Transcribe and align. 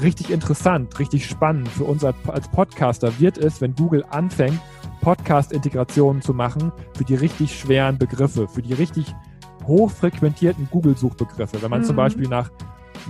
richtig 0.00 0.30
interessant, 0.30 0.98
richtig 0.98 1.26
spannend 1.26 1.68
für 1.68 1.84
uns 1.84 2.04
als 2.04 2.48
Podcaster 2.48 3.18
wird 3.18 3.38
es, 3.38 3.60
wenn 3.60 3.74
Google 3.74 4.04
anfängt, 4.10 4.60
Podcast-Integrationen 5.00 6.22
zu 6.22 6.32
machen 6.32 6.72
für 6.96 7.04
die 7.04 7.14
richtig 7.14 7.58
schweren 7.58 7.98
Begriffe, 7.98 8.48
für 8.48 8.62
die 8.62 8.72
richtig 8.72 9.14
hochfrequentierten 9.66 10.68
Google-Suchbegriffe. 10.70 11.62
Wenn 11.62 11.70
man 11.70 11.80
mhm. 11.80 11.84
zum 11.84 11.96
Beispiel 11.96 12.28
nach, 12.28 12.50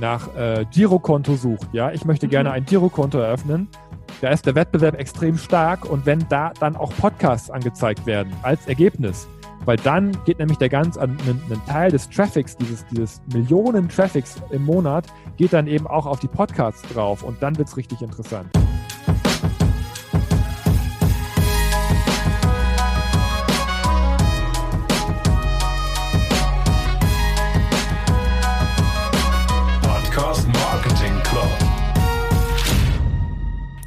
nach 0.00 0.34
äh, 0.36 0.64
Girokonto 0.72 1.36
sucht, 1.36 1.68
ja, 1.72 1.90
ich 1.92 2.04
möchte 2.04 2.28
gerne 2.28 2.50
mhm. 2.50 2.54
ein 2.56 2.64
Girokonto 2.64 3.18
eröffnen, 3.18 3.68
da 4.20 4.30
ist 4.30 4.46
der 4.46 4.54
Wettbewerb 4.54 4.98
extrem 4.98 5.36
stark 5.36 5.84
und 5.84 6.06
wenn 6.06 6.26
da 6.28 6.52
dann 6.58 6.76
auch 6.76 6.92
Podcasts 6.96 7.50
angezeigt 7.50 8.06
werden 8.06 8.32
als 8.42 8.66
Ergebnis, 8.66 9.28
weil 9.64 9.76
dann 9.78 10.16
geht 10.24 10.38
nämlich 10.38 10.58
der 10.58 10.68
ganz, 10.68 10.96
ein, 10.96 11.16
Teil 11.66 11.90
des 11.90 12.08
Traffics, 12.10 12.56
dieses, 12.56 12.84
dieses 12.86 13.22
Millionen 13.32 13.88
Traffics 13.88 14.36
im 14.50 14.64
Monat, 14.64 15.06
geht 15.36 15.52
dann 15.52 15.66
eben 15.66 15.86
auch 15.86 16.06
auf 16.06 16.20
die 16.20 16.28
Podcasts 16.28 16.82
drauf 16.92 17.22
und 17.22 17.42
dann 17.42 17.56
wird 17.58 17.68
es 17.68 17.76
richtig 17.76 18.02
interessant. 18.02 18.48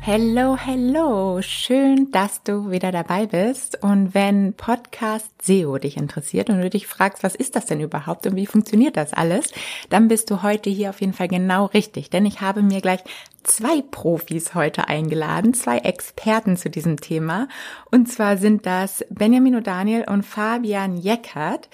Hello, 0.09 0.55
hello. 0.55 1.41
Schön, 1.41 2.11
dass 2.11 2.41
du 2.41 2.71
wieder 2.71 2.93
dabei 2.93 3.25
bist. 3.25 3.83
Und 3.83 4.13
wenn 4.13 4.53
Podcast 4.53 5.29
SEO 5.41 5.77
dich 5.79 5.97
interessiert 5.97 6.49
und 6.49 6.61
du 6.61 6.69
dich 6.69 6.87
fragst, 6.87 7.23
was 7.23 7.35
ist 7.35 7.57
das 7.57 7.65
denn 7.65 7.81
überhaupt 7.81 8.25
und 8.25 8.37
wie 8.37 8.45
funktioniert 8.45 8.95
das 8.95 9.11
alles, 9.11 9.51
dann 9.89 10.07
bist 10.07 10.31
du 10.31 10.43
heute 10.43 10.69
hier 10.69 10.91
auf 10.91 11.01
jeden 11.01 11.11
Fall 11.11 11.27
genau 11.27 11.65
richtig. 11.65 12.09
Denn 12.09 12.25
ich 12.25 12.39
habe 12.39 12.61
mir 12.61 12.79
gleich 12.79 13.01
zwei 13.43 13.81
Profis 13.81 14.55
heute 14.55 14.87
eingeladen, 14.87 15.53
zwei 15.53 15.79
Experten 15.79 16.55
zu 16.55 16.69
diesem 16.69 17.01
Thema. 17.01 17.49
Und 17.91 18.07
zwar 18.07 18.37
sind 18.37 18.65
das 18.65 19.03
Benjamin 19.09 19.57
O'Daniel 19.57 20.09
und 20.09 20.23
Fabian 20.23 20.95
Jeckert, 20.95 21.67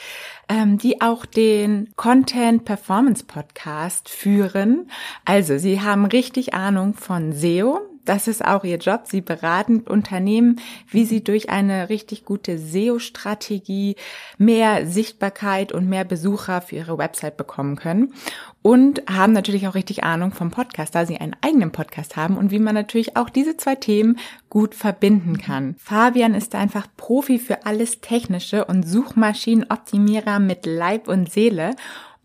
ähm, 0.50 0.80
die 0.80 1.02
auch 1.02 1.28
den 1.28 1.94
Content 1.98 2.66
Performance 2.66 3.26
Podcast 3.26 4.10
führen. 4.10 4.90
Also 5.24 5.60
sie 5.60 5.82
haben 5.82 6.08
richtig 6.08 6.56
Ahnung 6.56 6.96
von 6.96 7.32
SEO, 7.34 7.93
das 8.06 8.28
ist 8.28 8.44
auch 8.44 8.64
ihr 8.64 8.78
Job. 8.78 9.04
Sie 9.06 9.22
beraten 9.22 9.82
Unternehmen, 9.82 10.60
wie 10.90 11.06
sie 11.06 11.24
durch 11.24 11.50
eine 11.50 11.90
richtig 11.90 12.26
gute 12.26 12.58
SEO-Strategie 12.58 13.96
mehr 14.38 14.86
Sichtbarkeit 14.86 15.72
und 15.72 15.88
mehr 15.88 16.04
Besucher 16.04 16.62
für 16.62 16.76
ihre 16.76 16.98
Website 16.98 17.38
bekommen 17.38 17.76
können. 17.76 18.14
Und 18.62 19.04
haben 19.10 19.34
natürlich 19.34 19.68
auch 19.68 19.76
richtig 19.76 20.04
Ahnung 20.04 20.32
vom 20.32 20.52
Podcast, 20.52 20.96
da 20.96 21.06
sie 21.06 21.18
einen 21.18 21.36
eigenen 21.42 21.72
Podcast 21.72 22.16
haben 22.16 22.38
und 22.38 22.52
wie 22.52 22.60
man 22.60 22.76
natürlich 22.76 23.18
auch 23.18 23.30
diese 23.30 23.58
zwei 23.58 23.76
Themen 23.76 24.18
gut 24.50 24.76
verbinden 24.76 25.38
kann. 25.38 25.76
Fabian 25.80 26.34
ist 26.34 26.56
einfach 26.56 26.88
Profi 26.96 27.40
für 27.40 27.66
alles 27.66 28.00
Technische 28.00 28.66
und 28.66 28.88
Suchmaschinenoptimierer 28.88 30.40
mit 30.40 30.66
Leib 30.66 31.08
und 31.08 31.32
Seele. 31.32 31.76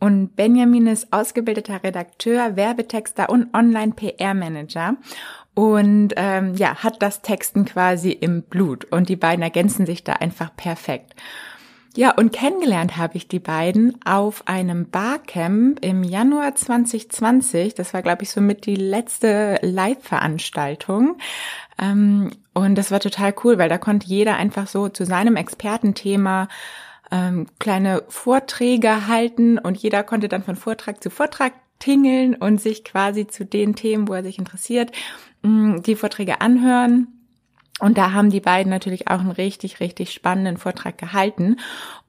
Und 0.01 0.37
Benjamin 0.37 0.87
ist 0.87 1.13
ausgebildeter 1.13 1.83
Redakteur, 1.83 2.55
Werbetexter 2.55 3.31
und 3.31 3.53
Online-PR-Manager 3.53 4.97
und 5.59 6.11
ähm, 6.15 6.55
ja, 6.55 6.85
hat 6.85 7.03
das 7.03 7.21
Texten 7.21 7.65
quasi 7.65 8.13
im 8.13 8.43
Blut 8.43 8.85
und 8.93 9.09
die 9.09 9.17
beiden 9.17 9.43
ergänzen 9.43 9.87
sich 9.87 10.05
da 10.05 10.13
einfach 10.13 10.55
perfekt. 10.57 11.17
Ja, 11.97 12.13
und 12.13 12.33
kennengelernt 12.33 12.97
habe 12.97 13.17
ich 13.17 13.27
die 13.27 13.41
beiden 13.41 13.99
auf 14.05 14.47
einem 14.47 14.89
Barcamp 14.89 15.85
im 15.85 16.05
Januar 16.05 16.55
2020. 16.55 17.75
Das 17.75 17.93
war, 17.93 18.03
glaube 18.03 18.23
ich, 18.23 18.31
somit 18.31 18.67
die 18.67 18.77
letzte 18.77 19.59
Live-Veranstaltung. 19.63 21.19
Ähm, 21.77 22.31
und 22.55 22.77
das 22.77 22.93
war 22.93 23.01
total 23.01 23.35
cool, 23.43 23.59
weil 23.59 23.69
da 23.69 23.79
konnte 23.79 24.07
jeder 24.07 24.37
einfach 24.37 24.69
so 24.69 24.89
zu 24.89 25.05
seinem 25.05 25.35
Expertenthema 25.35 26.47
ähm, 27.11 27.49
kleine 27.59 28.05
Vorträge 28.07 29.09
halten 29.09 29.59
und 29.59 29.77
jeder 29.77 30.05
konnte 30.05 30.29
dann 30.29 30.45
von 30.45 30.55
Vortrag 30.55 31.03
zu 31.03 31.11
Vortrag 31.11 31.53
tingeln 31.79 32.35
und 32.35 32.61
sich 32.61 32.85
quasi 32.85 33.27
zu 33.27 33.45
den 33.45 33.75
Themen, 33.75 34.09
wo 34.09 34.15
er 34.15 34.23
sich 34.23 34.39
interessiert, 34.39 34.93
Mm, 35.43 35.83
die 35.83 35.97
Vorträge 35.97 36.41
anhören. 36.41 37.09
Und 37.81 37.97
da 37.97 38.13
haben 38.13 38.31
die 38.31 38.41
beiden 38.41 38.71
natürlich 38.71 39.07
auch 39.07 39.21
einen 39.21 39.31
richtig, 39.31 39.79
richtig 39.79 40.13
spannenden 40.13 40.57
Vortrag 40.57 40.99
gehalten. 40.99 41.61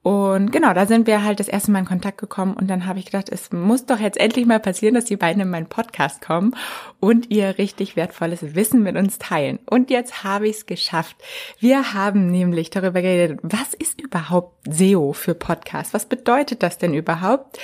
Und 0.02 0.50
genau, 0.50 0.74
da 0.74 0.84
sind 0.84 1.06
wir 1.06 1.22
halt 1.22 1.38
das 1.38 1.46
erste 1.46 1.70
Mal 1.70 1.80
in 1.80 1.84
Kontakt 1.84 2.18
gekommen 2.18 2.54
und 2.54 2.68
dann 2.68 2.86
habe 2.86 2.98
ich 2.98 3.04
gedacht, 3.04 3.28
es 3.28 3.52
muss 3.52 3.86
doch 3.86 4.00
jetzt 4.00 4.18
endlich 4.18 4.46
mal 4.46 4.58
passieren, 4.58 4.96
dass 4.96 5.04
die 5.04 5.16
beiden 5.16 5.40
in 5.40 5.48
meinen 5.48 5.68
Podcast 5.68 6.22
kommen 6.22 6.56
und 6.98 7.30
ihr 7.30 7.56
richtig 7.58 7.94
wertvolles 7.94 8.56
Wissen 8.56 8.82
mit 8.82 8.96
uns 8.96 9.18
teilen. 9.18 9.60
Und 9.64 9.90
jetzt 9.90 10.24
habe 10.24 10.48
ich 10.48 10.56
es 10.56 10.66
geschafft. 10.66 11.14
Wir 11.60 11.94
haben 11.94 12.32
nämlich 12.32 12.70
darüber 12.70 13.00
geredet, 13.00 13.38
was 13.42 13.72
ist 13.74 14.00
überhaupt 14.00 14.56
SEO 14.68 15.12
für 15.12 15.36
Podcast? 15.36 15.94
Was 15.94 16.06
bedeutet 16.06 16.64
das 16.64 16.78
denn 16.78 16.94
überhaupt? 16.94 17.60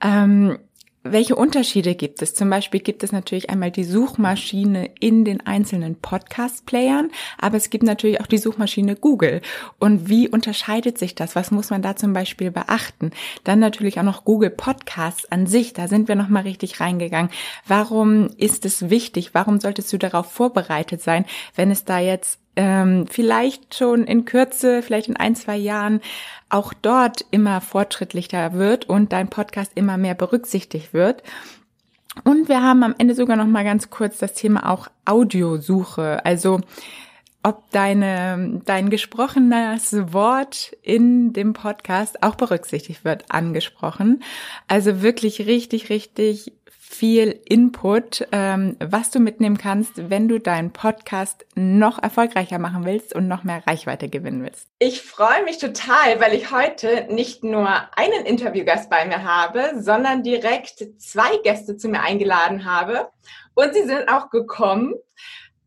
Ähm, 0.00 0.58
welche 1.04 1.34
Unterschiede 1.34 1.94
gibt 1.94 2.22
es? 2.22 2.34
Zum 2.34 2.48
Beispiel 2.48 2.80
gibt 2.80 3.02
es 3.02 3.10
natürlich 3.10 3.50
einmal 3.50 3.70
die 3.72 3.84
Suchmaschine 3.84 4.90
in 5.00 5.24
den 5.24 5.44
einzelnen 5.44 5.96
Podcast-Playern, 5.96 7.10
aber 7.38 7.56
es 7.56 7.70
gibt 7.70 7.82
natürlich 7.82 8.20
auch 8.20 8.26
die 8.26 8.38
Suchmaschine 8.38 8.94
Google. 8.94 9.40
Und 9.80 10.08
wie 10.08 10.28
unterscheidet 10.28 10.98
sich 10.98 11.14
das? 11.14 11.34
Was 11.34 11.50
muss 11.50 11.70
man 11.70 11.82
da 11.82 11.96
zum 11.96 12.12
Beispiel 12.12 12.52
beachten? 12.52 13.10
Dann 13.42 13.58
natürlich 13.58 13.98
auch 13.98 14.04
noch 14.04 14.24
Google 14.24 14.50
Podcasts 14.50 15.30
an 15.30 15.46
sich. 15.46 15.72
Da 15.72 15.88
sind 15.88 16.06
wir 16.06 16.14
nochmal 16.14 16.44
richtig 16.44 16.78
reingegangen. 16.78 17.30
Warum 17.66 18.28
ist 18.36 18.64
es 18.64 18.88
wichtig? 18.88 19.34
Warum 19.34 19.58
solltest 19.58 19.92
du 19.92 19.98
darauf 19.98 20.30
vorbereitet 20.30 21.02
sein, 21.02 21.24
wenn 21.56 21.70
es 21.70 21.84
da 21.84 21.98
jetzt 21.98 22.41
ähm, 22.56 23.06
vielleicht 23.08 23.74
schon 23.74 24.04
in 24.04 24.24
Kürze, 24.24 24.82
vielleicht 24.82 25.08
in 25.08 25.16
ein, 25.16 25.34
zwei 25.34 25.56
Jahren 25.56 26.00
auch 26.48 26.74
dort 26.74 27.24
immer 27.30 27.60
fortschrittlicher 27.60 28.54
wird 28.54 28.88
und 28.88 29.12
dein 29.12 29.28
Podcast 29.28 29.72
immer 29.74 29.96
mehr 29.96 30.14
berücksichtigt 30.14 30.92
wird. 30.92 31.22
Und 32.24 32.48
wir 32.48 32.62
haben 32.62 32.82
am 32.82 32.94
Ende 32.98 33.14
sogar 33.14 33.36
noch 33.36 33.46
mal 33.46 33.64
ganz 33.64 33.88
kurz 33.88 34.18
das 34.18 34.34
Thema 34.34 34.68
auch 34.68 34.88
Audiosuche. 35.06 36.24
Also 36.26 36.60
ob 37.42 37.70
deine, 37.70 38.60
dein 38.66 38.90
gesprochenes 38.90 40.12
Wort 40.12 40.76
in 40.82 41.32
dem 41.32 41.54
Podcast 41.54 42.22
auch 42.22 42.36
berücksichtigt 42.36 43.04
wird, 43.04 43.24
angesprochen. 43.30 44.22
Also 44.68 45.02
wirklich 45.02 45.46
richtig, 45.46 45.90
richtig 45.90 46.52
viel 46.94 47.40
Input, 47.46 48.26
ähm, 48.32 48.76
was 48.78 49.10
du 49.10 49.18
mitnehmen 49.18 49.56
kannst, 49.56 50.10
wenn 50.10 50.28
du 50.28 50.38
deinen 50.38 50.72
Podcast 50.72 51.46
noch 51.54 52.02
erfolgreicher 52.02 52.58
machen 52.58 52.84
willst 52.84 53.14
und 53.14 53.28
noch 53.28 53.44
mehr 53.44 53.66
Reichweite 53.66 54.08
gewinnen 54.08 54.42
willst. 54.42 54.68
Ich 54.78 55.02
freue 55.02 55.42
mich 55.44 55.58
total, 55.58 56.20
weil 56.20 56.34
ich 56.34 56.52
heute 56.52 57.06
nicht 57.08 57.44
nur 57.44 57.68
einen 57.96 58.26
Interviewgast 58.26 58.90
bei 58.90 59.06
mir 59.06 59.24
habe, 59.24 59.80
sondern 59.80 60.22
direkt 60.22 60.84
zwei 60.98 61.38
Gäste 61.42 61.76
zu 61.76 61.88
mir 61.88 62.00
eingeladen 62.02 62.64
habe. 62.64 63.08
Und 63.54 63.74
sie 63.74 63.84
sind 63.84 64.08
auch 64.08 64.30
gekommen. 64.30 64.94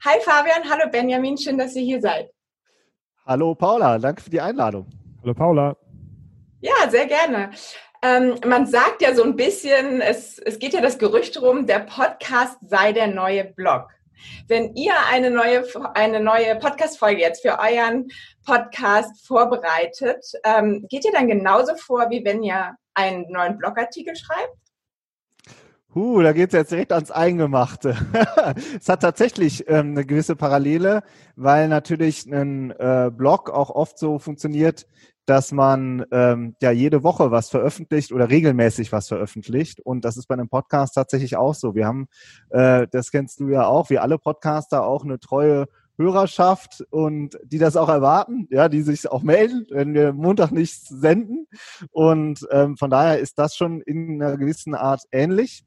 Hi 0.05 0.19
Fabian, 0.21 0.69
hallo 0.69 0.89
Benjamin, 0.91 1.37
schön, 1.37 1.57
dass 1.57 1.75
ihr 1.75 1.83
hier 1.83 2.01
seid. 2.01 2.29
Hallo 3.25 3.55
Paula, 3.55 3.97
danke 3.97 4.21
für 4.21 4.29
die 4.29 4.41
Einladung. 4.41 4.87
Hallo 5.21 5.33
Paula. 5.33 5.75
Ja, 6.61 6.89
sehr 6.89 7.07
gerne. 7.07 7.49
Ähm, 8.05 8.35
man 8.45 8.67
sagt 8.67 9.01
ja 9.01 9.16
so 9.16 9.23
ein 9.23 9.35
bisschen, 9.35 9.99
es, 10.01 10.38
es 10.38 10.59
geht 10.59 10.73
ja 10.73 10.81
das 10.81 10.99
Gerücht 10.99 11.41
rum, 11.41 11.66
der 11.66 11.79
Podcast 11.79 12.57
sei 12.61 12.91
der 12.91 13.07
neue 13.07 13.45
Blog. 13.45 13.88
Wenn 14.47 14.75
ihr 14.75 14.93
eine 15.11 15.31
neue, 15.31 15.63
eine 15.95 16.19
neue 16.19 16.55
Podcast-Folge 16.55 17.21
jetzt 17.21 17.41
für 17.41 17.57
euren 17.57 18.07
Podcast 18.45 19.25
vorbereitet, 19.25 20.23
ähm, 20.43 20.85
geht 20.88 21.05
ihr 21.05 21.13
dann 21.13 21.27
genauso 21.27 21.75
vor, 21.75 22.11
wie 22.11 22.23
wenn 22.23 22.43
ihr 22.43 22.75
einen 22.93 23.25
neuen 23.31 23.57
Blogartikel 23.57 24.16
schreibt? 24.16 24.55
Huh, 25.95 26.22
da 26.22 26.33
geht 26.33 26.49
es 26.49 26.53
jetzt 26.53 26.72
direkt 26.72 26.91
ans 26.91 27.09
Eingemachte. 27.09 27.95
es 28.79 28.87
hat 28.87 29.02
tatsächlich 29.02 29.67
ähm, 29.67 29.91
eine 29.91 30.05
gewisse 30.05 30.35
Parallele, 30.35 31.02
weil 31.35 31.69
natürlich 31.69 32.25
ein 32.25 32.72
äh, 32.72 33.09
Blog 33.11 33.49
auch 33.49 33.69
oft 33.69 33.97
so 33.97 34.19
funktioniert, 34.19 34.85
dass 35.25 35.51
man 35.51 36.05
ähm, 36.11 36.55
ja 36.61 36.72
jede 36.72 37.03
Woche 37.03 37.31
was 37.31 37.49
veröffentlicht 37.49 38.11
oder 38.11 38.29
regelmäßig 38.29 38.91
was 38.91 39.07
veröffentlicht. 39.07 39.79
Und 39.79 40.05
das 40.05 40.17
ist 40.17 40.27
bei 40.27 40.33
einem 40.33 40.49
Podcast 40.49 40.95
tatsächlich 40.95 41.37
auch 41.37 41.55
so. 41.55 41.75
Wir 41.75 41.87
haben, 41.87 42.07
äh, 42.49 42.87
das 42.91 43.11
kennst 43.11 43.39
du 43.39 43.49
ja 43.49 43.66
auch, 43.66 43.89
wie 43.89 43.99
alle 43.99 44.17
Podcaster 44.17 44.85
auch 44.85 45.03
eine 45.03 45.19
treue 45.19 45.67
Hörerschaft 45.97 46.83
und 46.89 47.39
die 47.43 47.57
das 47.57 47.77
auch 47.77 47.89
erwarten, 47.89 48.47
ja, 48.51 48.67
die 48.69 48.81
sich 48.81 49.09
auch 49.09 49.23
melden, 49.23 49.66
wenn 49.69 49.93
wir 49.93 50.13
Montag 50.13 50.51
nichts 50.51 50.87
senden. 50.89 51.47
Und 51.91 52.45
ähm, 52.51 52.78
von 52.78 52.89
daher 52.89 53.19
ist 53.19 53.39
das 53.39 53.55
schon 53.55 53.81
in 53.81 54.21
einer 54.21 54.37
gewissen 54.37 54.75
Art 54.75 55.03
ähnlich. 55.11 55.63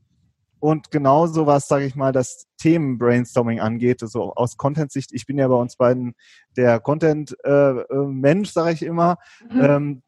Und 0.60 0.90
genauso 0.90 1.46
was, 1.46 1.68
sage 1.68 1.84
ich 1.84 1.94
mal, 1.94 2.12
das 2.12 2.46
Themen-Brainstorming 2.58 3.60
angeht, 3.60 4.00
so 4.00 4.32
aus 4.34 4.56
Content-Sicht, 4.56 5.12
ich 5.12 5.26
bin 5.26 5.38
ja 5.38 5.48
bei 5.48 5.54
uns 5.54 5.76
beiden 5.76 6.14
der 6.56 6.80
Content-Mensch, 6.80 8.48
äh, 8.48 8.52
sage 8.52 8.72
ich 8.72 8.82
immer. 8.82 9.18
Mhm. 9.50 9.60
Ähm, 9.60 10.02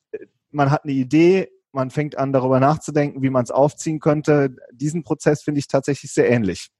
man 0.51 0.71
hat 0.71 0.85
eine 0.85 0.93
Idee, 0.93 1.49
man 1.73 1.91
fängt 1.91 2.19
an, 2.19 2.33
darüber 2.33 2.59
nachzudenken, 2.59 3.23
wie 3.23 3.31
man 3.31 3.45
es 3.45 3.51
aufziehen 3.51 4.01
könnte. 4.01 4.57
Diesen 4.73 5.05
Prozess 5.05 5.43
finde 5.43 5.61
ich 5.61 5.69
tatsächlich 5.69 6.13
sehr 6.13 6.29
ähnlich. 6.29 6.71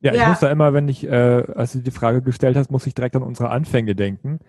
Ja, 0.00 0.14
ich 0.14 0.26
muss 0.26 0.40
da 0.40 0.50
immer, 0.50 0.72
wenn 0.72 0.88
ich, 0.88 1.04
äh, 1.04 1.44
als 1.54 1.72
du 1.72 1.80
die 1.80 1.90
Frage 1.90 2.22
gestellt 2.22 2.56
hast, 2.56 2.70
muss 2.70 2.86
ich 2.86 2.94
direkt 2.94 3.16
an 3.16 3.22
unsere 3.22 3.50
Anfänge 3.50 3.94
denken. 3.94 4.40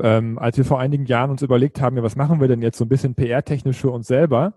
Ähm, 0.00 0.38
als 0.38 0.56
wir 0.56 0.64
vor 0.64 0.80
einigen 0.80 1.06
Jahren 1.06 1.30
uns 1.30 1.42
überlegt 1.42 1.80
haben, 1.80 1.96
ja, 1.96 2.02
was 2.02 2.16
machen 2.16 2.40
wir 2.40 2.48
denn 2.48 2.62
jetzt 2.62 2.78
so 2.78 2.84
ein 2.84 2.88
bisschen 2.88 3.14
PR-technisch 3.14 3.78
für 3.78 3.90
uns 3.90 4.06
selber, 4.06 4.54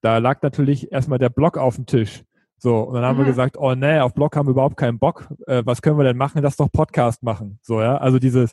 da 0.00 0.18
lag 0.18 0.42
natürlich 0.42 0.92
erstmal 0.92 1.18
der 1.18 1.28
Blog 1.28 1.58
auf 1.58 1.76
dem 1.76 1.86
Tisch. 1.86 2.24
So, 2.62 2.80
und 2.80 2.94
dann 2.94 3.04
haben 3.04 3.16
mhm. 3.16 3.22
wir 3.22 3.26
gesagt, 3.26 3.56
oh 3.56 3.74
nee, 3.74 3.98
auf 4.00 4.12
Blog 4.12 4.36
haben 4.36 4.46
wir 4.46 4.50
überhaupt 4.50 4.76
keinen 4.76 4.98
Bock. 4.98 5.28
Äh, 5.46 5.62
was 5.64 5.80
können 5.80 5.96
wir 5.96 6.04
denn 6.04 6.18
machen? 6.18 6.42
Lass 6.42 6.56
doch 6.56 6.70
Podcast 6.70 7.22
machen. 7.22 7.58
So, 7.62 7.80
ja. 7.80 7.96
Also 7.96 8.18
dieses, 8.18 8.52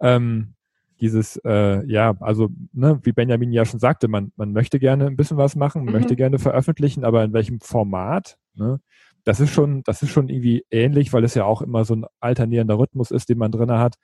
ähm, 0.00 0.54
dieses, 1.00 1.36
äh, 1.44 1.86
ja, 1.86 2.16
also, 2.18 2.48
ne, 2.72 2.98
wie 3.04 3.12
Benjamin 3.12 3.52
ja 3.52 3.64
schon 3.64 3.78
sagte, 3.78 4.08
man, 4.08 4.32
man 4.34 4.52
möchte 4.52 4.80
gerne 4.80 5.06
ein 5.06 5.16
bisschen 5.16 5.36
was 5.36 5.54
machen, 5.54 5.84
mhm. 5.84 5.92
möchte 5.92 6.16
gerne 6.16 6.40
veröffentlichen, 6.40 7.04
aber 7.04 7.22
in 7.22 7.32
welchem 7.32 7.60
Format? 7.60 8.38
Ne? 8.54 8.80
Das 9.22 9.38
ist 9.38 9.50
schon, 9.50 9.84
das 9.84 10.02
ist 10.02 10.10
schon 10.10 10.28
irgendwie 10.28 10.64
ähnlich, 10.72 11.12
weil 11.12 11.22
es 11.22 11.34
ja 11.34 11.44
auch 11.44 11.62
immer 11.62 11.84
so 11.84 11.94
ein 11.94 12.06
alternierender 12.18 12.76
Rhythmus 12.76 13.12
ist, 13.12 13.28
den 13.28 13.38
man 13.38 13.52
drin 13.52 13.70
hat. 13.70 13.94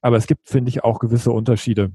Aber 0.00 0.16
es 0.16 0.28
gibt, 0.28 0.48
finde 0.48 0.68
ich, 0.68 0.84
auch 0.84 1.00
gewisse 1.00 1.32
Unterschiede. 1.32 1.90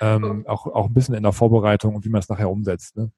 Ähm, 0.00 0.44
auch, 0.46 0.66
auch 0.66 0.86
ein 0.86 0.94
bisschen 0.94 1.14
in 1.14 1.22
der 1.22 1.32
Vorbereitung 1.32 1.96
und 1.96 2.04
wie 2.06 2.08
man 2.08 2.20
es 2.20 2.28
nachher 2.30 2.50
umsetzt. 2.50 2.96
Ne? 2.96 3.10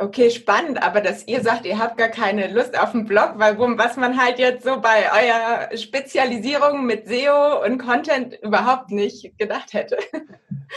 Okay, 0.00 0.30
spannend, 0.30 0.80
aber 0.80 1.00
dass 1.00 1.26
ihr 1.26 1.42
sagt, 1.42 1.66
ihr 1.66 1.76
habt 1.76 1.98
gar 1.98 2.08
keine 2.08 2.52
Lust 2.52 2.78
auf 2.78 2.92
den 2.92 3.04
Blog, 3.04 3.32
weil 3.34 3.58
was 3.58 3.96
man 3.96 4.16
halt 4.16 4.38
jetzt 4.38 4.64
so 4.64 4.80
bei 4.80 5.06
eurer 5.10 5.76
Spezialisierung 5.76 6.86
mit 6.86 7.08
SEO 7.08 7.64
und 7.64 7.78
Content 7.78 8.38
überhaupt 8.40 8.92
nicht 8.92 9.36
gedacht 9.38 9.72
hätte. 9.72 9.98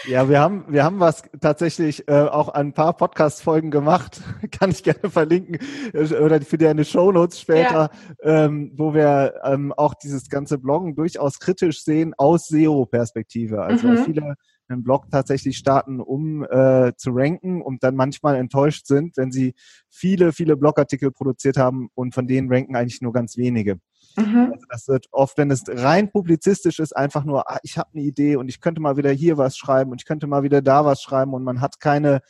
Ja, 0.08 0.28
wir 0.28 0.40
haben, 0.40 0.66
wir 0.70 0.84
haben 0.84 1.00
was 1.00 1.24
tatsächlich 1.40 2.08
äh, 2.08 2.14
auch 2.14 2.50
ein 2.50 2.74
paar 2.74 2.98
Podcast-Folgen 2.98 3.70
gemacht, 3.70 4.22
kann 4.60 4.72
ich 4.72 4.84
gerne 4.84 5.10
verlinken, 5.10 5.60
äh, 5.94 6.16
oder 6.16 6.42
für 6.42 6.58
deine 6.58 6.84
Shownotes 6.84 7.42
später, 7.42 7.92
ja. 8.24 8.46
ähm, 8.46 8.72
wo 8.76 8.96
wir 8.96 9.36
ähm, 9.44 9.72
auch 9.74 9.94
dieses 9.94 10.30
ganze 10.30 10.58
Bloggen 10.58 10.96
durchaus 10.96 11.40
kritisch 11.40 11.84
sehen 11.84 12.16
aus 12.18 12.48
SEO-Perspektive. 12.48 13.62
Also 13.62 13.88
mhm. 13.88 14.06
viele 14.06 14.36
einen 14.72 14.84
Blog 14.84 15.10
tatsächlich 15.12 15.58
starten, 15.58 16.00
um 16.00 16.44
äh, 16.44 16.94
zu 16.96 17.12
ranken 17.12 17.62
und 17.62 17.84
dann 17.84 17.96
manchmal 17.96 18.36
enttäuscht 18.36 18.88
sind, 18.88 19.18
wenn 19.18 19.32
sie 19.32 19.54
viele, 19.90 20.34
viele 20.34 20.58
Blogartikel 20.58 21.12
produziert 21.12 21.58
haben 21.58 21.90
und 21.94 22.14
von 22.14 22.28
denen 22.28 22.52
ranken 22.52 22.76
eigentlich 22.76 23.02
nur 23.02 23.14
ganz 23.14 23.38
wenige. 23.38 23.80
Mhm. 24.18 24.52
Also 24.54 24.66
das 24.70 24.88
wird 24.88 25.08
oft, 25.12 25.38
wenn 25.38 25.52
es 25.52 25.64
rein 25.68 26.12
publizistisch 26.12 26.80
ist, 26.80 26.96
einfach 26.96 27.24
nur, 27.24 27.50
ah, 27.50 27.60
ich 27.64 27.78
habe 27.78 27.90
eine 27.94 28.04
Idee 28.04 28.36
und 28.36 28.50
ich 28.50 28.60
könnte 28.60 28.82
mal 28.82 28.98
wieder 28.98 29.12
hier 29.12 29.38
was 29.38 29.58
schreiben 29.58 29.92
und 29.92 30.02
ich 30.02 30.06
könnte 30.06 30.28
mal 30.28 30.44
wieder 30.44 30.62
da 30.62 30.86
was 30.86 31.02
schreiben 31.02 31.34
und 31.34 31.44
man 31.44 31.62
hat 31.62 31.80
keine, 31.80 32.22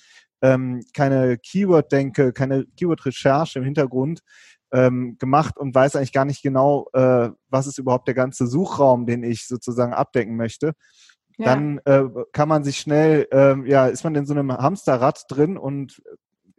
ähm, 0.41 0.81
keine 0.93 1.38
Keyword-Denke, 1.38 2.33
keine 2.33 2.65
Keyword-Recherche 2.77 3.59
im 3.59 3.65
Hintergrund 3.65 4.21
ähm, 4.71 5.17
gemacht 5.19 5.57
und 5.57 5.75
weiß 5.75 5.95
eigentlich 5.95 6.13
gar 6.13 6.25
nicht 6.25 6.41
genau, 6.41 6.88
äh, 6.93 7.29
was 7.49 7.67
ist 7.67 7.77
überhaupt 7.77 8.07
der 8.07 8.15
ganze 8.15 8.47
Suchraum, 8.47 9.05
den 9.05 9.23
ich 9.23 9.47
sozusagen 9.47 9.93
abdecken 9.93 10.35
möchte 10.35 10.73
dann 11.37 11.79
äh, 11.85 12.03
kann 12.31 12.49
man 12.49 12.63
sich 12.63 12.77
schnell, 12.77 13.27
äh, 13.31 13.69
ja, 13.69 13.87
ist 13.87 14.03
man 14.03 14.15
in 14.15 14.25
so 14.25 14.33
einem 14.33 14.51
Hamsterrad 14.51 15.25
drin 15.29 15.57
und 15.57 16.01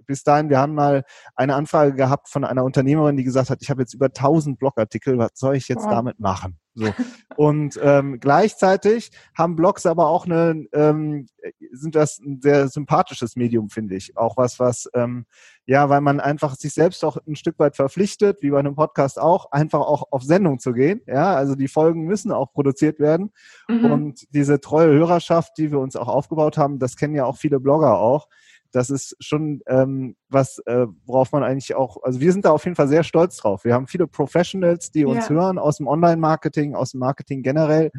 bis 0.06 0.22
dahin, 0.22 0.50
wir 0.50 0.58
haben 0.58 0.75
mal 0.75 1.04
eine 1.34 1.54
Anfrage 1.54 1.94
gehabt 1.94 2.28
von 2.28 2.44
einer 2.44 2.64
Unternehmerin, 2.64 3.16
die 3.16 3.25
gesagt 3.25 3.50
hat, 3.50 3.58
ich 3.62 3.70
habe 3.70 3.82
jetzt 3.82 3.94
über 3.94 4.06
1000 4.06 4.58
Blogartikel, 4.58 5.19
was 5.19 5.31
soll 5.34 5.56
ich 5.56 5.69
jetzt 5.69 5.87
oh. 5.87 5.90
damit 5.90 6.20
machen? 6.20 6.58
So. 6.75 6.87
Und 7.37 7.78
ähm, 7.82 8.19
gleichzeitig 8.20 9.10
haben 9.37 9.56
Blogs 9.56 9.87
aber 9.87 10.08
auch 10.08 10.26
eine, 10.26 10.66
ähm, 10.72 11.26
sind 11.70 11.94
das 11.94 12.19
ein 12.19 12.40
sehr 12.43 12.69
sympathisches 12.69 13.37
Medium, 13.37 13.69
finde 13.69 13.96
ich. 13.96 14.16
Auch 14.16 14.37
was, 14.37 14.58
was, 14.58 14.88
ähm, 14.94 15.26
ja, 15.64 15.88
weil 15.88 16.00
man 16.00 16.20
einfach 16.20 16.55
sich 16.55 16.75
selbst 16.75 17.05
auch 17.05 17.16
ein 17.26 17.37
Stück 17.37 17.58
weit 17.58 17.76
verpflichtet, 17.76 18.43
wie 18.43 18.50
bei 18.50 18.58
einem 18.58 18.75
Podcast 18.75 19.19
auch, 19.20 19.50
einfach 19.50 19.81
auch 19.81 20.05
auf 20.10 20.22
Sendung 20.22 20.58
zu 20.58 20.72
gehen. 20.72 21.00
Ja, 21.06 21.34
also 21.34 21.55
die 21.55 21.69
Folgen 21.69 22.05
müssen 22.05 22.32
auch 22.32 22.52
produziert 22.52 23.00
werden. 23.00 23.32
Mhm. 23.69 23.90
Und 23.90 24.34
diese 24.34 24.60
treue 24.60 24.93
Hörerschaft, 24.93 25.52
die 25.58 25.70
wir 25.70 25.78
uns 25.78 25.96
auch 25.96 26.08
aufgebaut 26.08 26.58
haben, 26.58 26.78
das 26.78 26.96
kennen 26.96 27.14
ja 27.14 27.25
auch 27.25 27.37
viele 27.37 27.60
Blogger 27.60 27.98
auch 27.98 28.28
das 28.72 28.90
ist 28.90 29.16
schon 29.20 29.62
ähm, 29.66 30.16
was, 30.28 30.58
äh, 30.66 30.86
worauf 31.04 31.32
man 31.32 31.42
eigentlich 31.42 31.74
auch, 31.74 32.02
also 32.02 32.20
wir 32.20 32.32
sind 32.32 32.44
da 32.44 32.50
auf 32.50 32.64
jeden 32.64 32.74
Fall 32.74 32.88
sehr 32.88 33.04
stolz 33.04 33.36
drauf. 33.36 33.64
Wir 33.64 33.74
haben 33.74 33.86
viele 33.86 34.06
Professionals, 34.06 34.90
die 34.90 35.04
uns 35.04 35.28
ja. 35.28 35.34
hören 35.34 35.58
aus 35.58 35.76
dem 35.76 35.86
Online-Marketing, 35.86 36.74
aus 36.74 36.92
dem 36.92 37.00
Marketing 37.00 37.42
generell. 37.42 37.92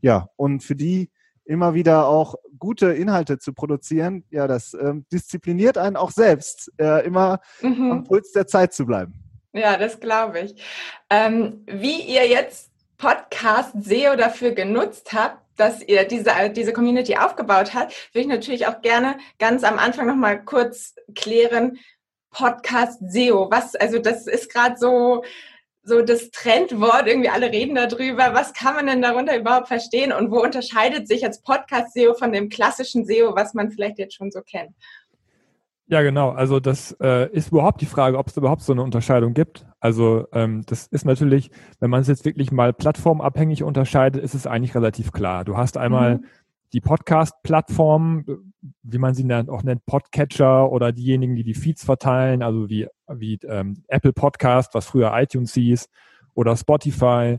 Ja, 0.00 0.28
und 0.36 0.62
für 0.62 0.76
die 0.76 1.10
immer 1.44 1.74
wieder 1.74 2.06
auch 2.06 2.36
gute 2.58 2.92
Inhalte 2.92 3.38
zu 3.38 3.52
produzieren, 3.52 4.24
ja, 4.30 4.46
das 4.46 4.74
ähm, 4.74 5.04
diszipliniert 5.12 5.76
einen 5.76 5.96
auch 5.96 6.10
selbst, 6.10 6.72
äh, 6.78 7.04
immer 7.04 7.40
mhm. 7.60 7.90
am 7.90 8.04
Puls 8.04 8.32
der 8.32 8.46
Zeit 8.46 8.72
zu 8.72 8.86
bleiben. 8.86 9.14
Ja, 9.52 9.76
das 9.76 10.00
glaube 10.00 10.40
ich. 10.40 10.62
Ähm, 11.10 11.64
wie 11.66 12.00
ihr 12.02 12.26
jetzt 12.26 12.70
Podcast 12.96 13.72
SEO 13.82 14.16
dafür 14.16 14.52
genutzt 14.52 15.12
habt, 15.12 15.41
dass 15.56 15.82
ihr 15.82 16.04
diese, 16.04 16.32
diese 16.50 16.72
Community 16.72 17.16
aufgebaut 17.16 17.74
habt, 17.74 17.92
würde 18.14 18.22
ich 18.22 18.26
natürlich 18.26 18.66
auch 18.66 18.80
gerne 18.82 19.18
ganz 19.38 19.64
am 19.64 19.78
Anfang 19.78 20.06
nochmal 20.06 20.44
kurz 20.44 20.94
klären, 21.14 21.78
Podcast 22.30 22.98
SEO. 23.06 23.50
Was, 23.50 23.74
also 23.74 23.98
das 23.98 24.26
ist 24.26 24.52
gerade 24.52 24.76
so, 24.78 25.22
so 25.82 26.02
das 26.02 26.30
Trendwort, 26.30 27.06
irgendwie 27.06 27.28
alle 27.28 27.50
reden 27.50 27.74
darüber. 27.74 28.34
Was 28.34 28.54
kann 28.54 28.74
man 28.74 28.86
denn 28.86 29.02
darunter 29.02 29.36
überhaupt 29.36 29.68
verstehen 29.68 30.12
und 30.12 30.30
wo 30.30 30.40
unterscheidet 30.40 31.08
sich 31.08 31.20
jetzt 31.20 31.44
Podcast 31.44 31.92
SEO 31.92 32.14
von 32.14 32.32
dem 32.32 32.48
klassischen 32.48 33.04
SEO, 33.04 33.34
was 33.36 33.54
man 33.54 33.70
vielleicht 33.70 33.98
jetzt 33.98 34.14
schon 34.14 34.30
so 34.30 34.40
kennt? 34.40 34.74
Ja, 35.92 36.00
genau. 36.00 36.30
Also 36.30 36.58
das 36.58 36.96
äh, 37.02 37.30
ist 37.32 37.52
überhaupt 37.52 37.82
die 37.82 37.86
Frage, 37.86 38.16
ob 38.16 38.28
es 38.28 38.36
überhaupt 38.38 38.62
so 38.62 38.72
eine 38.72 38.82
Unterscheidung 38.82 39.34
gibt. 39.34 39.66
Also 39.78 40.26
ähm, 40.32 40.62
das 40.64 40.86
ist 40.86 41.04
natürlich, 41.04 41.50
wenn 41.80 41.90
man 41.90 42.00
es 42.00 42.08
jetzt 42.08 42.24
wirklich 42.24 42.50
mal 42.50 42.72
plattformabhängig 42.72 43.62
unterscheidet, 43.62 44.24
ist 44.24 44.32
es 44.32 44.46
eigentlich 44.46 44.74
relativ 44.74 45.12
klar. 45.12 45.44
Du 45.44 45.58
hast 45.58 45.76
einmal 45.76 46.14
mhm. 46.14 46.24
die 46.72 46.80
Podcast-Plattform, 46.80 48.24
wie 48.82 48.96
man 48.96 49.12
sie 49.12 49.28
dann 49.28 49.50
auch 49.50 49.64
nennt, 49.64 49.84
Podcatcher 49.84 50.72
oder 50.72 50.92
diejenigen, 50.92 51.36
die 51.36 51.44
die 51.44 51.52
Feeds 51.52 51.84
verteilen, 51.84 52.42
also 52.42 52.70
wie, 52.70 52.88
wie 53.08 53.38
ähm, 53.46 53.82
Apple 53.88 54.14
Podcast, 54.14 54.72
was 54.72 54.86
früher 54.86 55.12
iTunes 55.14 55.52
hieß, 55.52 55.90
oder 56.32 56.56
Spotify. 56.56 57.36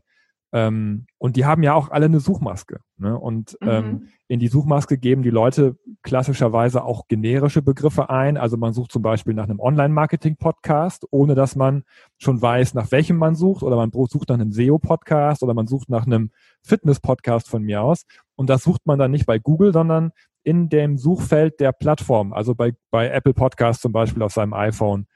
Ähm, 0.54 1.08
und 1.18 1.36
die 1.36 1.46
haben 1.46 1.64
ja 1.64 1.74
auch 1.74 1.90
alle 1.90 2.06
eine 2.06 2.20
Suchmaske. 2.20 2.80
Ne? 2.98 3.18
Und 3.18 3.58
mhm. 3.60 3.70
ähm, 3.70 4.08
in 4.28 4.40
die 4.40 4.50
Suchmaske 4.50 5.00
geben 5.00 5.24
die 5.24 5.32
Leute 5.32 5.78
klassischerweise 6.04 6.84
auch 6.84 7.08
generische 7.08 7.64
Begriffe 7.64 8.12
ein. 8.12 8.38
Also 8.38 8.56
man 8.56 8.72
sucht 8.72 8.92
zum 8.92 9.02
Beispiel 9.02 9.34
nach 9.34 9.46
einem 9.46 9.60
Online-Marketing-Podcast, 9.60 11.08
ohne 11.10 11.34
dass 11.34 11.56
man 11.56 11.84
schon 12.20 12.40
weiß, 12.40 12.76
nach 12.76 12.92
welchem 12.92 13.18
man 13.18 13.34
sucht. 13.34 13.64
Oder 13.64 13.76
man 13.76 13.92
sucht 13.92 14.30
nach 14.30 14.36
einem 14.36 14.52
SEO-Podcast 14.52 15.42
oder 15.42 15.56
man 15.56 15.66
sucht 15.66 15.90
nach 15.90 16.06
einem 16.06 16.30
Fitness-Podcast 16.62 17.50
von 17.50 17.64
mir 17.64 17.82
aus. 17.82 18.06
Und 18.36 18.52
das 18.52 18.62
sucht 18.62 18.86
man 18.86 19.00
dann 19.00 19.10
nicht 19.10 19.26
bei 19.26 19.40
Google, 19.40 19.74
sondern 19.74 20.12
in 20.44 20.70
dem 20.70 21.00
Suchfeld 21.00 21.60
der 21.62 21.72
Plattform. 21.72 22.32
Also 22.32 22.54
bei, 22.54 22.74
bei 22.92 23.10
Apple 23.10 23.34
Podcast 23.34 23.82
zum 23.82 23.92
Beispiel 23.92 24.22
auf 24.22 24.34
seinem 24.34 24.54
iPhone 24.54 25.08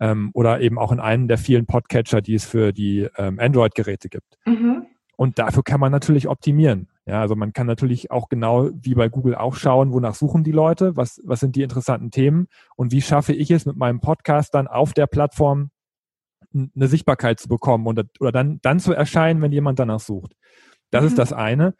ähm, 0.00 0.30
oder 0.34 0.60
eben 0.60 0.78
auch 0.78 0.92
in 0.92 1.00
einem 1.00 1.28
der 1.28 1.38
vielen 1.38 1.66
Podcatcher, 1.66 2.20
die 2.20 2.34
es 2.34 2.44
für 2.44 2.72
die 2.72 3.08
ähm, 3.16 3.38
Android-Geräte 3.38 4.08
gibt. 4.08 4.38
Mhm. 4.46 4.86
Und 5.16 5.38
dafür 5.38 5.62
kann 5.62 5.80
man 5.80 5.92
natürlich 5.92 6.28
optimieren. 6.28 6.88
Ja, 7.04 7.20
also 7.20 7.36
man 7.36 7.52
kann 7.52 7.66
natürlich 7.66 8.10
auch 8.10 8.28
genau 8.28 8.70
wie 8.72 8.94
bei 8.94 9.08
Google 9.08 9.34
auch 9.34 9.54
schauen, 9.54 9.92
wonach 9.92 10.14
suchen 10.14 10.44
die 10.44 10.52
Leute, 10.52 10.96
was, 10.96 11.20
was 11.24 11.40
sind 11.40 11.56
die 11.56 11.62
interessanten 11.62 12.10
Themen 12.10 12.46
und 12.76 12.92
wie 12.92 13.02
schaffe 13.02 13.34
ich 13.34 13.50
es 13.50 13.66
mit 13.66 13.76
meinem 13.76 14.00
Podcast 14.00 14.54
dann 14.54 14.66
auf 14.66 14.94
der 14.94 15.06
Plattform 15.06 15.70
eine 16.54 16.88
Sichtbarkeit 16.88 17.38
zu 17.38 17.48
bekommen 17.48 17.86
und, 17.86 18.00
oder 18.20 18.32
dann, 18.32 18.60
dann 18.62 18.80
zu 18.80 18.92
erscheinen, 18.92 19.42
wenn 19.42 19.52
jemand 19.52 19.78
danach 19.78 20.00
sucht. 20.00 20.34
Das 20.90 21.02
mhm. 21.02 21.08
ist 21.08 21.18
das 21.18 21.32
eine. 21.32 21.74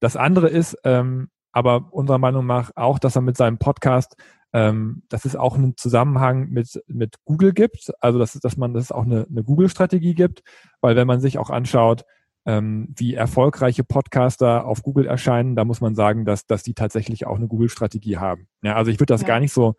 Das 0.00 0.16
andere 0.16 0.48
ist 0.48 0.76
ähm, 0.84 1.28
aber 1.52 1.92
unserer 1.92 2.18
Meinung 2.18 2.46
nach 2.46 2.70
auch, 2.76 2.98
dass 2.98 3.16
er 3.16 3.22
mit 3.22 3.36
seinem 3.36 3.58
Podcast 3.58 4.16
ähm, 4.52 5.02
dass 5.08 5.24
es 5.24 5.36
auch 5.36 5.56
einen 5.56 5.76
Zusammenhang 5.76 6.48
mit, 6.48 6.82
mit 6.86 7.16
Google 7.24 7.52
gibt, 7.52 7.92
also 8.00 8.18
dass, 8.18 8.32
dass 8.32 8.56
man 8.56 8.74
das 8.74 8.90
auch 8.92 9.04
eine, 9.04 9.26
eine 9.30 9.44
Google-Strategie 9.44 10.14
gibt, 10.14 10.42
weil 10.80 10.96
wenn 10.96 11.06
man 11.06 11.20
sich 11.20 11.38
auch 11.38 11.50
anschaut, 11.50 12.04
ähm, 12.46 12.92
wie 12.96 13.14
erfolgreiche 13.14 13.84
Podcaster 13.84 14.64
auf 14.64 14.82
Google 14.82 15.06
erscheinen, 15.06 15.56
da 15.56 15.64
muss 15.64 15.80
man 15.80 15.94
sagen, 15.94 16.24
dass, 16.24 16.46
dass 16.46 16.62
die 16.62 16.74
tatsächlich 16.74 17.26
auch 17.26 17.36
eine 17.36 17.48
Google-Strategie 17.48 18.16
haben. 18.16 18.48
Ja, 18.62 18.76
also 18.76 18.90
ich 18.90 18.98
würde 18.98 19.12
das 19.12 19.22
ja. 19.22 19.28
gar 19.28 19.40
nicht 19.40 19.52
so 19.52 19.74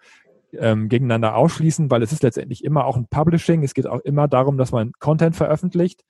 ähm, 0.58 0.88
gegeneinander 0.88 1.36
ausschließen, 1.36 1.90
weil 1.90 2.04
es 2.04 2.12
ist 2.12 2.24
letztendlich 2.24 2.64
immer 2.64 2.86
auch 2.86 2.98
ein 2.98 3.08
Publishing. 3.08 3.64
Es 3.64 3.74
geht 3.74 3.88
auch 3.88 4.00
immer 4.02 4.28
darum, 4.28 4.58
dass 4.58 4.72
man 4.72 4.92
Content 5.00 5.36
veröffentlicht 5.36 6.04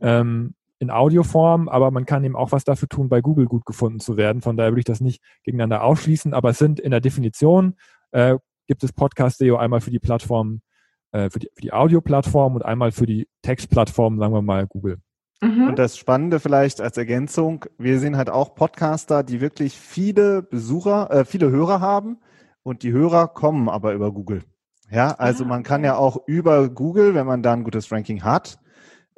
ähm, 0.00 0.54
in 0.78 0.90
Audioform, 0.90 1.68
aber 1.68 1.90
man 1.90 2.06
kann 2.06 2.24
eben 2.24 2.36
auch 2.36 2.52
was 2.52 2.64
dafür 2.64 2.88
tun, 2.88 3.08
bei 3.08 3.20
Google 3.20 3.46
gut 3.46 3.66
gefunden 3.66 4.00
zu 4.00 4.16
werden. 4.16 4.42
Von 4.42 4.56
daher 4.56 4.72
würde 4.72 4.80
ich 4.80 4.84
das 4.84 5.00
nicht 5.00 5.22
gegeneinander 5.42 5.82
ausschließen, 5.82 6.34
aber 6.34 6.50
es 6.50 6.58
sind 6.58 6.78
in 6.78 6.90
der 6.90 7.00
Definition 7.00 7.74
äh, 8.12 8.36
gibt 8.66 8.84
es 8.84 8.92
Podcast-SEO 8.92 9.56
einmal 9.56 9.80
für 9.80 9.90
die 9.90 9.98
Plattform, 9.98 10.60
äh, 11.12 11.30
für 11.30 11.40
die, 11.40 11.48
für 11.54 11.62
die 11.62 11.72
Audio-Plattform 11.72 12.54
und 12.54 12.64
einmal 12.64 12.92
für 12.92 13.06
die 13.06 13.28
Textplattform, 13.42 14.18
sagen 14.18 14.34
wir 14.34 14.42
mal 14.42 14.66
Google. 14.66 14.98
Mhm. 15.40 15.68
Und 15.68 15.78
das 15.78 15.96
Spannende 15.96 16.40
vielleicht 16.40 16.80
als 16.80 16.96
Ergänzung, 16.96 17.64
wir 17.78 17.98
sehen 17.98 18.16
halt 18.16 18.30
auch 18.30 18.54
Podcaster, 18.54 19.22
die 19.22 19.40
wirklich 19.40 19.76
viele 19.76 20.42
Besucher, 20.42 21.10
äh, 21.10 21.24
viele 21.24 21.50
Hörer 21.50 21.80
haben 21.80 22.18
und 22.62 22.82
die 22.82 22.92
Hörer 22.92 23.28
kommen 23.28 23.68
aber 23.68 23.94
über 23.94 24.12
Google. 24.12 24.42
Ja, 24.90 25.12
also 25.12 25.44
ah, 25.44 25.48
man 25.48 25.62
kann 25.62 25.84
ja 25.84 25.96
auch 25.96 26.26
über 26.26 26.68
Google, 26.68 27.14
wenn 27.14 27.26
man 27.26 27.42
da 27.42 27.52
ein 27.52 27.64
gutes 27.64 27.92
Ranking 27.92 28.22
hat, 28.22 28.54
äh, 28.54 28.67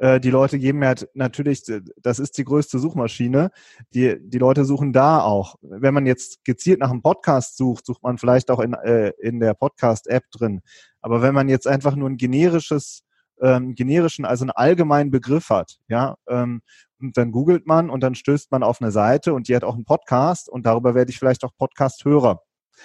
die 0.00 0.30
Leute 0.30 0.58
geben 0.58 0.82
ja 0.82 0.94
natürlich, 1.12 1.62
das 2.00 2.18
ist 2.18 2.38
die 2.38 2.44
größte 2.44 2.78
Suchmaschine. 2.78 3.50
Die, 3.92 4.16
die 4.18 4.38
Leute 4.38 4.64
suchen 4.64 4.94
da 4.94 5.20
auch. 5.20 5.56
Wenn 5.60 5.92
man 5.92 6.06
jetzt 6.06 6.42
gezielt 6.42 6.80
nach 6.80 6.90
einem 6.90 7.02
Podcast 7.02 7.58
sucht, 7.58 7.84
sucht 7.84 8.02
man 8.02 8.16
vielleicht 8.16 8.50
auch 8.50 8.60
in, 8.60 8.72
äh, 8.72 9.12
in 9.20 9.40
der 9.40 9.52
Podcast-App 9.52 10.24
drin. 10.30 10.62
Aber 11.02 11.20
wenn 11.20 11.34
man 11.34 11.50
jetzt 11.50 11.66
einfach 11.66 11.96
nur 11.96 12.08
ein 12.08 12.16
generisches, 12.16 13.02
ähm, 13.42 13.74
generischen, 13.74 14.24
also 14.24 14.44
einen 14.44 14.52
allgemeinen 14.52 15.10
Begriff 15.10 15.50
hat, 15.50 15.78
ja, 15.88 16.16
ähm, 16.28 16.62
und 16.98 17.16
dann 17.16 17.32
googelt 17.32 17.66
man 17.66 17.90
und 17.90 18.02
dann 18.02 18.14
stößt 18.14 18.50
man 18.50 18.62
auf 18.62 18.80
eine 18.80 18.90
Seite 18.90 19.34
und 19.34 19.48
die 19.48 19.56
hat 19.56 19.64
auch 19.64 19.74
einen 19.74 19.84
Podcast 19.86 20.48
und 20.48 20.66
darüber 20.66 20.94
werde 20.94 21.10
ich 21.10 21.18
vielleicht 21.18 21.44
auch 21.44 21.52
Podcast-Hörer. 21.56 22.42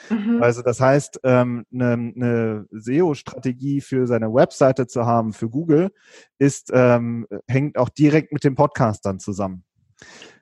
Mhm. 0.09 0.41
Also 0.41 0.61
das 0.61 0.79
heißt, 0.79 1.19
ähm, 1.23 1.65
eine, 1.73 1.93
eine 1.93 2.65
SEO-Strategie 2.71 3.81
für 3.81 4.07
seine 4.07 4.33
Webseite 4.33 4.87
zu 4.87 5.05
haben 5.05 5.33
für 5.33 5.49
Google 5.49 5.91
ist 6.37 6.71
ähm, 6.73 7.27
hängt 7.47 7.77
auch 7.77 7.89
direkt 7.89 8.31
mit 8.31 8.43
dem 8.43 8.55
Podcast 8.55 9.05
dann 9.05 9.19
zusammen. 9.19 9.63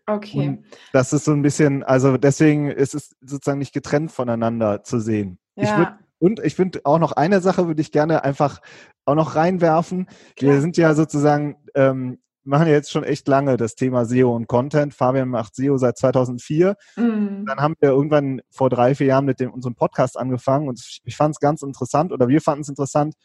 Okay. 0.06 0.50
Und 0.50 0.66
das 0.92 1.14
ist 1.14 1.26
so 1.26 1.32
ein 1.32 1.42
bisschen, 1.42 1.84
also 1.84 2.18
deswegen 2.18 2.70
ist 2.70 2.94
es 2.94 3.16
sozusagen 3.22 3.60
nicht 3.60 3.74
getrennt 3.74 4.12
voneinander 4.12 4.84
zu 4.84 5.00
sehen. 5.00 5.40
Ja. 5.56 5.64
Ich 5.64 5.78
würd, 5.78 5.90
und 6.20 6.40
ich 6.40 6.56
finde 6.56 6.82
auch 6.84 7.00
noch 7.00 7.12
eine 7.14 7.42
Sache 7.42 7.68
würde 7.68 7.82
ich 7.82 7.92
gerne 7.92 8.24
einfach 8.24 8.62
auch 9.06 9.16
noch 9.16 9.36
reinwerfen. 9.36 10.08
Klar. 10.36 10.54
Wir 10.54 10.62
sind 10.62 10.78
ja 10.78 10.94
sozusagen 10.94 11.58
ähm, 11.76 12.20
machen 12.44 12.68
ja 12.68 12.74
jetzt 12.74 12.92
schon 12.92 13.04
echt 13.04 13.28
lange 13.28 13.58
das 13.58 13.76
Thema 13.76 14.06
SEO 14.06 14.36
und 14.36 14.48
Content. 14.48 14.94
Fabian 14.94 15.30
macht 15.30 15.56
SEO 15.56 15.78
seit 15.78 15.98
2004. 15.98 16.76
Mhm. 16.96 17.46
Dann 17.46 17.60
haben 17.60 17.76
wir 17.80 17.90
irgendwann 17.90 18.42
vor 18.50 18.70
drei, 18.70 18.96
vier 18.96 19.08
Jahren 19.08 19.26
mit 19.26 19.40
dem, 19.40 19.52
unserem 19.52 19.76
Podcast 19.76 20.18
angefangen 20.18 20.68
und 20.68 20.82
ich 21.04 21.16
fand 21.16 21.36
es 21.36 21.40
ganz 21.40 21.62
interessant 21.62 22.12
oder 22.12 22.28
wir 22.28 22.42
fanden 22.42 22.62
es 22.62 22.70
interessant, 22.70 23.16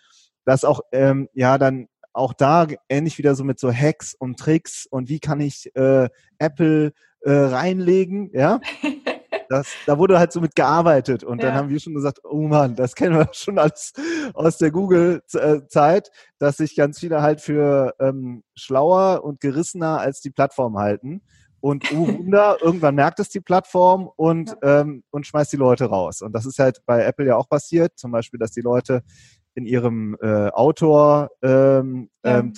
dass 0.45 0.65
auch 0.65 0.81
ähm, 0.93 1.29
ja 1.35 1.59
dann 1.59 1.89
auch 2.13 2.33
da 2.33 2.67
ähnlich 2.89 3.19
wieder 3.19 3.35
so 3.35 3.45
mit 3.45 3.61
so 3.61 3.73
Hacks 3.73 4.15
und 4.15 4.39
Tricks 4.39 4.87
und 4.91 5.09
wie 5.09 5.21
kann 5.21 5.41
ich 5.41 5.71
äh, 5.77 6.09
Apple 6.39 6.93
äh, 7.21 7.31
reinlegen, 7.31 8.31
ja. 8.33 8.61
Das, 9.49 9.69
da 9.87 9.99
wurde 9.99 10.19
halt 10.19 10.33
so 10.33 10.41
mit 10.41 10.55
gearbeitet 10.55 11.25
und 11.25 11.43
ja. 11.43 11.49
dann 11.49 11.57
haben 11.57 11.69
wir 11.69 11.81
schon 11.81 11.95
gesagt, 11.95 12.21
oh 12.25 12.47
Mann, 12.49 12.77
das 12.77 12.95
kennen 12.95 13.17
wir 13.17 13.29
schon 13.33 13.59
als 13.59 13.93
aus 14.35 14.59
der 14.59 14.71
Google-Zeit, 14.71 16.11
dass 16.39 16.57
sich 16.59 16.77
ganz 16.77 16.99
viele 16.99 17.23
halt 17.23 17.41
für 17.41 17.95
ähm, 18.01 18.43
schlauer 18.55 19.25
und 19.25 19.41
gerissener 19.41 20.01
als 20.01 20.21
die 20.21 20.31
Plattform 20.31 20.79
halten. 20.79 21.23
Und 21.61 21.93
oh 21.93 22.07
Wunder, 22.19 22.59
irgendwann 22.61 22.95
merkt 22.95 23.21
es 23.21 23.29
die 23.29 23.41
Plattform 23.41 24.09
und, 24.17 24.57
ähm, 24.63 25.03
und 25.11 25.27
schmeißt 25.27 25.53
die 25.53 25.57
Leute 25.57 25.87
raus. 25.87 26.23
Und 26.23 26.33
das 26.33 26.47
ist 26.47 26.59
halt 26.59 26.81
bei 26.87 27.05
Apple 27.05 27.27
ja 27.27 27.37
auch 27.37 27.49
passiert, 27.49 27.99
zum 27.99 28.13
Beispiel, 28.13 28.39
dass 28.39 28.53
die 28.53 28.61
Leute 28.61 29.03
in 29.55 29.67
ihrem 29.67 30.17
äh, 30.23 30.49
Autor 30.51 31.31
ähm, 31.43 32.11
ja. 32.25 32.39
ähm, 32.39 32.55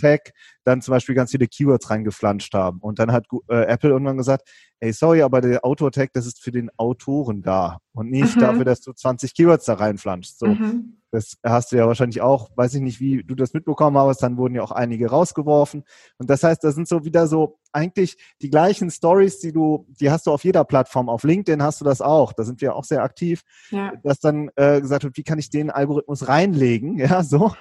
dann 0.65 0.83
zum 0.83 0.93
Beispiel 0.93 1.15
ganz 1.15 1.31
viele 1.31 1.47
Keywords 1.47 1.91
reingeflanscht 1.91 2.55
haben. 2.55 2.79
Und 2.81 2.99
dann 2.99 3.13
hat 3.13 3.27
äh, 3.49 3.63
Apple 3.65 3.91
irgendwann 3.91 4.19
gesagt, 4.19 4.49
ey, 4.81 4.93
sorry, 4.93 5.23
aber 5.23 5.41
der 5.41 5.65
Autor-Tag, 5.65 6.13
das 6.13 6.27
ist 6.27 6.43
für 6.43 6.51
den 6.51 6.71
Autoren 6.77 7.43
da 7.43 7.79
und 7.93 8.11
nicht 8.11 8.37
mhm. 8.37 8.41
dafür, 8.41 8.65
dass 8.65 8.81
du 8.81 8.93
20 8.93 9.35
Keywords 9.35 9.67
da 9.67 9.75
reinflanschst. 9.75 10.39
So. 10.39 10.47
Mhm. 10.47 10.97
Das 11.13 11.39
hast 11.45 11.73
du 11.73 11.77
ja 11.77 11.87
wahrscheinlich 11.87 12.21
auch, 12.21 12.51
weiß 12.57 12.75
ich 12.75 12.81
nicht, 12.81 13.01
wie 13.01 13.25
du 13.25 13.35
das 13.35 13.53
mitbekommen 13.53 13.99
hast, 13.99 14.23
dann 14.23 14.37
wurden 14.37 14.55
ja 14.55 14.63
auch 14.63 14.71
einige 14.71 15.11
rausgeworfen. 15.11 15.83
Und 16.19 16.31
das 16.31 16.45
heißt, 16.45 16.63
das 16.63 16.77
sind 16.77 16.87
so 16.87 17.05
wieder 17.05 17.27
so 17.27 17.59
eigentlich 17.73 18.17
die 18.43 18.51
gleichen 18.51 18.91
Stories, 18.91 19.41
die 19.41 19.53
du, 19.53 19.87
die 20.01 20.11
hast 20.11 20.27
du 20.27 20.33
auf 20.33 20.45
jeder 20.45 20.65
Plattform. 20.65 21.09
Auf 21.09 21.25
LinkedIn 21.25 21.63
hast 21.63 21.81
du 21.81 21.85
das 21.85 22.01
auch. 22.01 22.33
Da 22.33 22.45
sind 22.45 22.61
wir 22.61 22.77
auch 22.77 22.85
sehr 22.85 23.03
aktiv, 23.03 23.43
ja. 23.71 23.93
dass 24.05 24.21
dann 24.21 24.51
äh, 24.55 24.81
gesagt 24.81 25.03
wird, 25.03 25.17
wie 25.17 25.25
kann 25.25 25.39
ich 25.39 25.51
den 25.51 25.71
Algorithmus 25.71 26.29
reinlegen? 26.29 26.99
Ja, 27.11 27.25
so. 27.25 27.53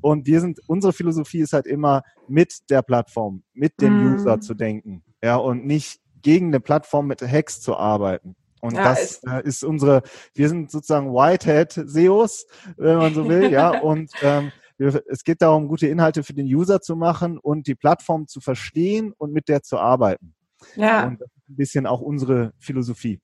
Und 0.00 0.26
wir 0.26 0.40
sind, 0.40 0.58
unsere 0.66 0.92
Philosophie 0.92 1.40
ist 1.40 1.52
halt 1.52 1.66
immer 1.66 2.02
mit 2.26 2.39
der 2.70 2.82
Plattform, 2.82 3.42
mit 3.52 3.80
dem 3.80 4.02
mm. 4.02 4.14
User 4.14 4.40
zu 4.40 4.54
denken. 4.54 5.02
Ja, 5.22 5.36
und 5.36 5.66
nicht 5.66 6.00
gegen 6.22 6.48
eine 6.48 6.60
Plattform 6.60 7.06
mit 7.06 7.22
Hacks 7.22 7.60
zu 7.60 7.76
arbeiten. 7.76 8.36
Und 8.60 8.74
ja, 8.74 8.84
das 8.84 9.02
ist, 9.02 9.26
äh, 9.26 9.42
ist 9.42 9.64
unsere, 9.64 10.02
wir 10.34 10.48
sind 10.48 10.70
sozusagen 10.70 11.12
Whitehead-SEOs, 11.12 12.46
wenn 12.76 12.96
man 12.98 13.14
so 13.14 13.28
will, 13.28 13.50
ja. 13.50 13.70
Und 13.82 14.10
ähm, 14.22 14.52
es 14.78 15.24
geht 15.24 15.42
darum, 15.42 15.68
gute 15.68 15.86
Inhalte 15.86 16.22
für 16.22 16.32
den 16.32 16.46
User 16.46 16.80
zu 16.80 16.96
machen 16.96 17.38
und 17.38 17.66
die 17.66 17.74
Plattform 17.74 18.26
zu 18.26 18.40
verstehen 18.40 19.12
und 19.18 19.30
mit 19.30 19.48
der 19.48 19.62
zu 19.62 19.78
arbeiten. 19.78 20.34
Ja. 20.74 21.06
Und 21.06 21.20
das 21.20 21.28
ist 21.28 21.48
ein 21.50 21.56
bisschen 21.56 21.86
auch 21.86 22.00
unsere 22.00 22.52
Philosophie. 22.58 23.20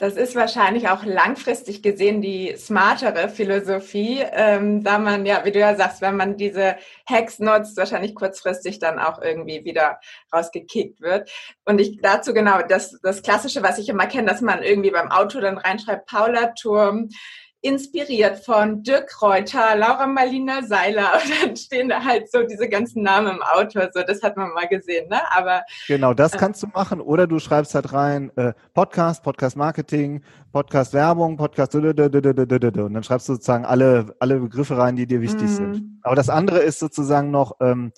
Das 0.00 0.14
ist 0.14 0.36
wahrscheinlich 0.36 0.88
auch 0.88 1.04
langfristig 1.04 1.82
gesehen 1.82 2.22
die 2.22 2.54
smartere 2.56 3.28
Philosophie, 3.28 4.24
ähm, 4.30 4.84
da 4.84 5.00
man 5.00 5.26
ja, 5.26 5.44
wie 5.44 5.50
du 5.50 5.58
ja 5.58 5.74
sagst, 5.74 6.00
wenn 6.00 6.16
man 6.16 6.36
diese 6.36 6.76
Hacks 7.04 7.40
nutzt, 7.40 7.76
wahrscheinlich 7.76 8.14
kurzfristig 8.14 8.78
dann 8.78 9.00
auch 9.00 9.20
irgendwie 9.20 9.64
wieder 9.64 9.98
rausgekickt 10.32 11.00
wird. 11.00 11.28
Und 11.64 11.80
ich 11.80 11.98
dazu 12.00 12.32
genau 12.32 12.62
das, 12.62 12.96
das 13.02 13.22
Klassische, 13.22 13.64
was 13.64 13.78
ich 13.78 13.88
immer 13.88 14.06
kenne, 14.06 14.28
dass 14.28 14.40
man 14.40 14.62
irgendwie 14.62 14.92
beim 14.92 15.10
Auto 15.10 15.40
dann 15.40 15.58
reinschreibt, 15.58 16.06
Paula 16.06 16.52
Turm, 16.52 17.08
inspiriert 17.60 18.44
von 18.44 18.82
Dirk 18.82 19.08
Kräuter, 19.08 19.76
Laura 19.76 20.06
Marlina 20.06 20.62
Seiler 20.62 21.12
und 21.24 21.32
dann 21.42 21.56
stehen 21.56 21.88
da 21.88 22.04
halt 22.04 22.30
so 22.30 22.42
diese 22.42 22.68
ganzen 22.68 23.02
Namen 23.02 23.36
im 23.36 23.42
Auto, 23.42 23.80
so 23.92 24.02
das 24.02 24.22
hat 24.22 24.36
man 24.36 24.52
mal 24.52 24.68
gesehen, 24.68 25.08
ne? 25.08 25.20
Aber 25.36 25.62
genau, 25.88 26.14
das 26.14 26.34
äh, 26.34 26.38
kannst 26.38 26.62
du 26.62 26.68
machen 26.68 27.00
oder 27.00 27.26
du 27.26 27.38
schreibst 27.38 27.74
halt 27.74 27.92
rein 27.92 28.30
äh, 28.36 28.52
Podcast, 28.74 29.24
Podcast 29.24 29.56
Marketing, 29.56 30.22
Podcast 30.52 30.94
Werbung, 30.94 31.36
Podcast 31.36 31.74
und 31.74 32.94
dann 32.94 33.02
schreibst 33.02 33.28
du 33.28 33.34
sozusagen 33.34 33.64
alle 33.64 34.14
alle 34.20 34.38
Begriffe 34.38 34.78
rein, 34.78 34.96
die 34.96 35.06
dir 35.06 35.20
wichtig 35.20 35.44
mm. 35.44 35.54
sind. 35.54 35.72
Mhm. 35.72 36.00
Aber 36.02 36.14
das 36.14 36.30
andere 36.30 36.60
ist 36.60 36.78
sozusagen 36.78 37.30
noch 37.30 37.56
ähm, 37.60 37.92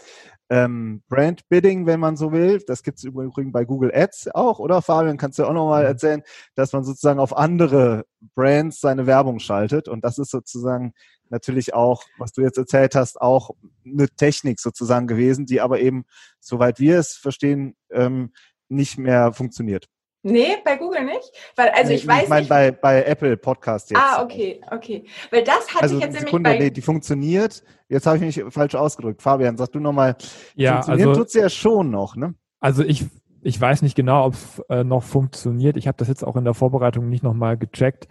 ähm, 0.50 1.02
Brand 1.08 1.48
Bidding, 1.48 1.86
wenn 1.86 2.00
man 2.00 2.16
so 2.16 2.32
will. 2.32 2.62
Das 2.66 2.82
gibt 2.82 2.98
es 2.98 3.04
übrigens 3.04 3.52
bei 3.52 3.64
Google 3.64 3.92
Ads 3.94 4.34
auch, 4.34 4.58
oder 4.58 4.82
Fabian? 4.82 5.16
Kannst 5.16 5.38
du 5.38 5.46
auch 5.46 5.52
nochmal 5.52 5.82
mhm. 5.82 5.88
erzählen, 5.88 6.22
dass 6.56 6.72
man 6.72 6.82
sozusagen 6.82 7.20
auf 7.20 7.36
andere 7.36 8.04
Brands 8.34 8.80
seine 8.80 9.06
Werbung 9.06 9.38
schaltet. 9.38 9.88
Und 9.88 10.04
das 10.04 10.18
ist 10.18 10.30
sozusagen 10.30 10.92
natürlich 11.28 11.72
auch, 11.72 12.02
was 12.18 12.32
du 12.32 12.42
jetzt 12.42 12.58
erzählt 12.58 12.96
hast, 12.96 13.20
auch 13.20 13.52
eine 13.86 14.08
Technik 14.08 14.58
sozusagen 14.58 15.06
gewesen, 15.06 15.46
die 15.46 15.60
aber 15.60 15.80
eben, 15.80 16.04
soweit 16.40 16.80
wir 16.80 16.98
es 16.98 17.12
verstehen, 17.12 17.76
ähm, 17.92 18.32
nicht 18.68 18.98
mehr 18.98 19.32
funktioniert. 19.32 19.88
Nee, 20.22 20.56
bei 20.64 20.76
Google 20.76 21.04
nicht? 21.04 21.32
Weil, 21.56 21.70
also 21.70 21.92
ich, 21.92 22.02
ich 22.02 22.06
weiß 22.06 22.24
ich 22.24 22.28
mein, 22.28 22.40
nicht. 22.40 22.48
Bei, 22.48 22.70
bei 22.72 23.02
Apple 23.04 23.36
Podcast 23.38 23.90
jetzt. 23.90 23.98
Ah, 23.98 24.22
okay, 24.22 24.60
okay. 24.70 25.04
Weil 25.30 25.44
das 25.44 25.68
hatte 25.68 25.82
also 25.82 25.96
ich 25.96 26.02
jetzt 26.02 26.20
Sekunde, 26.20 26.50
nämlich 26.50 26.60
bei... 26.60 26.64
Nee, 26.66 26.70
die 26.70 26.82
funktioniert. 26.82 27.62
Jetzt 27.88 28.06
habe 28.06 28.18
ich 28.18 28.22
mich 28.22 28.52
falsch 28.52 28.74
ausgedrückt. 28.74 29.22
Fabian, 29.22 29.56
sag 29.56 29.72
du 29.72 29.80
nochmal. 29.80 30.16
Ja, 30.54 30.74
funktioniert 30.74 31.08
also, 31.08 31.20
tut 31.20 31.30
sie 31.30 31.40
ja 31.40 31.48
schon 31.48 31.90
noch, 31.90 32.16
ne? 32.16 32.34
Also 32.60 32.84
ich, 32.84 33.06
ich 33.40 33.58
weiß 33.58 33.80
nicht 33.80 33.94
genau, 33.94 34.26
ob 34.26 34.34
es 34.34 34.62
äh, 34.68 34.84
noch 34.84 35.02
funktioniert. 35.02 35.78
Ich 35.78 35.88
habe 35.88 35.96
das 35.96 36.08
jetzt 36.08 36.22
auch 36.22 36.36
in 36.36 36.44
der 36.44 36.54
Vorbereitung 36.54 37.08
nicht 37.08 37.22
nochmal 37.22 37.56
gecheckt. 37.56 38.06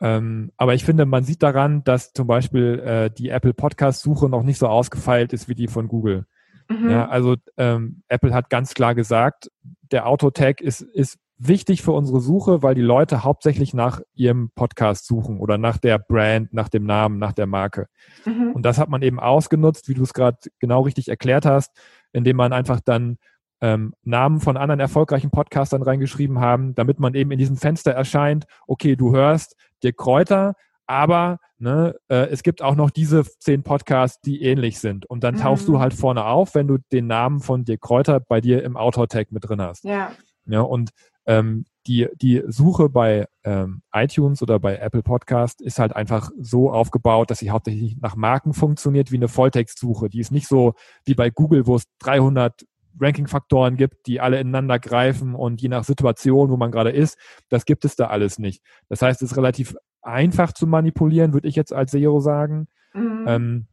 Ähm, 0.00 0.52
aber 0.56 0.74
ich 0.74 0.84
finde, 0.84 1.04
man 1.04 1.22
sieht 1.22 1.42
daran, 1.42 1.84
dass 1.84 2.12
zum 2.12 2.26
Beispiel 2.26 2.80
äh, 2.80 3.10
die 3.10 3.28
Apple 3.28 3.52
Podcast-Suche 3.52 4.28
noch 4.28 4.42
nicht 4.42 4.58
so 4.58 4.68
ausgefeilt 4.68 5.34
ist 5.34 5.48
wie 5.48 5.54
die 5.54 5.68
von 5.68 5.86
Google. 5.86 6.24
Mhm. 6.68 6.90
Ja, 6.90 7.08
also 7.08 7.36
ähm, 7.58 8.02
Apple 8.08 8.32
hat 8.32 8.48
ganz 8.48 8.74
klar 8.74 8.94
gesagt, 8.94 9.50
der 9.90 10.06
Auto-Tag 10.06 10.60
ist, 10.60 10.80
ist 10.80 11.18
wichtig 11.48 11.82
für 11.82 11.92
unsere 11.92 12.20
Suche, 12.20 12.62
weil 12.62 12.74
die 12.74 12.82
Leute 12.82 13.24
hauptsächlich 13.24 13.74
nach 13.74 14.00
ihrem 14.14 14.50
Podcast 14.54 15.06
suchen 15.06 15.38
oder 15.38 15.58
nach 15.58 15.78
der 15.78 15.98
Brand, 15.98 16.52
nach 16.52 16.68
dem 16.68 16.84
Namen, 16.84 17.18
nach 17.18 17.32
der 17.32 17.46
Marke. 17.46 17.88
Mhm. 18.24 18.52
Und 18.52 18.62
das 18.64 18.78
hat 18.78 18.88
man 18.88 19.02
eben 19.02 19.20
ausgenutzt, 19.20 19.88
wie 19.88 19.94
du 19.94 20.02
es 20.02 20.14
gerade 20.14 20.38
genau 20.58 20.82
richtig 20.82 21.08
erklärt 21.08 21.44
hast, 21.44 21.70
indem 22.12 22.36
man 22.36 22.52
einfach 22.52 22.80
dann 22.80 23.18
ähm, 23.60 23.94
Namen 24.02 24.40
von 24.40 24.56
anderen 24.56 24.80
erfolgreichen 24.80 25.30
Podcastern 25.30 25.82
reingeschrieben 25.82 26.40
haben, 26.40 26.74
damit 26.74 26.98
man 26.98 27.14
eben 27.14 27.30
in 27.30 27.38
diesem 27.38 27.56
Fenster 27.56 27.92
erscheint, 27.92 28.44
okay, 28.66 28.96
du 28.96 29.14
hörst 29.14 29.56
dir 29.82 29.92
Kräuter, 29.92 30.54
aber 30.86 31.38
ne, 31.58 31.94
äh, 32.08 32.28
es 32.28 32.42
gibt 32.42 32.60
auch 32.60 32.74
noch 32.74 32.90
diese 32.90 33.24
zehn 33.38 33.62
Podcasts, 33.62 34.20
die 34.20 34.42
ähnlich 34.42 34.80
sind. 34.80 35.06
Und 35.06 35.22
dann 35.22 35.36
tauchst 35.36 35.68
mhm. 35.68 35.74
du 35.74 35.80
halt 35.80 35.94
vorne 35.94 36.24
auf, 36.24 36.54
wenn 36.54 36.66
du 36.66 36.78
den 36.92 37.06
Namen 37.06 37.40
von 37.40 37.64
dir 37.64 37.78
Kräuter 37.78 38.20
bei 38.20 38.40
dir 38.40 38.64
im 38.64 38.76
Autor-Tag 38.76 39.30
mit 39.30 39.48
drin 39.48 39.62
hast. 39.62 39.84
Ja. 39.84 40.12
Ja, 40.46 40.62
und 40.62 40.90
ähm, 41.26 41.64
die, 41.86 42.08
die 42.14 42.42
Suche 42.46 42.88
bei 42.88 43.26
ähm, 43.44 43.82
iTunes 43.92 44.42
oder 44.42 44.60
bei 44.60 44.76
Apple 44.76 45.02
Podcast 45.02 45.60
ist 45.60 45.78
halt 45.78 45.94
einfach 45.96 46.30
so 46.38 46.70
aufgebaut, 46.70 47.30
dass 47.30 47.38
sie 47.38 47.50
hauptsächlich 47.50 47.96
nach 48.00 48.14
Marken 48.14 48.54
funktioniert 48.54 49.10
wie 49.10 49.16
eine 49.16 49.28
Volltextsuche. 49.28 50.08
Die 50.08 50.20
ist 50.20 50.30
nicht 50.30 50.46
so 50.46 50.74
wie 51.04 51.14
bei 51.14 51.30
Google, 51.30 51.66
wo 51.66 51.76
es 51.76 51.84
300 51.98 52.64
Ranking-Faktoren 53.00 53.76
gibt, 53.76 54.06
die 54.06 54.20
alle 54.20 54.38
ineinander 54.38 54.78
greifen 54.78 55.34
und 55.34 55.60
je 55.60 55.68
nach 55.68 55.84
Situation, 55.84 56.50
wo 56.50 56.56
man 56.56 56.70
gerade 56.70 56.90
ist, 56.90 57.18
das 57.48 57.64
gibt 57.64 57.84
es 57.84 57.96
da 57.96 58.08
alles 58.08 58.38
nicht. 58.38 58.62
Das 58.88 59.02
heißt, 59.02 59.22
es 59.22 59.32
ist 59.32 59.36
relativ 59.36 59.74
einfach 60.02 60.52
zu 60.52 60.66
manipulieren, 60.66 61.32
würde 61.32 61.48
ich 61.48 61.56
jetzt 61.56 61.72
als 61.72 61.92
SEO 61.92 62.20
sagen. 62.20 62.68
Mhm. 62.92 63.24
Ähm, 63.26 63.66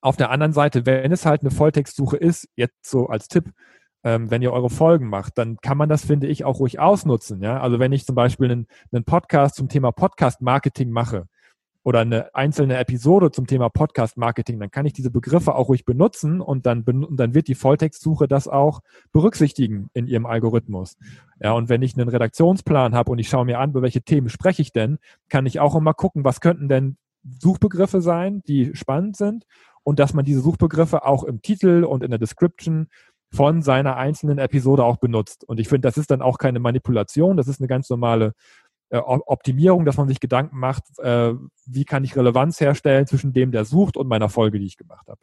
auf 0.00 0.16
der 0.16 0.30
anderen 0.30 0.52
Seite, 0.52 0.86
wenn 0.86 1.12
es 1.12 1.26
halt 1.26 1.42
eine 1.42 1.50
Volltextsuche 1.50 2.16
ist, 2.16 2.48
jetzt 2.56 2.86
so 2.88 3.06
als 3.08 3.28
Tipp, 3.28 3.52
ähm, 4.04 4.30
wenn 4.30 4.42
ihr 4.42 4.52
eure 4.52 4.70
Folgen 4.70 5.08
macht, 5.08 5.38
dann 5.38 5.56
kann 5.56 5.78
man 5.78 5.88
das, 5.88 6.04
finde 6.04 6.28
ich, 6.28 6.44
auch 6.44 6.60
ruhig 6.60 6.78
ausnutzen. 6.78 7.42
Ja? 7.42 7.60
Also 7.60 7.78
wenn 7.78 7.92
ich 7.92 8.06
zum 8.06 8.14
Beispiel 8.14 8.50
einen, 8.50 8.66
einen 8.92 9.04
Podcast 9.04 9.56
zum 9.56 9.68
Thema 9.68 9.90
Podcast-Marketing 9.90 10.90
mache, 10.90 11.26
oder 11.84 12.00
eine 12.00 12.34
einzelne 12.34 12.78
Episode 12.78 13.30
zum 13.30 13.46
Thema 13.46 13.68
Podcast 13.68 14.16
Marketing, 14.16 14.58
dann 14.58 14.70
kann 14.70 14.86
ich 14.86 14.94
diese 14.94 15.10
Begriffe 15.10 15.54
auch 15.54 15.68
ruhig 15.68 15.84
benutzen 15.84 16.40
und 16.40 16.64
dann, 16.64 16.82
und 16.82 17.16
dann 17.18 17.34
wird 17.34 17.46
die 17.46 17.54
Volltextsuche 17.54 18.26
das 18.26 18.48
auch 18.48 18.80
berücksichtigen 19.12 19.90
in 19.92 20.06
ihrem 20.06 20.24
Algorithmus. 20.24 20.96
Ja, 21.40 21.52
und 21.52 21.68
wenn 21.68 21.82
ich 21.82 21.96
einen 21.96 22.08
Redaktionsplan 22.08 22.94
habe 22.94 23.12
und 23.12 23.18
ich 23.18 23.28
schaue 23.28 23.44
mir 23.44 23.60
an, 23.60 23.70
über 23.70 23.82
welche 23.82 24.00
Themen 24.00 24.30
spreche 24.30 24.62
ich 24.62 24.72
denn, 24.72 24.98
kann 25.28 25.44
ich 25.44 25.60
auch 25.60 25.74
immer 25.74 25.92
gucken, 25.92 26.24
was 26.24 26.40
könnten 26.40 26.68
denn 26.68 26.96
Suchbegriffe 27.22 28.00
sein, 28.00 28.42
die 28.48 28.74
spannend 28.74 29.16
sind 29.16 29.44
und 29.82 29.98
dass 29.98 30.14
man 30.14 30.24
diese 30.24 30.40
Suchbegriffe 30.40 31.04
auch 31.04 31.22
im 31.22 31.42
Titel 31.42 31.84
und 31.84 32.02
in 32.02 32.10
der 32.10 32.18
Description 32.18 32.88
von 33.34 33.62
seiner 33.62 33.96
einzelnen 33.96 34.38
Episode 34.38 34.84
auch 34.84 34.98
benutzt. 34.98 35.44
Und 35.44 35.58
ich 35.58 35.68
finde, 35.68 35.88
das 35.88 35.96
ist 35.96 36.10
dann 36.10 36.22
auch 36.22 36.38
keine 36.38 36.60
Manipulation, 36.60 37.36
das 37.36 37.48
ist 37.48 37.60
eine 37.60 37.68
ganz 37.68 37.90
normale 37.90 38.32
äh, 38.90 38.98
Optimierung, 38.98 39.84
dass 39.84 39.96
man 39.96 40.08
sich 40.08 40.20
Gedanken 40.20 40.58
macht, 40.58 40.84
äh, 41.00 41.32
wie 41.66 41.84
kann 41.84 42.04
ich 42.04 42.16
Relevanz 42.16 42.60
herstellen 42.60 43.06
zwischen 43.06 43.32
dem, 43.32 43.50
der 43.50 43.64
sucht 43.64 43.96
und 43.96 44.08
meiner 44.08 44.28
Folge, 44.28 44.58
die 44.58 44.66
ich 44.66 44.76
gemacht 44.76 45.08
habe. 45.08 45.20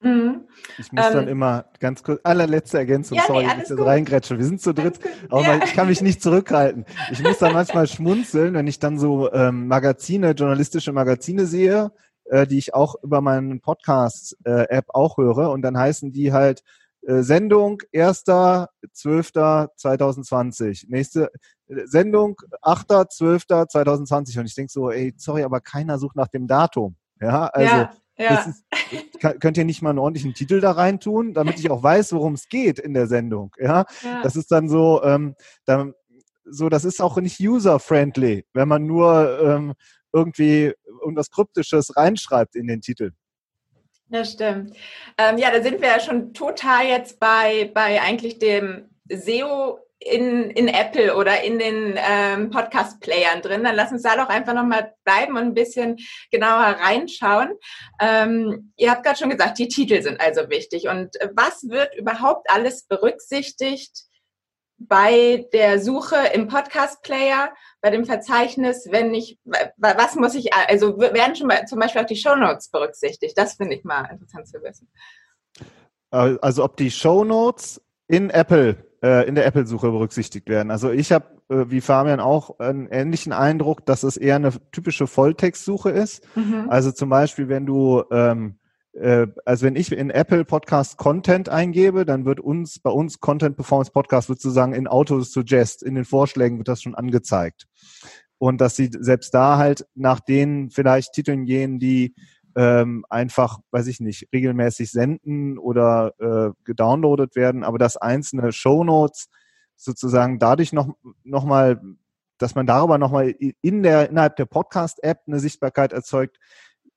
Mhm. 0.00 0.42
Ich 0.78 0.92
muss 0.92 1.06
ähm, 1.06 1.12
dann 1.12 1.28
immer 1.28 1.66
ganz 1.80 2.02
kurz, 2.02 2.20
allerletzte 2.24 2.78
Ergänzung, 2.78 3.18
ja, 3.18 3.24
sorry, 3.26 3.44
nee, 3.44 3.52
ich 3.52 3.68
jetzt 3.68 3.78
reingrätsche. 3.78 4.38
Wir 4.38 4.44
sind 4.44 4.60
zu 4.60 4.72
dritt, 4.72 5.00
aber 5.30 5.56
ja. 5.56 5.64
ich 5.64 5.72
kann 5.72 5.88
mich 5.88 6.02
nicht 6.02 6.22
zurückhalten. 6.22 6.84
Ich 7.10 7.22
muss 7.22 7.38
dann 7.38 7.52
manchmal 7.52 7.86
schmunzeln, 7.86 8.54
wenn 8.54 8.66
ich 8.66 8.78
dann 8.78 8.98
so 8.98 9.32
ähm, 9.32 9.66
Magazine, 9.66 10.32
journalistische 10.32 10.92
Magazine 10.92 11.46
sehe, 11.46 11.90
äh, 12.26 12.46
die 12.46 12.58
ich 12.58 12.74
auch 12.74 12.96
über 13.02 13.20
meinen 13.20 13.60
Podcast-App 13.60 14.86
äh, 14.86 14.92
auch 14.92 15.16
höre 15.16 15.50
und 15.50 15.62
dann 15.62 15.76
heißen 15.76 16.12
die 16.12 16.32
halt 16.32 16.62
Sendung 17.06 17.82
1.12.2020. 17.92 20.86
Nächste 20.88 21.30
äh, 21.68 21.86
Sendung 21.86 22.36
8.12.2020. 22.62 24.38
Und 24.38 24.46
ich 24.46 24.54
denke 24.54 24.72
so, 24.72 24.90
ey, 24.90 25.12
sorry, 25.16 25.42
aber 25.42 25.60
keiner 25.60 25.98
sucht 25.98 26.16
nach 26.16 26.28
dem 26.28 26.46
Datum. 26.46 26.96
Ja, 27.20 27.46
also 27.46 27.76
ja, 27.76 27.92
ja. 28.16 28.54
Ist, 28.90 29.40
könnt 29.40 29.56
ihr 29.56 29.64
nicht 29.64 29.82
mal 29.82 29.90
einen 29.90 29.98
ordentlichen 29.98 30.34
Titel 30.34 30.60
da 30.60 30.72
rein 30.72 31.00
tun, 31.00 31.34
damit 31.34 31.58
ich 31.58 31.70
auch 31.70 31.82
weiß, 31.82 32.12
worum 32.12 32.34
es 32.34 32.48
geht 32.48 32.78
in 32.78 32.94
der 32.94 33.06
Sendung. 33.06 33.54
Ja, 33.58 33.86
ja. 34.02 34.22
das 34.22 34.36
ist 34.36 34.52
dann 34.52 34.68
so, 34.68 35.02
ähm, 35.02 35.34
dann, 35.64 35.94
so, 36.44 36.68
das 36.68 36.84
ist 36.84 37.00
auch 37.00 37.16
nicht 37.18 37.40
user-friendly, 37.40 38.46
wenn 38.52 38.68
man 38.68 38.86
nur 38.86 39.40
ähm, 39.40 39.74
irgendwie 40.12 40.74
irgendwas 41.00 41.30
Kryptisches 41.30 41.96
reinschreibt 41.96 42.54
in 42.54 42.66
den 42.66 42.80
Titel. 42.80 43.12
Das 44.08 44.32
stimmt. 44.32 44.76
Ähm, 45.18 45.38
ja, 45.38 45.50
da 45.50 45.62
sind 45.62 45.80
wir 45.80 45.88
ja 45.88 46.00
schon 46.00 46.34
total 46.34 46.86
jetzt 46.86 47.18
bei, 47.18 47.70
bei 47.74 48.00
eigentlich 48.00 48.38
dem 48.38 48.88
SEO 49.08 49.78
in, 49.98 50.50
in 50.50 50.68
Apple 50.68 51.16
oder 51.16 51.42
in 51.42 51.58
den 51.58 51.96
ähm, 51.96 52.50
Podcast-Playern 52.50 53.42
drin. 53.42 53.64
Dann 53.64 53.74
lass 53.74 53.92
uns 53.92 54.02
da 54.02 54.16
doch 54.16 54.28
einfach 54.28 54.54
nochmal 54.54 54.94
bleiben 55.04 55.36
und 55.36 55.44
ein 55.44 55.54
bisschen 55.54 55.96
genauer 56.30 56.76
reinschauen. 56.80 57.54
Ähm, 58.00 58.72
ihr 58.76 58.90
habt 58.90 59.04
gerade 59.04 59.18
schon 59.18 59.30
gesagt, 59.30 59.58
die 59.58 59.68
Titel 59.68 60.02
sind 60.02 60.20
also 60.20 60.50
wichtig. 60.50 60.88
Und 60.88 61.16
was 61.34 61.68
wird 61.68 61.96
überhaupt 61.96 62.50
alles 62.50 62.84
berücksichtigt 62.86 64.04
bei 64.78 65.46
der 65.52 65.80
Suche 65.80 66.16
im 66.34 66.48
Podcast-Player, 66.48 67.50
bei 67.80 67.90
dem 67.90 68.04
Verzeichnis, 68.04 68.88
wenn 68.90 69.14
ich, 69.14 69.38
was 69.76 70.16
muss 70.16 70.34
ich, 70.34 70.52
also 70.52 70.98
werden 70.98 71.36
schon 71.36 71.46
mal 71.46 71.64
zum 71.66 71.78
Beispiel 71.78 72.02
auch 72.02 72.06
die 72.06 72.16
Shownotes 72.16 72.70
berücksichtigt? 72.70 73.36
Das 73.36 73.54
finde 73.54 73.76
ich 73.76 73.84
mal 73.84 74.04
interessant 74.10 74.48
zu 74.48 74.62
wissen. 74.62 74.88
Äh, 76.10 76.36
also 76.40 76.64
ob 76.64 76.76
die 76.76 76.90
Shownotes 76.90 77.80
in 78.08 78.30
Apple, 78.30 78.76
äh, 79.02 79.26
in 79.26 79.34
der 79.34 79.46
Apple-Suche 79.46 79.90
berücksichtigt 79.90 80.48
werden. 80.48 80.70
Also 80.70 80.90
ich 80.90 81.12
habe, 81.12 81.26
äh, 81.48 81.64
wie 81.68 81.80
Fabian 81.80 82.20
auch, 82.20 82.58
einen 82.58 82.88
ähnlichen 82.88 83.32
Eindruck, 83.32 83.86
dass 83.86 84.02
es 84.02 84.16
eher 84.16 84.36
eine 84.36 84.52
typische 84.72 85.06
Volltextsuche 85.06 85.90
ist. 85.90 86.24
Mhm. 86.36 86.66
Also 86.68 86.92
zum 86.92 87.08
Beispiel, 87.08 87.48
wenn 87.48 87.66
du 87.66 88.04
ähm, 88.10 88.58
äh, 88.58 88.63
also 89.44 89.66
wenn 89.66 89.76
ich 89.76 89.90
in 89.90 90.10
Apple 90.10 90.44
Podcast 90.44 90.98
Content 90.98 91.48
eingebe, 91.48 92.04
dann 92.04 92.24
wird 92.24 92.40
uns 92.40 92.78
bei 92.78 92.90
uns 92.90 93.20
Content 93.20 93.56
Performance 93.56 93.90
Podcast 93.90 94.28
sozusagen 94.28 94.72
in 94.72 94.86
Auto 94.86 95.20
Suggest, 95.20 95.82
in 95.82 95.94
den 95.94 96.04
Vorschlägen 96.04 96.58
wird 96.58 96.68
das 96.68 96.82
schon 96.82 96.94
angezeigt. 96.94 97.66
Und 98.38 98.60
dass 98.60 98.76
sie 98.76 98.90
selbst 98.92 99.34
da 99.34 99.58
halt 99.58 99.86
nach 99.94 100.20
den 100.20 100.70
vielleicht 100.70 101.12
Titeln 101.12 101.44
gehen, 101.44 101.78
die 101.78 102.14
ähm, 102.56 103.04
einfach, 103.08 103.58
weiß 103.72 103.88
ich 103.88 104.00
nicht, 104.00 104.28
regelmäßig 104.32 104.90
senden 104.90 105.58
oder 105.58 106.14
äh, 106.20 106.52
gedownloadet 106.64 107.34
werden, 107.34 107.64
aber 107.64 107.78
dass 107.78 107.96
einzelne 107.96 108.52
Shownotes 108.52 109.28
sozusagen 109.76 110.38
dadurch 110.38 110.72
noch, 110.72 110.94
noch 111.24 111.44
mal, 111.44 111.80
dass 112.38 112.54
man 112.54 112.66
darüber 112.66 112.98
nochmal 112.98 113.30
in 113.30 113.82
der, 113.82 114.08
innerhalb 114.10 114.36
der 114.36 114.46
Podcast-App 114.46 115.22
eine 115.26 115.40
Sichtbarkeit 115.40 115.92
erzeugt, 115.92 116.38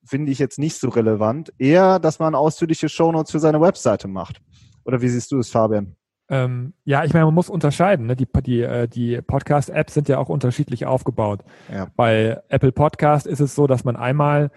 finde 0.08 0.32
ich 0.32 0.40
jetzt 0.40 0.60
nicht 0.60 0.80
so 0.80 0.90
relevant. 0.90 1.54
Eher, 1.58 2.00
dass 2.00 2.20
man 2.20 2.36
ausführliche 2.36 2.90
Shownotes 2.90 3.32
für 3.32 3.40
seine 3.40 3.62
Webseite 3.62 4.08
macht. 4.08 4.42
Oder 4.86 5.02
wie 5.02 5.10
siehst 5.10 5.32
du 5.32 5.40
es, 5.40 5.50
Fabian? 5.50 5.96
Ähm, 6.30 6.74
ja, 6.84 7.04
ich 7.04 7.14
meine, 7.14 7.26
man 7.26 7.34
muss 7.34 7.50
unterscheiden. 7.50 8.08
Ne? 8.08 8.16
Die, 8.16 8.28
die, 8.46 8.62
äh, 8.62 8.88
die 8.88 9.22
Podcast-Apps 9.22 9.94
sind 9.94 10.10
ja 10.10 10.18
auch 10.18 10.30
unterschiedlich 10.30 10.86
aufgebaut. 10.86 11.44
Ja. 11.72 11.88
Bei 11.96 12.42
Apple 12.50 12.72
Podcast 12.72 13.28
ist 13.28 13.40
es 13.40 13.56
so, 13.56 13.68
dass 13.68 13.84
man 13.84 13.96
einmal 13.96 14.52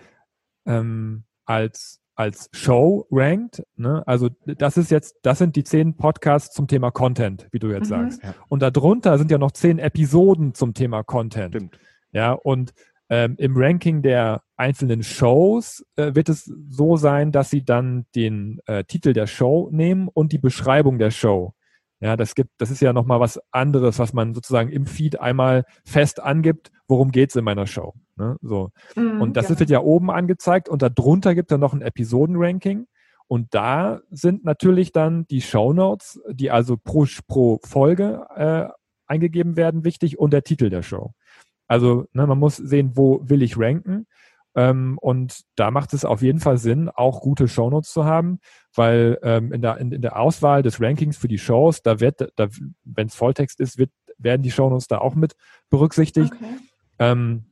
ähm, 0.67 1.25
als 1.45 2.01
als 2.21 2.51
Show 2.53 3.07
rankt. 3.11 3.63
Ne? 3.77 4.03
Also 4.07 4.29
das 4.45 4.77
ist 4.77 4.91
jetzt, 4.91 5.17
das 5.23 5.39
sind 5.39 5.57
die 5.57 5.65
zehn 5.65 5.97
Podcasts 5.97 6.55
zum 6.55 6.69
Thema 6.69 6.91
Content, 6.91 7.49
wie 7.51 7.59
du 7.59 7.69
jetzt 7.69 7.85
mhm. 7.85 8.11
sagst. 8.11 8.23
Ja. 8.23 8.35
Und 8.49 8.61
darunter 8.61 9.17
sind 9.17 9.31
ja 9.31 9.39
noch 9.39 9.53
zehn 9.53 9.79
Episoden 9.79 10.53
zum 10.53 10.75
Thema 10.75 11.03
Content. 11.03 11.55
Stimmt. 11.55 11.79
Ja, 12.13 12.33
und 12.33 12.75
ähm, 13.11 13.35
Im 13.39 13.57
Ranking 13.57 14.03
der 14.03 14.43
einzelnen 14.57 15.03
Shows 15.03 15.85
äh, 15.97 16.15
wird 16.15 16.29
es 16.29 16.45
so 16.45 16.97
sein, 16.97 17.33
dass 17.33 17.51
sie 17.51 17.65
dann 17.65 18.07
den 18.15 18.61
äh, 18.67 18.85
Titel 18.85 19.13
der 19.13 19.27
Show 19.27 19.69
nehmen 19.73 20.09
und 20.09 20.31
die 20.31 20.39
Beschreibung 20.39 20.99
der 20.99 21.11
Show. 21.11 21.53
Ja, 21.99 22.17
das 22.17 22.37
gibt, 22.37 22.51
das 22.59 22.71
ist 22.71 22.81
ja 22.81 22.93
nochmal 22.93 23.19
was 23.19 23.41
anderes, 23.51 23.99
was 23.99 24.13
man 24.13 24.33
sozusagen 24.33 24.71
im 24.71 24.87
Feed 24.87 25.21
einmal 25.21 25.65
fest 25.85 26.23
angibt, 26.23 26.71
worum 26.87 27.11
geht's 27.11 27.35
in 27.35 27.45
meiner 27.45 27.67
Show. 27.67 27.95
Ne? 28.17 28.37
So. 28.43 28.71
Mhm, 28.95 29.21
und 29.21 29.37
das 29.37 29.49
ja. 29.49 29.59
wird 29.59 29.71
ja 29.71 29.81
oben 29.81 30.11
angezeigt 30.11 30.69
und 30.69 30.81
darunter 30.81 31.35
gibt 31.35 31.51
es 31.51 31.55
dann 31.55 31.61
noch 31.61 31.75
ein 31.75 31.83
Episodenranking. 31.83 32.87
Und 33.27 33.55
da 33.55 34.01
sind 34.11 34.45
natürlich 34.45 34.93
dann 34.93 35.27
die 35.27 35.43
Show 35.43 35.73
Notes, 35.73 36.21
die 36.31 36.51
also 36.51 36.77
pro, 36.77 37.07
pro 37.27 37.61
Folge 37.65 38.25
äh, 38.35 38.69
eingegeben 39.07 39.57
werden, 39.57 39.85
wichtig 39.85 40.19
und 40.19 40.33
der 40.33 40.43
Titel 40.43 40.71
der 40.71 40.83
Show. 40.83 41.13
Also 41.71 42.09
ne, 42.13 42.27
man 42.27 42.39
muss 42.39 42.57
sehen, 42.57 42.93
wo 42.97 43.21
will 43.23 43.43
ich 43.43 43.57
ranken. 43.57 44.09
Ähm, 44.57 44.99
und 45.01 45.43
da 45.55 45.71
macht 45.71 45.95
es 45.95 46.05
auf 46.05 46.21
jeden 46.21 46.41
Fall 46.41 46.59
Sinn, 46.59 46.89
auch 46.89 47.21
gute 47.21 47.47
Shownotes 47.47 47.93
zu 47.93 48.05
haben, 48.05 48.41
weil 48.75 49.19
ähm, 49.23 49.53
in, 49.53 49.63
der, 49.63 49.79
in, 49.79 49.93
in, 49.93 50.03
der 50.03 50.19
Auswahl 50.19 50.65
des 50.65 50.81
Rankings 50.81 51.17
für 51.17 51.29
die 51.29 51.39
Shows, 51.39 51.83
da 51.83 52.01
wird, 52.01 52.33
da, 52.35 52.49
wenn 52.83 53.07
es 53.07 53.15
Volltext 53.15 53.61
ist, 53.61 53.79
wird, 53.79 53.93
werden 54.19 54.43
die 54.43 54.51
Shownotes 54.51 54.89
da 54.89 54.99
auch 54.99 55.15
mit 55.15 55.35
berücksichtigt. 55.71 56.33
Okay. 56.35 56.57
Ähm, 56.99 57.45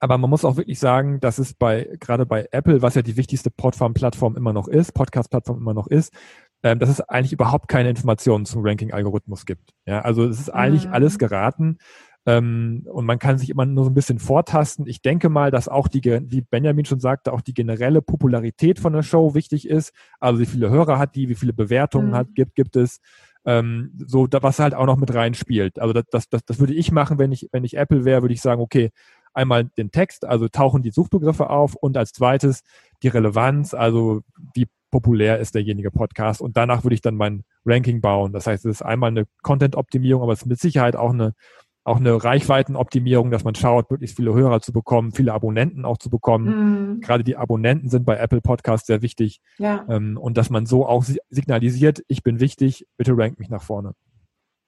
aber 0.00 0.16
man 0.16 0.30
muss 0.30 0.46
auch 0.46 0.56
wirklich 0.56 0.78
sagen, 0.78 1.20
dass 1.20 1.38
es 1.38 1.52
bei, 1.52 1.94
gerade 2.00 2.24
bei 2.24 2.48
Apple, 2.52 2.80
was 2.80 2.94
ja 2.94 3.02
die 3.02 3.18
wichtigste 3.18 3.50
Plattform 3.50 4.34
immer 4.34 4.54
noch 4.54 4.66
ist, 4.66 4.94
Podcast-Plattform 4.94 5.58
immer 5.58 5.74
noch 5.74 5.88
ist, 5.88 6.14
ähm, 6.62 6.78
dass 6.78 6.88
es 6.88 7.02
eigentlich 7.02 7.34
überhaupt 7.34 7.68
keine 7.68 7.90
Informationen 7.90 8.46
zum 8.46 8.64
Ranking-Algorithmus 8.64 9.44
gibt. 9.44 9.74
Ja, 9.84 10.00
also 10.00 10.24
es 10.24 10.40
ist 10.40 10.48
eigentlich 10.48 10.86
mhm. 10.86 10.94
alles 10.94 11.18
geraten. 11.18 11.76
Ähm, 12.24 12.86
und 12.90 13.04
man 13.04 13.18
kann 13.18 13.38
sich 13.38 13.50
immer 13.50 13.66
nur 13.66 13.84
so 13.84 13.90
ein 13.90 13.94
bisschen 13.94 14.18
vortasten. 14.18 14.86
Ich 14.86 15.02
denke 15.02 15.28
mal, 15.28 15.50
dass 15.50 15.68
auch 15.68 15.88
die, 15.88 16.02
wie 16.02 16.40
Benjamin 16.40 16.84
schon 16.84 17.00
sagte, 17.00 17.32
auch 17.32 17.40
die 17.40 17.54
generelle 17.54 18.00
Popularität 18.00 18.78
von 18.78 18.92
der 18.92 19.02
Show 19.02 19.34
wichtig 19.34 19.68
ist. 19.68 19.92
Also 20.20 20.40
wie 20.40 20.46
viele 20.46 20.70
Hörer 20.70 20.98
hat 20.98 21.16
die, 21.16 21.28
wie 21.28 21.34
viele 21.34 21.52
Bewertungen 21.52 22.10
mhm. 22.10 22.14
hat, 22.14 22.34
gibt, 22.34 22.54
gibt 22.54 22.76
es. 22.76 23.00
Ähm, 23.44 23.98
so, 24.06 24.28
da, 24.28 24.40
was 24.42 24.60
halt 24.60 24.72
auch 24.72 24.86
noch 24.86 24.96
mit 24.96 25.12
reinspielt. 25.12 25.80
Also 25.80 25.92
das, 25.92 26.04
das, 26.12 26.28
das, 26.28 26.44
das 26.44 26.60
würde 26.60 26.74
ich 26.74 26.92
machen, 26.92 27.18
wenn 27.18 27.32
ich, 27.32 27.48
wenn 27.50 27.64
ich 27.64 27.76
Apple 27.76 28.04
wäre, 28.04 28.22
würde 28.22 28.34
ich 28.34 28.40
sagen, 28.40 28.60
okay, 28.60 28.90
einmal 29.34 29.64
den 29.64 29.90
Text, 29.90 30.24
also 30.24 30.46
tauchen 30.48 30.82
die 30.82 30.90
Suchbegriffe 30.90 31.50
auf 31.50 31.74
und 31.74 31.96
als 31.96 32.12
zweites 32.12 32.62
die 33.02 33.08
Relevanz, 33.08 33.74
also 33.74 34.20
wie 34.54 34.66
populär 34.92 35.38
ist 35.38 35.54
derjenige 35.54 35.90
Podcast 35.90 36.40
und 36.40 36.56
danach 36.56 36.84
würde 36.84 36.94
ich 36.94 37.00
dann 37.00 37.16
mein 37.16 37.44
Ranking 37.64 38.00
bauen. 38.00 38.32
Das 38.32 38.46
heißt, 38.46 38.66
es 38.66 38.76
ist 38.76 38.82
einmal 38.82 39.10
eine 39.10 39.24
Content-Optimierung, 39.42 40.22
aber 40.22 40.34
es 40.34 40.42
ist 40.42 40.46
mit 40.46 40.60
Sicherheit 40.60 40.96
auch 40.96 41.10
eine 41.10 41.34
auch 41.84 41.96
eine 41.96 42.22
Reichweitenoptimierung, 42.22 43.30
dass 43.30 43.44
man 43.44 43.54
schaut, 43.54 43.90
möglichst 43.90 44.16
viele 44.16 44.34
Hörer 44.34 44.60
zu 44.60 44.72
bekommen, 44.72 45.12
viele 45.12 45.32
Abonnenten 45.32 45.84
auch 45.84 45.98
zu 45.98 46.10
bekommen. 46.10 46.94
Mhm. 46.94 47.00
Gerade 47.00 47.24
die 47.24 47.36
Abonnenten 47.36 47.88
sind 47.88 48.04
bei 48.04 48.16
Apple 48.16 48.40
Podcasts 48.40 48.86
sehr 48.86 49.02
wichtig. 49.02 49.40
Ja. 49.58 49.84
Ähm, 49.88 50.16
und 50.16 50.36
dass 50.36 50.50
man 50.50 50.66
so 50.66 50.86
auch 50.86 51.04
signalisiert, 51.28 52.02
ich 52.06 52.22
bin 52.22 52.38
wichtig, 52.40 52.86
bitte 52.96 53.16
rank 53.16 53.38
mich 53.38 53.48
nach 53.48 53.62
vorne. 53.62 53.94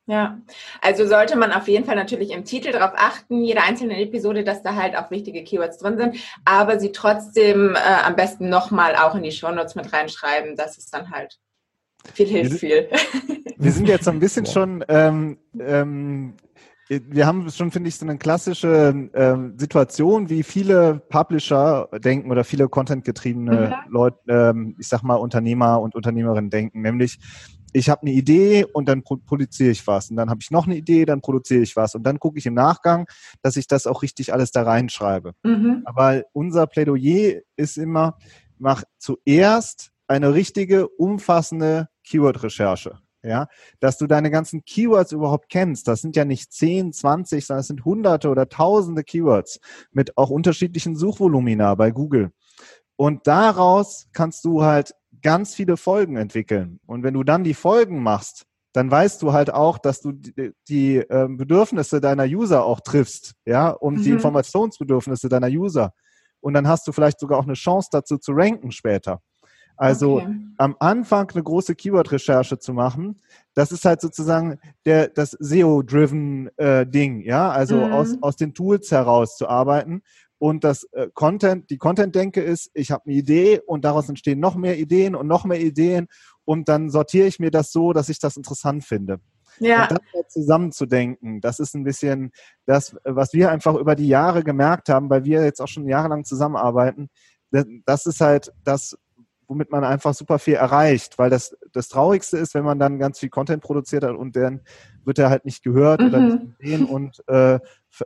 Ja, 0.07 0.39
also 0.83 1.07
sollte 1.07 1.37
man 1.37 1.51
auf 1.51 1.67
jeden 1.67 1.87
Fall 1.87 1.97
natürlich 1.97 2.31
im 2.31 2.45
Titel 2.45 2.73
darauf 2.73 2.93
achten, 2.95 3.43
jede 3.43 3.63
einzelne 3.63 3.99
Episode, 3.99 4.45
dass 4.45 4.63
da 4.63 4.75
halt 4.75 4.97
auch 4.97 5.11
wichtige 5.11 5.43
Keywords 5.45 5.79
drin 5.79 5.97
sind, 5.97 6.17
aber 6.45 6.79
sie 6.79 6.93
trotzdem 6.93 7.75
äh, 7.75 8.05
am 8.05 8.15
besten 8.15 8.51
nochmal 8.51 8.97
auch 8.97 9.15
in 9.15 9.23
die 9.23 9.33
Shownotes 9.33 9.77
mit 9.77 9.91
reinschreiben, 9.95 10.57
dass 10.57 10.77
es 10.77 10.91
dann 10.91 11.11
halt 11.11 11.39
viel 12.13 12.27
hilft 12.27 12.61
viel. 12.61 12.91
Wir 13.57 13.73
sind 13.73 13.89
jetzt 13.89 14.05
so 14.05 14.11
ein 14.11 14.21
bisschen 14.21 14.45
schon 14.45 14.85
ähm, 14.89 15.39
ähm, 15.59 16.35
wir 16.89 17.27
haben 17.27 17.49
schon, 17.51 17.71
finde 17.71 17.89
ich, 17.89 17.97
so 17.97 18.07
eine 18.07 18.19
klassische 18.19 19.09
äh, 19.13 19.59
Situation, 19.59 20.29
wie 20.29 20.43
viele 20.43 21.01
Publisher 21.09 21.89
denken 22.05 22.31
oder 22.31 22.45
viele 22.45 22.69
Content-getriebene 22.69 23.75
mhm. 23.87 23.93
Leute, 23.93 24.19
ähm, 24.29 24.77
ich 24.79 24.89
sag 24.89 25.03
mal 25.03 25.17
Unternehmer 25.17 25.81
und 25.81 25.95
Unternehmerinnen 25.95 26.51
denken, 26.51 26.83
nämlich 26.83 27.19
ich 27.75 27.91
habe 27.91 28.03
eine 28.03 28.13
Idee 28.13 28.65
und 28.65 28.89
dann 28.89 29.03
produziere 29.03 29.73
ich 29.73 29.85
was 29.87 30.09
und 30.09 30.17
dann 30.17 30.31
habe 30.31 30.39
ich 30.41 30.53
noch 30.53 30.67
eine 30.67 30.77
Idee, 30.77 31.05
dann 31.05 31.21
produziere 31.21 31.63
ich 31.63 31.75
was 31.75 31.97
und 31.97 32.05
dann 32.05 32.21
gucke 32.21 32.39
ich 32.39 32.47
im 32.47 32.55
Nachgang, 32.55 33.07
dass 33.43 33.57
ich 33.57 33.67
das 33.67 33.89
auch 33.89 34.03
richtig 34.03 34.33
alles 34.33 34.53
da 34.53 34.63
reinschreibe. 34.63 35.33
Mhm. 35.43 35.83
Aber 35.85 36.23
unser 36.33 36.69
Plädoyer 36.69 37.41
ist 37.57 37.77
immer, 37.77 38.17
mach 38.59 38.85
zuerst 38.99 39.91
eine 40.07 40.35
richtige, 40.35 40.89
umfassende 40.89 41.89
Keyword-Recherche. 42.05 42.99
Ja, 43.25 43.49
dass 43.81 43.97
du 43.97 44.07
deine 44.07 44.31
ganzen 44.31 44.65
Keywords 44.67 45.13
überhaupt 45.13 45.49
kennst. 45.49 45.89
Das 45.89 46.03
sind 46.03 46.15
ja 46.15 46.27
nicht 46.27 46.53
10, 46.53 46.93
20, 46.93 47.47
sondern 47.47 47.61
es 47.63 47.69
sind 47.69 47.85
hunderte 47.85 48.29
oder 48.29 48.51
tausende 48.51 49.03
Keywords 49.03 49.61
mit 49.93 50.19
auch 50.19 50.29
unterschiedlichen 50.29 50.95
Suchvolumina 50.95 51.75
bei 51.75 51.91
Google. 51.91 52.33
Und 52.97 53.27
daraus 53.27 54.09
kannst 54.13 54.45
du 54.45 54.63
halt 54.63 54.95
ganz 55.23 55.55
viele 55.55 55.79
Folgen 55.79 56.17
entwickeln. 56.17 56.81
Und 56.87 57.03
wenn 57.03 57.15
du 57.15 57.25
dann 57.25 57.45
die 57.45 57.55
Folgen 57.55 58.03
machst, 58.03 58.45
dann 58.75 58.91
weißt 58.91 59.23
du 59.23 59.33
halt 59.33 59.53
auch, 59.53 59.79
dass 59.79 60.01
du 60.01 60.13
die, 60.13 60.53
die 60.69 60.97
äh, 60.97 61.29
Bedürfnisse 61.29 62.01
deiner 62.01 62.25
User 62.25 62.65
auch 62.65 62.81
triffst, 62.81 63.35
ja, 63.47 63.71
und 63.71 63.99
mhm. 63.99 64.03
die 64.03 64.11
Informationsbedürfnisse 64.11 65.29
deiner 65.29 65.49
User. 65.49 65.93
Und 66.41 66.55
dann 66.55 66.69
hast 66.69 66.87
du 66.87 66.93
vielleicht 66.93 67.21
sogar 67.21 67.39
auch 67.39 67.45
eine 67.45 67.55
Chance 67.55 67.89
dazu 67.91 68.19
zu 68.19 68.33
ranken 68.33 68.71
später. 68.71 69.21
Also 69.77 70.19
okay. 70.19 70.37
am 70.59 70.77
Anfang 70.79 71.31
eine 71.31 71.43
große 71.43 71.75
Keyword-Recherche 71.75 72.59
zu 72.59 72.73
machen, 72.73 73.17
das 73.55 73.73
ist 73.73 73.85
halt 73.85 74.01
sozusagen 74.01 74.59
der, 74.85 75.09
das 75.09 75.33
SEO-driven 75.33 76.51
äh, 76.59 76.87
Ding, 76.87 77.23
ja, 77.23 77.51
also 77.51 77.77
mhm. 77.77 77.93
aus, 77.93 78.17
aus 78.21 78.37
den 78.37 78.55
Tools 78.55 78.91
heraus 78.91 79.37
zu 79.37 79.49
arbeiten. 79.49 80.03
Und 80.39 80.65
das 80.65 80.85
äh, 80.93 81.09
Content, 81.15 81.71
die 81.71 81.79
Content-Denke 81.79 82.43
ist, 82.43 82.71
ich 82.75 82.91
habe 82.91 83.05
eine 83.07 83.15
Idee 83.15 83.61
und 83.67 83.85
daraus 83.85 84.09
entstehen 84.09 84.41
noch 84.41 84.57
mehr 84.57 84.79
Ideen 84.79 85.15
und 85.15 85.27
noch 85.27 85.45
mehr 85.45 85.61
Ideen 85.61 86.09
und 86.45 86.69
dann 86.69 86.91
sortiere 86.91 87.27
ich 87.27 87.39
mir 87.39 87.51
das 87.51 87.73
so, 87.73 87.93
dass 87.93 88.09
ich 88.09 88.19
das 88.19 88.37
interessant 88.37 88.85
finde. 88.85 89.21
Ja. 89.61 89.83
Und 89.83 89.93
das 89.93 90.01
halt 90.13 90.31
zusammenzudenken, 90.31 91.41
das 91.41 91.61
ist 91.61 91.75
ein 91.75 91.85
bisschen 91.85 92.33
das, 92.67 92.97
was 93.05 93.33
wir 93.33 93.51
einfach 93.51 93.75
über 93.75 93.95
die 93.95 94.09
Jahre 94.09 94.43
gemerkt 94.43 94.89
haben, 94.89 95.09
weil 95.11 95.25
wir 95.25 95.45
jetzt 95.45 95.61
auch 95.61 95.69
schon 95.69 95.89
jahrelang 95.89 96.25
zusammenarbeiten. 96.25 97.09
Das 97.87 98.05
ist 98.07 98.21
halt 98.21 98.53
das, 98.65 98.99
womit 99.55 99.71
man 99.71 99.85
einfach 99.85 100.15
super 100.15 100.41
viel 100.41 100.55
erreicht, 100.55 101.17
weil 101.17 101.31
das 101.31 101.57
das 101.73 101.89
Traurigste 101.89 102.37
ist, 102.37 102.55
wenn 102.55 102.65
man 102.65 102.81
dann 102.81 102.99
ganz 102.99 103.21
viel 103.21 103.29
Content 103.29 103.63
produziert 103.63 104.03
hat 104.03 104.17
und 104.17 104.35
dann 104.35 104.63
wird 105.05 105.19
er 105.21 105.31
halt 105.31 105.45
nicht 105.45 105.63
gehört 105.63 106.01
mhm. 106.01 106.07
oder 106.09 106.21
nicht 106.21 106.59
gesehen 106.59 106.85
und 106.87 107.23
äh, 107.29 107.61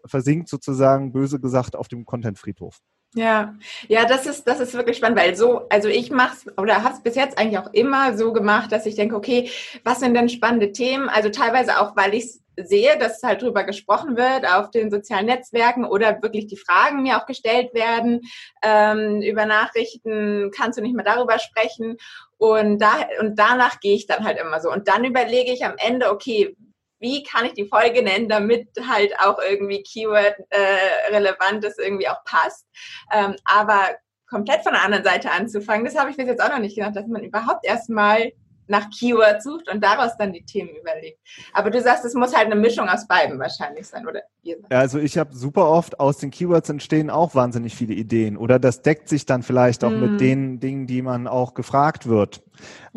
versinkt 0.05 0.51
sozusagen, 0.51 1.13
böse 1.13 1.41
gesagt, 1.41 1.75
auf 1.75 1.89
dem 1.89 2.05
Content-Friedhof. 2.05 2.81
Ja, 3.15 3.55
ja, 3.89 4.05
das 4.05 4.27
ist, 4.27 4.47
das 4.47 4.61
ist 4.61 4.75
wirklich 4.75 4.99
spannend, 4.99 5.19
weil 5.19 5.35
so, 5.35 5.67
also 5.71 5.89
ich 5.89 6.11
mache 6.11 6.37
es 6.37 6.59
oder 6.59 6.83
habe 6.85 6.95
es 6.95 7.03
bis 7.03 7.15
jetzt 7.15 7.39
eigentlich 7.39 7.59
auch 7.59 7.73
immer 7.73 8.19
so 8.19 8.35
gemacht, 8.35 8.71
dass 8.71 8.85
ich 8.85 8.97
denke, 8.97 9.17
okay, 9.17 9.49
was 9.85 10.01
sind 10.01 10.13
denn 10.13 10.29
spannende 10.29 10.73
Themen? 10.73 11.09
Also 11.09 11.31
teilweise 11.31 11.81
auch, 11.81 11.97
weil 11.97 12.13
ich 12.13 12.39
sehe, 12.65 12.99
dass 12.99 13.23
halt 13.23 13.43
drüber 13.43 13.65
gesprochen 13.65 14.17
wird 14.17 14.47
auf 14.47 14.71
den 14.71 14.91
sozialen 14.91 15.27
Netzwerken 15.27 15.85
oder 15.85 16.23
wirklich 16.23 16.47
die 16.47 16.57
Fragen 16.57 17.03
mir 17.03 17.19
auch 17.19 17.27
gestellt 17.27 17.75
werden 17.75 18.21
ähm, 18.63 19.23
über 19.23 19.47
Nachrichten, 19.47 20.51
kannst 20.55 20.79
du 20.79 20.83
nicht 20.83 20.95
mehr 20.95 21.05
darüber 21.05 21.39
sprechen? 21.39 21.97
Und 22.37 22.79
da 22.79 23.07
und 23.21 23.39
danach 23.39 23.81
gehe 23.81 23.95
ich 23.95 24.07
dann 24.07 24.25
halt 24.25 24.39
immer 24.39 24.61
so. 24.61 24.71
Und 24.71 24.89
dann 24.89 25.05
überlege 25.05 25.53
ich 25.53 25.65
am 25.65 25.75
Ende, 25.79 26.11
okay, 26.11 26.57
wie 27.01 27.23
kann 27.23 27.47
ich 27.47 27.53
die 27.53 27.69
Folge 27.69 28.03
nennen, 28.03 28.29
damit 28.29 28.69
halt 28.89 29.19
auch 29.21 29.39
irgendwie 29.39 29.83
Keyword-relevant 29.83 31.65
äh, 31.65 31.71
irgendwie 31.79 32.09
auch 32.09 32.25
passt. 32.25 32.67
Ähm, 33.13 33.37
aber 33.45 33.97
komplett 34.29 34.63
von 34.63 34.73
der 34.73 34.83
anderen 34.83 35.05
Seite 35.05 35.31
anzufangen, 35.31 35.85
das 35.85 35.97
habe 35.97 36.11
ich 36.11 36.17
bis 36.17 36.27
jetzt 36.27 36.43
auch 36.43 36.51
noch 36.51 36.59
nicht 36.59 36.77
gedacht, 36.77 36.97
dass 36.97 37.07
man 37.07 37.23
überhaupt 37.23 37.65
erstmal 37.65 38.33
nach 38.69 38.89
Keywords 38.91 39.45
sucht 39.45 39.69
und 39.71 39.83
daraus 39.83 40.17
dann 40.17 40.33
die 40.33 40.45
Themen 40.45 40.71
überlegt. 40.81 41.19
Aber 41.53 41.71
du 41.71 41.81
sagst, 41.81 42.05
es 42.05 42.15
muss 42.15 42.35
halt 42.35 42.47
eine 42.47 42.57
Mischung 42.57 42.89
aus 42.89 43.07
beiden 43.07 43.39
wahrscheinlich 43.39 43.87
sein, 43.87 44.07
oder? 44.07 44.23
Ja, 44.43 44.57
also 44.71 44.99
ich 44.99 45.19
habe 45.19 45.35
super 45.35 45.69
oft 45.69 46.01
aus 46.01 46.19
den 46.19 46.31
Keywords 46.31 46.69
entstehen 46.69 47.11
auch 47.11 47.35
wahnsinnig 47.35 47.75
viele 47.75 47.95
Ideen 47.95 48.37
oder 48.37 48.59
das 48.59 48.83
deckt 48.83 49.09
sich 49.09 49.27
dann 49.27 49.43
vielleicht 49.43 49.85
auch 49.85 49.91
mm. 49.91 50.01
mit 50.01 50.21
den 50.21 50.61
Dingen, 50.61 50.87
die 50.87 51.03
man 51.03 51.27
auch 51.27 51.55
gefragt 51.55 52.09
wird. 52.09 52.43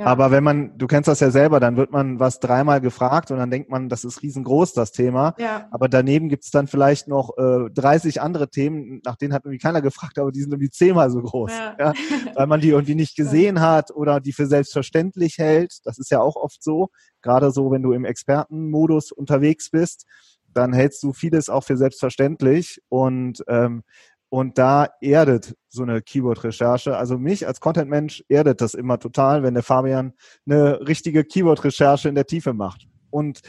Ja. 0.01 0.07
Aber 0.07 0.31
wenn 0.31 0.43
man, 0.43 0.77
du 0.79 0.87
kennst 0.87 1.07
das 1.07 1.19
ja 1.19 1.29
selber, 1.29 1.59
dann 1.59 1.77
wird 1.77 1.91
man 1.91 2.19
was 2.19 2.39
dreimal 2.39 2.81
gefragt 2.81 3.29
und 3.29 3.37
dann 3.37 3.51
denkt 3.51 3.69
man, 3.69 3.87
das 3.87 4.03
ist 4.03 4.23
riesengroß, 4.23 4.73
das 4.73 4.91
Thema. 4.91 5.35
Ja. 5.37 5.67
Aber 5.69 5.87
daneben 5.87 6.27
gibt 6.27 6.43
es 6.43 6.49
dann 6.49 6.65
vielleicht 6.65 7.07
noch 7.07 7.37
äh, 7.37 7.69
30 7.69 8.19
andere 8.19 8.49
Themen, 8.49 9.01
nach 9.05 9.15
denen 9.15 9.31
hat 9.31 9.45
irgendwie 9.45 9.59
keiner 9.59 9.83
gefragt, 9.83 10.17
aber 10.17 10.31
die 10.31 10.41
sind 10.41 10.51
irgendwie 10.51 10.71
zehnmal 10.71 11.11
so 11.11 11.21
groß. 11.21 11.51
Ja. 11.51 11.75
ja. 11.79 11.93
Weil 12.35 12.47
man 12.47 12.61
die 12.61 12.69
irgendwie 12.69 12.95
nicht 12.95 13.15
gesehen 13.15 13.61
hat 13.61 13.91
oder 13.91 14.19
die 14.19 14.33
für 14.33 14.47
selbstverständlich 14.47 15.37
hält. 15.37 15.79
Das 15.83 15.99
ist 15.99 16.09
ja 16.09 16.19
auch 16.19 16.35
oft 16.35 16.63
so. 16.63 16.89
Gerade 17.21 17.51
so, 17.51 17.69
wenn 17.69 17.83
du 17.83 17.93
im 17.93 18.03
Expertenmodus 18.03 19.11
unterwegs 19.11 19.69
bist, 19.69 20.07
dann 20.53 20.73
hältst 20.73 21.03
du 21.03 21.13
vieles 21.13 21.49
auch 21.49 21.63
für 21.63 21.77
selbstverständlich. 21.77 22.81
Und 22.89 23.43
ähm, 23.47 23.83
und 24.31 24.57
da 24.57 24.87
erdet 25.01 25.55
so 25.67 25.83
eine 25.83 26.01
Keyword-Recherche, 26.01 26.95
also 26.95 27.17
mich 27.17 27.45
als 27.45 27.59
Content-Mensch 27.59 28.23
erdet 28.29 28.61
das 28.61 28.75
immer 28.75 28.97
total, 28.97 29.43
wenn 29.43 29.55
der 29.55 29.63
Fabian 29.63 30.13
eine 30.45 30.87
richtige 30.87 31.25
Keyword-Recherche 31.25 32.07
in 32.07 32.15
der 32.15 32.25
Tiefe 32.25 32.53
macht. 32.53 32.87
Und 33.09 33.41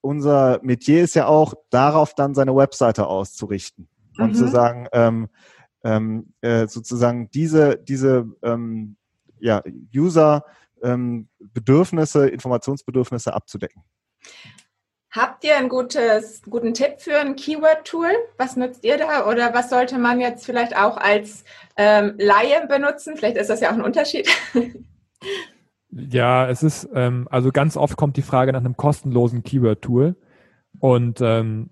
unser 0.00 0.60
Metier 0.62 1.02
ist 1.02 1.16
ja 1.16 1.26
auch, 1.26 1.54
darauf 1.70 2.14
dann 2.14 2.36
seine 2.36 2.54
Webseite 2.54 3.08
auszurichten 3.08 3.88
mhm. 4.16 4.24
und 4.24 4.36
zu 4.36 4.44
mhm. 4.44 4.50
sagen, 4.50 4.86
ähm, 4.92 5.28
ähm, 5.82 6.32
äh, 6.40 6.68
sozusagen 6.68 7.28
diese, 7.32 7.76
diese 7.76 8.24
ähm, 8.42 8.96
ja, 9.40 9.60
User-Bedürfnisse, 9.92 12.28
ähm, 12.28 12.32
Informationsbedürfnisse 12.32 13.34
abzudecken. 13.34 13.82
Habt 15.10 15.42
ihr 15.44 15.56
einen 15.56 15.70
gutes, 15.70 16.42
guten 16.42 16.74
Tipp 16.74 16.96
für 16.98 17.18
ein 17.18 17.34
Keyword-Tool? 17.34 18.10
Was 18.36 18.56
nutzt 18.56 18.84
ihr 18.84 18.98
da? 18.98 19.26
Oder 19.26 19.54
was 19.54 19.70
sollte 19.70 19.98
man 19.98 20.20
jetzt 20.20 20.44
vielleicht 20.44 20.76
auch 20.76 20.98
als 20.98 21.44
ähm, 21.76 22.14
Laie 22.18 22.66
benutzen? 22.66 23.16
Vielleicht 23.16 23.38
ist 23.38 23.48
das 23.48 23.60
ja 23.60 23.70
auch 23.70 23.74
ein 23.74 23.82
Unterschied. 23.82 24.28
Ja, 25.90 26.48
es 26.48 26.62
ist, 26.62 26.88
ähm, 26.94 27.26
also 27.30 27.50
ganz 27.50 27.76
oft 27.76 27.96
kommt 27.96 28.18
die 28.18 28.22
Frage 28.22 28.52
nach 28.52 28.60
einem 28.60 28.76
kostenlosen 28.76 29.42
Keyword-Tool. 29.42 30.16
Und 30.80 31.20
ähm, 31.22 31.70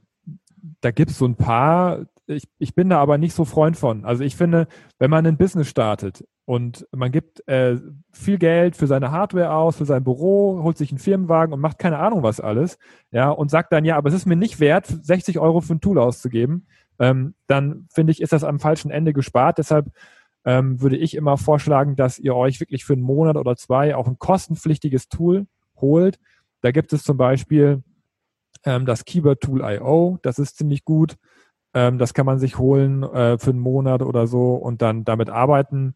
da 0.80 0.90
gibt 0.90 1.10
es 1.10 1.18
so 1.18 1.26
ein 1.26 1.36
paar, 1.36 2.06
ich, 2.26 2.48
ich 2.58 2.74
bin 2.74 2.88
da 2.88 2.98
aber 2.98 3.18
nicht 3.18 3.34
so 3.34 3.44
Freund 3.44 3.76
von. 3.76 4.04
Also 4.04 4.24
ich 4.24 4.34
finde, 4.34 4.68
wenn 4.98 5.10
man 5.10 5.26
ein 5.26 5.36
Business 5.36 5.68
startet 5.68 6.24
und 6.46 6.86
man 6.92 7.12
gibt 7.12 7.46
äh, 7.48 7.76
viel 8.12 8.38
Geld 8.38 8.76
für 8.76 8.86
seine 8.86 9.10
Hardware 9.10 9.52
aus, 9.52 9.76
für 9.76 9.84
sein 9.84 10.04
Büro, 10.04 10.62
holt 10.62 10.78
sich 10.78 10.90
einen 10.90 10.98
Firmenwagen 10.98 11.52
und 11.52 11.60
macht 11.60 11.78
keine 11.78 11.98
Ahnung 11.98 12.22
was 12.22 12.40
alles, 12.40 12.78
ja, 13.10 13.28
und 13.28 13.50
sagt 13.50 13.72
dann, 13.72 13.84
ja, 13.84 13.96
aber 13.96 14.08
es 14.08 14.14
ist 14.14 14.26
mir 14.26 14.36
nicht 14.36 14.60
wert, 14.60 14.86
60 14.86 15.38
Euro 15.38 15.60
für 15.60 15.74
ein 15.74 15.80
Tool 15.80 15.98
auszugeben, 15.98 16.66
ähm, 16.98 17.34
dann 17.46 17.88
finde 17.92 18.12
ich, 18.12 18.22
ist 18.22 18.32
das 18.32 18.44
am 18.44 18.60
falschen 18.60 18.90
Ende 18.90 19.12
gespart. 19.12 19.58
Deshalb 19.58 19.90
ähm, 20.44 20.80
würde 20.80 20.96
ich 20.96 21.14
immer 21.16 21.36
vorschlagen, 21.36 21.96
dass 21.96 22.18
ihr 22.18 22.34
euch 22.34 22.60
wirklich 22.60 22.84
für 22.84 22.94
einen 22.94 23.02
Monat 23.02 23.36
oder 23.36 23.56
zwei 23.56 23.96
auch 23.96 24.06
ein 24.06 24.18
kostenpflichtiges 24.18 25.08
Tool 25.08 25.46
holt. 25.80 26.18
Da 26.60 26.70
gibt 26.70 26.92
es 26.92 27.02
zum 27.02 27.16
Beispiel 27.16 27.82
ähm, 28.64 28.86
das 28.86 29.04
Keyword 29.04 29.40
Tool 29.40 29.60
IO, 29.62 30.18
das 30.22 30.38
ist 30.38 30.56
ziemlich 30.56 30.84
gut. 30.84 31.16
Ähm, 31.74 31.98
das 31.98 32.14
kann 32.14 32.24
man 32.24 32.38
sich 32.38 32.58
holen 32.58 33.02
äh, 33.02 33.38
für 33.38 33.50
einen 33.50 33.58
Monat 33.58 34.02
oder 34.02 34.26
so 34.26 34.54
und 34.54 34.80
dann 34.80 35.04
damit 35.04 35.28
arbeiten. 35.28 35.94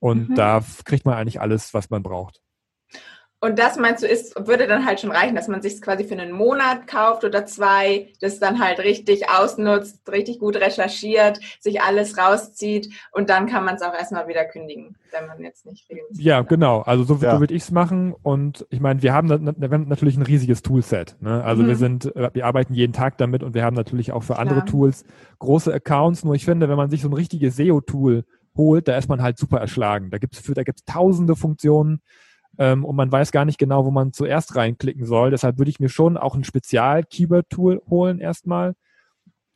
Und 0.00 0.30
mhm. 0.30 0.34
da 0.34 0.62
kriegt 0.84 1.04
man 1.04 1.14
eigentlich 1.14 1.40
alles, 1.40 1.74
was 1.74 1.90
man 1.90 2.02
braucht. 2.02 2.40
Und 3.40 3.60
das 3.60 3.76
meinst 3.76 4.02
du, 4.02 4.08
ist, 4.08 4.34
würde 4.48 4.66
dann 4.66 4.84
halt 4.84 5.00
schon 5.00 5.12
reichen, 5.12 5.36
dass 5.36 5.46
man 5.46 5.62
sich 5.62 5.80
quasi 5.80 6.02
für 6.02 6.18
einen 6.18 6.32
Monat 6.32 6.88
kauft 6.88 7.22
oder 7.22 7.46
zwei, 7.46 8.08
das 8.20 8.40
dann 8.40 8.58
halt 8.58 8.80
richtig 8.80 9.30
ausnutzt, 9.30 10.00
richtig 10.10 10.40
gut 10.40 10.56
recherchiert, 10.56 11.38
sich 11.60 11.80
alles 11.80 12.18
rauszieht 12.18 12.92
und 13.12 13.30
dann 13.30 13.46
kann 13.46 13.64
man 13.64 13.76
es 13.76 13.82
auch 13.82 13.94
erstmal 13.94 14.26
wieder 14.26 14.44
kündigen, 14.44 14.96
wenn 15.12 15.28
man 15.28 15.40
jetzt 15.40 15.66
nicht 15.66 15.88
regelmäßig. 15.88 16.24
Ja, 16.24 16.40
genau. 16.42 16.80
Also 16.80 17.04
so, 17.04 17.14
ja. 17.24 17.34
so 17.34 17.40
würde 17.40 17.54
ich 17.54 17.62
es 17.62 17.70
machen. 17.70 18.12
Und 18.24 18.66
ich 18.70 18.80
meine, 18.80 19.02
wir 19.02 19.12
haben, 19.12 19.28
wir 19.28 19.70
haben 19.70 19.86
natürlich 19.86 20.16
ein 20.16 20.22
riesiges 20.22 20.62
Toolset. 20.62 21.14
Ne? 21.20 21.44
Also 21.44 21.62
mhm. 21.62 21.68
wir 21.68 21.76
sind, 21.76 22.12
wir 22.32 22.44
arbeiten 22.44 22.74
jeden 22.74 22.92
Tag 22.92 23.18
damit 23.18 23.44
und 23.44 23.54
wir 23.54 23.62
haben 23.62 23.76
natürlich 23.76 24.10
auch 24.10 24.24
für 24.24 24.38
andere 24.40 24.62
Klar. 24.62 24.66
Tools 24.66 25.04
große 25.38 25.72
Accounts. 25.72 26.24
Nur 26.24 26.34
ich 26.34 26.44
finde, 26.44 26.68
wenn 26.68 26.76
man 26.76 26.90
sich 26.90 27.02
so 27.02 27.08
ein 27.08 27.14
richtiges 27.14 27.54
SEO-Tool 27.54 28.24
holt, 28.58 28.88
da 28.88 28.98
ist 28.98 29.08
man 29.08 29.22
halt 29.22 29.38
super 29.38 29.58
erschlagen. 29.58 30.10
Da 30.10 30.18
gibt's 30.18 30.38
für, 30.38 30.52
da 30.52 30.64
gibt's 30.64 30.84
tausende 30.84 31.36
Funktionen 31.36 32.02
ähm, 32.58 32.84
und 32.84 32.96
man 32.96 33.10
weiß 33.10 33.32
gar 33.32 33.46
nicht 33.46 33.58
genau, 33.58 33.86
wo 33.86 33.90
man 33.90 34.12
zuerst 34.12 34.56
reinklicken 34.56 35.06
soll. 35.06 35.30
Deshalb 35.30 35.56
würde 35.58 35.70
ich 35.70 35.80
mir 35.80 35.88
schon 35.88 36.18
auch 36.18 36.34
ein 36.34 36.44
Spezial-Keyword-Tool 36.44 37.82
holen 37.88 38.18
erstmal 38.20 38.74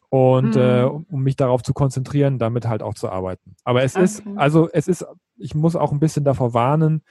und 0.08 0.54
mhm. 0.54 0.60
äh, 0.60 0.84
um 0.84 1.22
mich 1.22 1.36
darauf 1.36 1.62
zu 1.62 1.74
konzentrieren, 1.74 2.38
damit 2.38 2.66
halt 2.66 2.82
auch 2.82 2.94
zu 2.94 3.10
arbeiten. 3.10 3.56
Aber 3.64 3.82
es 3.82 3.96
okay. 3.96 4.04
ist, 4.04 4.22
also 4.36 4.70
es 4.72 4.88
ist, 4.88 5.04
ich 5.36 5.54
muss 5.54 5.76
auch 5.76 5.92
ein 5.92 6.00
bisschen 6.00 6.24
davor 6.24 6.54
warnen, 6.54 7.02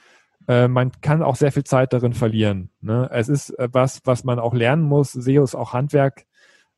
äh, 0.48 0.68
man 0.68 0.92
kann 1.00 1.22
auch 1.22 1.36
sehr 1.36 1.52
viel 1.52 1.64
Zeit 1.64 1.92
darin 1.92 2.14
verlieren. 2.14 2.70
Ne? 2.80 3.08
Es 3.12 3.28
ist 3.28 3.50
äh, 3.58 3.68
was, 3.72 4.00
was 4.04 4.24
man 4.24 4.38
auch 4.38 4.54
lernen 4.54 4.82
muss. 4.82 5.12
SEO 5.12 5.44
ist 5.44 5.54
auch 5.54 5.72
Handwerk. 5.72 6.26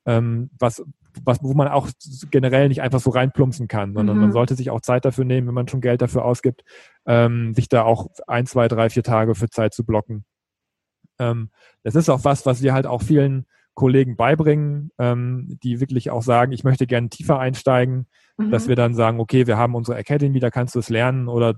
ähm, 0.07 0.51
was, 0.59 0.83
was, 1.25 1.43
wo 1.43 1.55
man 1.55 1.69
auch 1.69 1.89
generell 2.31 2.69
nicht 2.69 2.83
einfach 2.83 3.01
so 3.01 3.11
reinplumpsen 3.11 3.69
kann, 3.69 3.95
sondern 3.95 4.17
mhm. 4.17 4.23
man 4.23 4.33
sollte 4.33 4.55
sich 4.55 4.71
auch 4.71 4.81
Zeit 4.81 5.05
dafür 5.05 5.25
nehmen, 5.25 5.47
wenn 5.47 5.55
man 5.55 5.69
schon 5.69 5.81
Geld 5.81 6.03
dafür 6.03 6.25
ausgibt, 6.25 6.63
ähm, 7.07 7.55
sich 7.55 7.69
da 7.69 7.83
auch 7.83 8.09
ein, 8.27 8.47
zwei, 8.47 8.69
drei, 8.69 8.91
vier 8.91 9.03
Tage 9.03 9.35
für 9.35 9.49
Zeit 9.49 9.75
zu 9.75 9.85
blocken. 9.85 10.25
Ähm, 11.19 11.51
das 11.83 11.95
ist 11.95 12.09
auch 12.09 12.25
was, 12.25 12.47
was 12.47 12.63
wir 12.63 12.73
halt 12.73 12.87
auch 12.87 13.03
vielen 13.03 13.47
Kollegen 13.75 14.17
beibringen, 14.17 14.91
ähm, 14.99 15.59
die 15.63 15.81
wirklich 15.81 16.11
auch 16.11 16.23
sagen, 16.23 16.53
ich 16.53 16.65
möchte 16.65 16.87
gerne 16.87 17.09
tiefer 17.09 17.39
einsteigen, 17.39 18.07
mhm. 18.37 18.51
dass 18.51 18.69
wir 18.69 18.77
dann 18.77 18.95
sagen, 18.95 19.21
okay, 19.21 19.47
wir 19.47 19.59
haben 19.59 19.75
unsere 19.75 19.99
Academy, 19.99 20.41
da 20.41 20.51
kannst 20.51 20.75
du 20.75 20.79
es 20.79 20.89
lernen 20.89 21.29
oder 21.29 21.55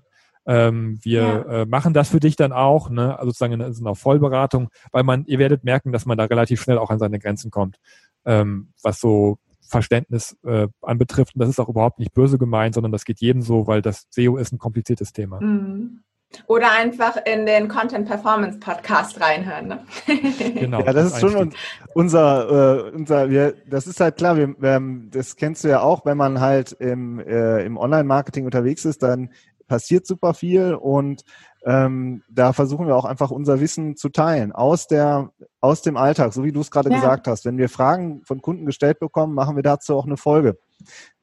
ähm, 0.47 0.99
wir 1.03 1.23
ja. 1.23 1.63
äh, 1.63 1.67
machen 1.67 1.93
das 1.93 2.09
für 2.09 2.21
dich 2.21 2.37
dann 2.37 2.53
auch, 2.53 2.89
ne? 2.89 3.19
also 3.19 3.31
sozusagen 3.31 3.55
in, 3.55 3.61
in 3.61 3.77
einer 3.79 3.97
Vollberatung, 3.97 4.69
weil 4.93 5.03
man, 5.03 5.25
ihr 5.27 5.39
werdet 5.39 5.65
merken, 5.65 5.93
dass 5.93 6.07
man 6.07 6.17
da 6.17 6.25
relativ 6.25 6.63
schnell 6.63 6.79
auch 6.79 6.91
an 6.91 7.01
seine 7.01 7.19
Grenzen 7.19 7.51
kommt, 7.51 7.79
ähm, 8.25 8.73
was 8.83 9.01
so 9.01 9.39
Verständnis 9.69 10.37
äh, 10.45 10.69
anbetrifft. 10.83 11.35
Und 11.35 11.41
das 11.41 11.49
ist 11.49 11.61
auch 11.61 11.69
überhaupt 11.69 11.99
nicht 11.99 12.15
böse 12.15 12.39
gemeint, 12.39 12.75
sondern 12.75 12.93
das 12.93 13.05
geht 13.05 13.21
jedem 13.21 13.43
so, 13.43 13.67
weil 13.67 13.83
das 13.83 14.07
SEO 14.11 14.37
ist 14.37 14.53
ein 14.53 14.59
kompliziertes 14.59 15.13
Thema. 15.13 15.41
Mhm. 15.41 16.03
Oder 16.47 16.73
einfach 16.73 17.17
in 17.25 17.47
den 17.47 17.69
Content 17.69 18.07
Performance 18.07 18.59
Podcast 18.59 19.21
reinhören. 19.21 19.69
Ne? 19.69 19.87
genau. 20.55 20.81
Ja, 20.81 20.93
das 20.93 21.13
ist 21.13 21.21
schon 21.21 21.55
unser, 21.95 22.89
äh, 22.89 22.91
unser 22.91 23.31
wir, 23.31 23.55
das 23.67 23.87
ist 23.87 24.01
halt 24.01 24.17
klar, 24.17 24.37
wir, 24.37 24.55
wir, 24.61 24.81
das 25.11 25.37
kennst 25.37 25.65
du 25.65 25.69
ja 25.69 25.81
auch, 25.81 26.05
wenn 26.05 26.17
man 26.17 26.41
halt 26.41 26.73
im, 26.73 27.21
äh, 27.21 27.65
im 27.65 27.77
Online-Marketing 27.77 28.45
unterwegs 28.45 28.85
ist, 28.85 29.03
dann 29.03 29.31
passiert 29.67 30.07
super 30.07 30.35
viel 30.35 30.75
und 30.75 31.23
ähm, 31.65 32.23
da 32.29 32.53
versuchen 32.53 32.87
wir 32.87 32.97
auch 32.97 33.05
einfach 33.05 33.31
unser 33.31 33.61
Wissen 33.61 33.97
zu 33.97 34.09
teilen 34.09 34.53
aus 34.53 34.87
der 34.87 35.31
aus 35.61 35.83
dem 35.83 35.97
Alltag, 35.97 36.33
so 36.33 36.45
wie 36.45 36.53
du 36.53 36.61
es 36.61 36.71
gerade 36.71 36.91
ja. 36.91 36.97
gesagt 36.97 37.27
hast. 37.27 37.45
Wenn 37.45 37.59
wir 37.59 37.69
Fragen 37.69 38.23
von 38.25 38.41
Kunden 38.41 38.67
gestellt 38.67 39.01
bekommen, 39.01 39.35
machen 39.35 39.57
wir 39.57 39.63
dazu 39.63 39.97
auch 39.97 40.07
eine 40.07 40.17
Folge. 40.17 40.59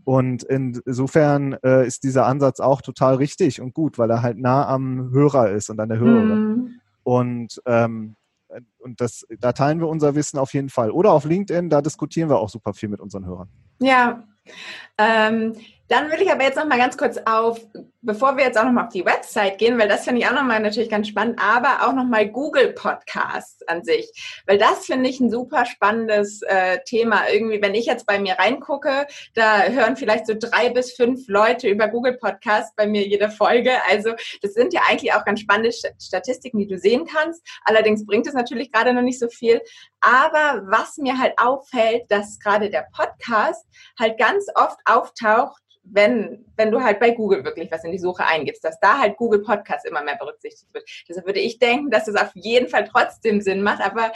Und 0.03 0.43
insofern 0.43 1.53
äh, 1.63 1.88
ist 1.88 2.03
dieser 2.03 2.25
Ansatz 2.25 2.60
auch 2.60 2.82
total 2.82 3.15
richtig 3.15 3.62
und 3.62 3.73
gut, 3.73 3.97
weil 3.97 4.10
er 4.10 4.21
halt 4.21 4.38
nah 4.38 4.67
am 4.67 5.12
Hörer 5.12 5.51
ist 5.51 5.69
und 5.69 5.79
an 5.79 5.89
der 5.89 5.99
Hörerin. 5.99 6.47
Mhm. 6.47 6.82
Und 7.03 7.62
ähm, 7.65 8.15
und 8.79 9.01
das, 9.01 9.25
da 9.39 9.51
teilen 9.53 9.79
wir 9.79 9.88
unser 9.88 10.15
Wissen 10.15 10.38
auf 10.38 10.53
jeden 10.53 10.69
Fall. 10.69 10.91
Oder 10.91 11.12
auf 11.12 11.25
LinkedIn, 11.25 11.69
da 11.69 11.82
diskutieren 11.82 12.29
wir 12.29 12.38
auch 12.38 12.49
super 12.49 12.73
viel 12.73 12.89
mit 12.89 12.99
unseren 12.99 13.25
Hörern. 13.25 13.49
Ja, 13.79 14.23
ähm, 14.97 15.56
dann 15.88 16.12
will 16.12 16.21
ich 16.21 16.32
aber 16.32 16.43
jetzt 16.43 16.58
noch 16.58 16.67
mal 16.67 16.77
ganz 16.77 16.97
kurz 16.97 17.17
auf, 17.25 17.60
bevor 18.03 18.37
wir 18.37 18.43
jetzt 18.43 18.57
auch 18.57 18.65
noch 18.65 18.71
mal 18.71 18.85
auf 18.85 18.93
die 18.93 19.05
Website 19.05 19.57
gehen, 19.57 19.79
weil 19.79 19.87
das 19.87 20.03
finde 20.03 20.21
ich 20.21 20.27
auch 20.27 20.33
noch 20.33 20.43
mal 20.43 20.59
natürlich 20.59 20.89
ganz 20.89 21.07
spannend, 21.07 21.39
aber 21.41 21.87
auch 21.87 21.93
noch 21.93 22.05
mal 22.05 22.27
Google 22.27 22.73
Podcasts 22.73 23.65
an 23.67 23.83
sich, 23.83 24.43
weil 24.45 24.57
das 24.57 24.85
finde 24.85 25.09
ich 25.09 25.19
ein 25.19 25.31
super 25.31 25.65
spannendes 25.65 26.41
äh, 26.43 26.79
Thema. 26.85 27.29
Irgendwie, 27.29 27.61
wenn 27.61 27.75
ich 27.75 27.85
jetzt 27.85 28.05
bei 28.05 28.19
mir 28.19 28.35
reingucke, 28.35 29.07
da 29.33 29.63
hören 29.63 29.95
vielleicht 29.95 30.27
so 30.27 30.33
drei 30.37 30.69
bis 30.69 30.93
fünf 30.93 31.27
Leute 31.27 31.69
über 31.69 31.87
Google 31.87 32.17
Podcasts 32.17 32.75
bei 32.75 32.85
mir 32.87 33.07
jede 33.07 33.29
Folge. 33.29 33.71
Also 33.89 34.11
das 34.41 34.53
sind 34.53 34.73
ja 34.73 34.81
eigentlich 34.89 35.13
auch 35.13 35.25
ganz 35.25 35.39
spannende 35.39 35.71
Statistiken, 35.99 36.59
die 36.59 36.67
du 36.67 36.77
sehen 36.77 37.05
kannst. 37.05 37.41
Allerdings 37.63 38.05
bringt 38.05 38.27
es 38.27 38.33
natürlich 38.33 38.71
gerade 38.71 38.93
noch 38.93 39.01
nicht 39.01 39.19
so 39.19 39.29
viel. 39.29 39.61
Aber 40.01 40.63
was 40.65 40.97
mir 40.97 41.17
halt 41.17 41.33
auffällt, 41.37 42.03
dass 42.09 42.39
gerade 42.39 42.69
der 42.69 42.87
Podcast 42.93 43.65
halt 43.97 44.17
ganz 44.17 44.47
oft 44.55 44.79
auftaucht 44.85 45.63
wenn, 45.83 46.45
wenn 46.55 46.71
du 46.71 46.81
halt 46.81 46.99
bei 46.99 47.11
Google 47.11 47.43
wirklich 47.43 47.69
was 47.71 47.83
in 47.83 47.91
die 47.93 47.99
Suche 47.99 48.25
eingibst, 48.25 48.63
dass 48.63 48.79
da 48.79 48.99
halt 48.99 49.17
Google 49.17 49.41
Podcast 49.41 49.86
immer 49.86 50.03
mehr 50.03 50.17
berücksichtigt 50.17 50.73
wird. 50.73 50.84
Deshalb 51.08 51.25
würde 51.25 51.39
ich 51.39 51.60
denken, 51.60 51.89
dass 51.89 52.08
es 52.08 52.15
auf 52.15 52.32
jeden 52.34 52.67
Fall 52.67 52.86
trotzdem 52.86 53.39
Sinn 53.39 53.62
macht. 53.62 53.82
Aber 53.82 54.12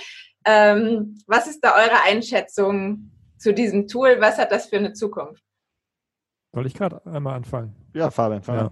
ähm, 0.45 1.17
was 1.27 1.47
ist 1.47 1.63
da 1.63 1.75
eure 1.75 2.03
Einschätzung 2.05 3.11
zu 3.37 3.53
diesem 3.53 3.87
Tool? 3.87 4.17
Was 4.19 4.37
hat 4.37 4.51
das 4.51 4.67
für 4.67 4.77
eine 4.77 4.93
Zukunft? 4.93 5.43
Soll 6.53 6.65
ich 6.65 6.73
gerade 6.73 7.05
einmal 7.05 7.35
anfangen? 7.35 7.75
Ja, 7.93 8.09
Fabian, 8.09 8.41
Fabian. 8.41 8.71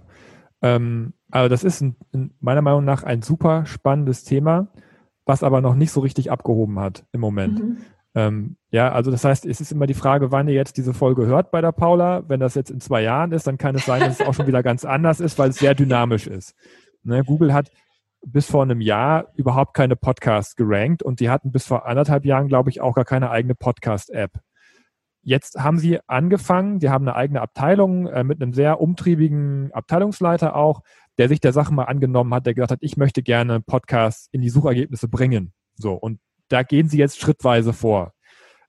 Ja. 0.63 0.75
Ähm, 0.75 1.13
also 1.31 1.49
das 1.49 1.63
ist 1.63 1.81
ein, 1.81 1.95
ein, 2.13 2.33
meiner 2.39 2.61
Meinung 2.61 2.83
nach 2.83 3.03
ein 3.03 3.21
super 3.21 3.65
spannendes 3.65 4.23
Thema, 4.23 4.67
was 5.25 5.43
aber 5.43 5.61
noch 5.61 5.75
nicht 5.75 5.91
so 5.91 5.99
richtig 5.99 6.31
abgehoben 6.31 6.79
hat 6.79 7.05
im 7.11 7.21
Moment. 7.21 7.59
Mhm. 7.59 7.77
Ähm, 8.15 8.55
ja, 8.71 8.91
also 8.91 9.11
das 9.11 9.25
heißt, 9.25 9.45
es 9.45 9.59
ist 9.59 9.73
immer 9.73 9.87
die 9.87 9.93
Frage, 9.93 10.31
wann 10.31 10.47
ihr 10.47 10.53
jetzt 10.53 10.77
diese 10.77 10.93
Folge 10.93 11.25
hört 11.25 11.51
bei 11.51 11.59
der 11.59 11.73
Paula. 11.73 12.23
Wenn 12.27 12.39
das 12.39 12.55
jetzt 12.55 12.71
in 12.71 12.79
zwei 12.79 13.01
Jahren 13.01 13.33
ist, 13.33 13.45
dann 13.45 13.57
kann 13.57 13.75
es 13.75 13.85
sein, 13.85 13.99
dass 13.99 14.21
es 14.21 14.25
auch 14.25 14.33
schon 14.33 14.47
wieder 14.47 14.63
ganz 14.63 14.85
anders 14.85 15.19
ist, 15.19 15.37
weil 15.37 15.49
es 15.49 15.57
sehr 15.57 15.75
dynamisch 15.75 16.25
ist. 16.25 16.55
Ne, 17.03 17.23
Google 17.23 17.53
hat 17.53 17.69
bis 18.25 18.47
vor 18.47 18.63
einem 18.63 18.81
Jahr 18.81 19.27
überhaupt 19.35 19.75
keine 19.75 19.95
Podcasts 19.95 20.55
gerankt 20.55 21.03
und 21.03 21.19
die 21.19 21.29
hatten 21.29 21.51
bis 21.51 21.67
vor 21.67 21.85
anderthalb 21.85 22.25
Jahren, 22.25 22.47
glaube 22.47 22.69
ich, 22.69 22.81
auch 22.81 22.95
gar 22.95 23.05
keine 23.05 23.29
eigene 23.29 23.53
Podcast-App. 23.53 24.31
Jetzt 25.21 25.59
haben 25.59 25.77
sie 25.77 25.99
angefangen, 26.07 26.79
die 26.79 26.89
haben 26.89 27.07
eine 27.07 27.15
eigene 27.15 27.41
Abteilung 27.41 28.07
äh, 28.07 28.23
mit 28.23 28.41
einem 28.41 28.53
sehr 28.53 28.79
umtriebigen 28.79 29.71
Abteilungsleiter 29.73 30.55
auch, 30.55 30.81
der 31.17 31.29
sich 31.29 31.39
der 31.39 31.53
Sache 31.53 31.73
mal 31.73 31.83
angenommen 31.83 32.33
hat, 32.33 32.45
der 32.45 32.53
gesagt 32.53 32.71
hat, 32.71 32.79
ich 32.81 32.97
möchte 32.97 33.23
gerne 33.23 33.59
Podcasts 33.59 34.29
in 34.31 34.41
die 34.41 34.49
Suchergebnisse 34.49 35.07
bringen. 35.07 35.53
So, 35.75 35.93
und 35.93 36.19
da 36.55 36.63
gehen 36.63 36.87
sie 36.87 36.97
jetzt 36.97 37.19
schrittweise 37.19 37.73
vor. 37.73 38.13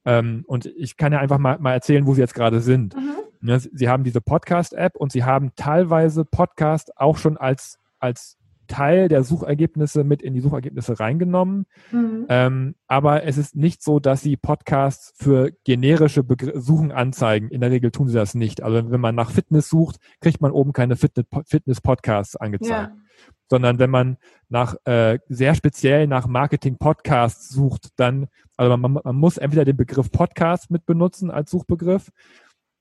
Ähm, 0.04 0.42
und 0.48 0.66
ich 0.66 0.96
kann 0.96 1.12
ja 1.12 1.20
einfach 1.20 1.38
mal, 1.38 1.58
mal 1.60 1.72
erzählen, 1.72 2.04
wo 2.04 2.14
sie 2.14 2.20
jetzt 2.20 2.34
gerade 2.34 2.60
sind. 2.60 2.96
Mhm. 2.96 3.48
Ja, 3.48 3.60
sie 3.60 3.88
haben 3.88 4.02
diese 4.02 4.20
Podcast-App 4.20 4.96
und 4.96 5.12
sie 5.12 5.22
haben 5.22 5.52
teilweise 5.54 6.24
Podcast 6.24 6.96
auch 6.96 7.16
schon 7.16 7.36
als, 7.36 7.78
als 8.00 8.38
Teil 8.66 9.06
der 9.06 9.22
Suchergebnisse 9.22 10.02
mit 10.02 10.20
in 10.20 10.34
die 10.34 10.40
Suchergebnisse 10.40 10.98
reingenommen. 10.98 11.66
Mhm. 11.92 12.26
Ähm, 12.28 12.74
aber 12.88 13.22
es 13.22 13.38
ist 13.38 13.54
nicht 13.54 13.84
so, 13.84 14.00
dass 14.00 14.20
sie 14.20 14.36
Podcasts 14.36 15.12
für 15.16 15.52
generische 15.62 16.24
Begr 16.24 16.60
Suchen 16.60 16.90
anzeigen. 16.90 17.50
In 17.50 17.60
der 17.60 17.70
Regel 17.70 17.92
tun 17.92 18.08
sie 18.08 18.14
das 18.14 18.34
nicht. 18.34 18.64
Also 18.64 18.90
wenn 18.90 19.00
man 19.00 19.14
nach 19.14 19.30
Fitness 19.30 19.68
sucht, 19.68 19.98
kriegt 20.20 20.40
man 20.40 20.50
oben 20.50 20.72
keine 20.72 20.96
Fitness-Podcasts 20.96 22.34
angezeigt. 22.34 22.90
Ja 22.90 23.05
sondern 23.48 23.78
wenn 23.78 23.90
man 23.90 24.16
nach 24.48 24.74
äh, 24.84 25.18
sehr 25.28 25.54
speziell 25.54 26.06
nach 26.06 26.26
Marketing-Podcasts 26.26 27.48
sucht, 27.48 27.90
dann, 27.96 28.28
also 28.56 28.76
man, 28.76 28.98
man 29.02 29.16
muss 29.16 29.38
entweder 29.38 29.64
den 29.64 29.76
Begriff 29.76 30.10
Podcast 30.10 30.70
mit 30.70 30.86
benutzen 30.86 31.30
als 31.30 31.50
Suchbegriff 31.50 32.10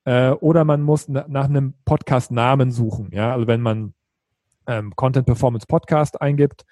äh, 0.05 0.31
oder 0.31 0.65
man 0.65 0.81
muss 0.81 1.07
na, 1.07 1.25
nach 1.27 1.45
einem 1.45 1.73
Podcast-Namen 1.85 2.71
suchen. 2.71 3.09
Ja, 3.11 3.33
also 3.33 3.47
wenn 3.47 3.61
man 3.61 3.93
ähm, 4.67 4.95
Content 4.95 5.25
Performance 5.25 5.67
Podcast 5.67 6.21
eingibt, 6.21 6.65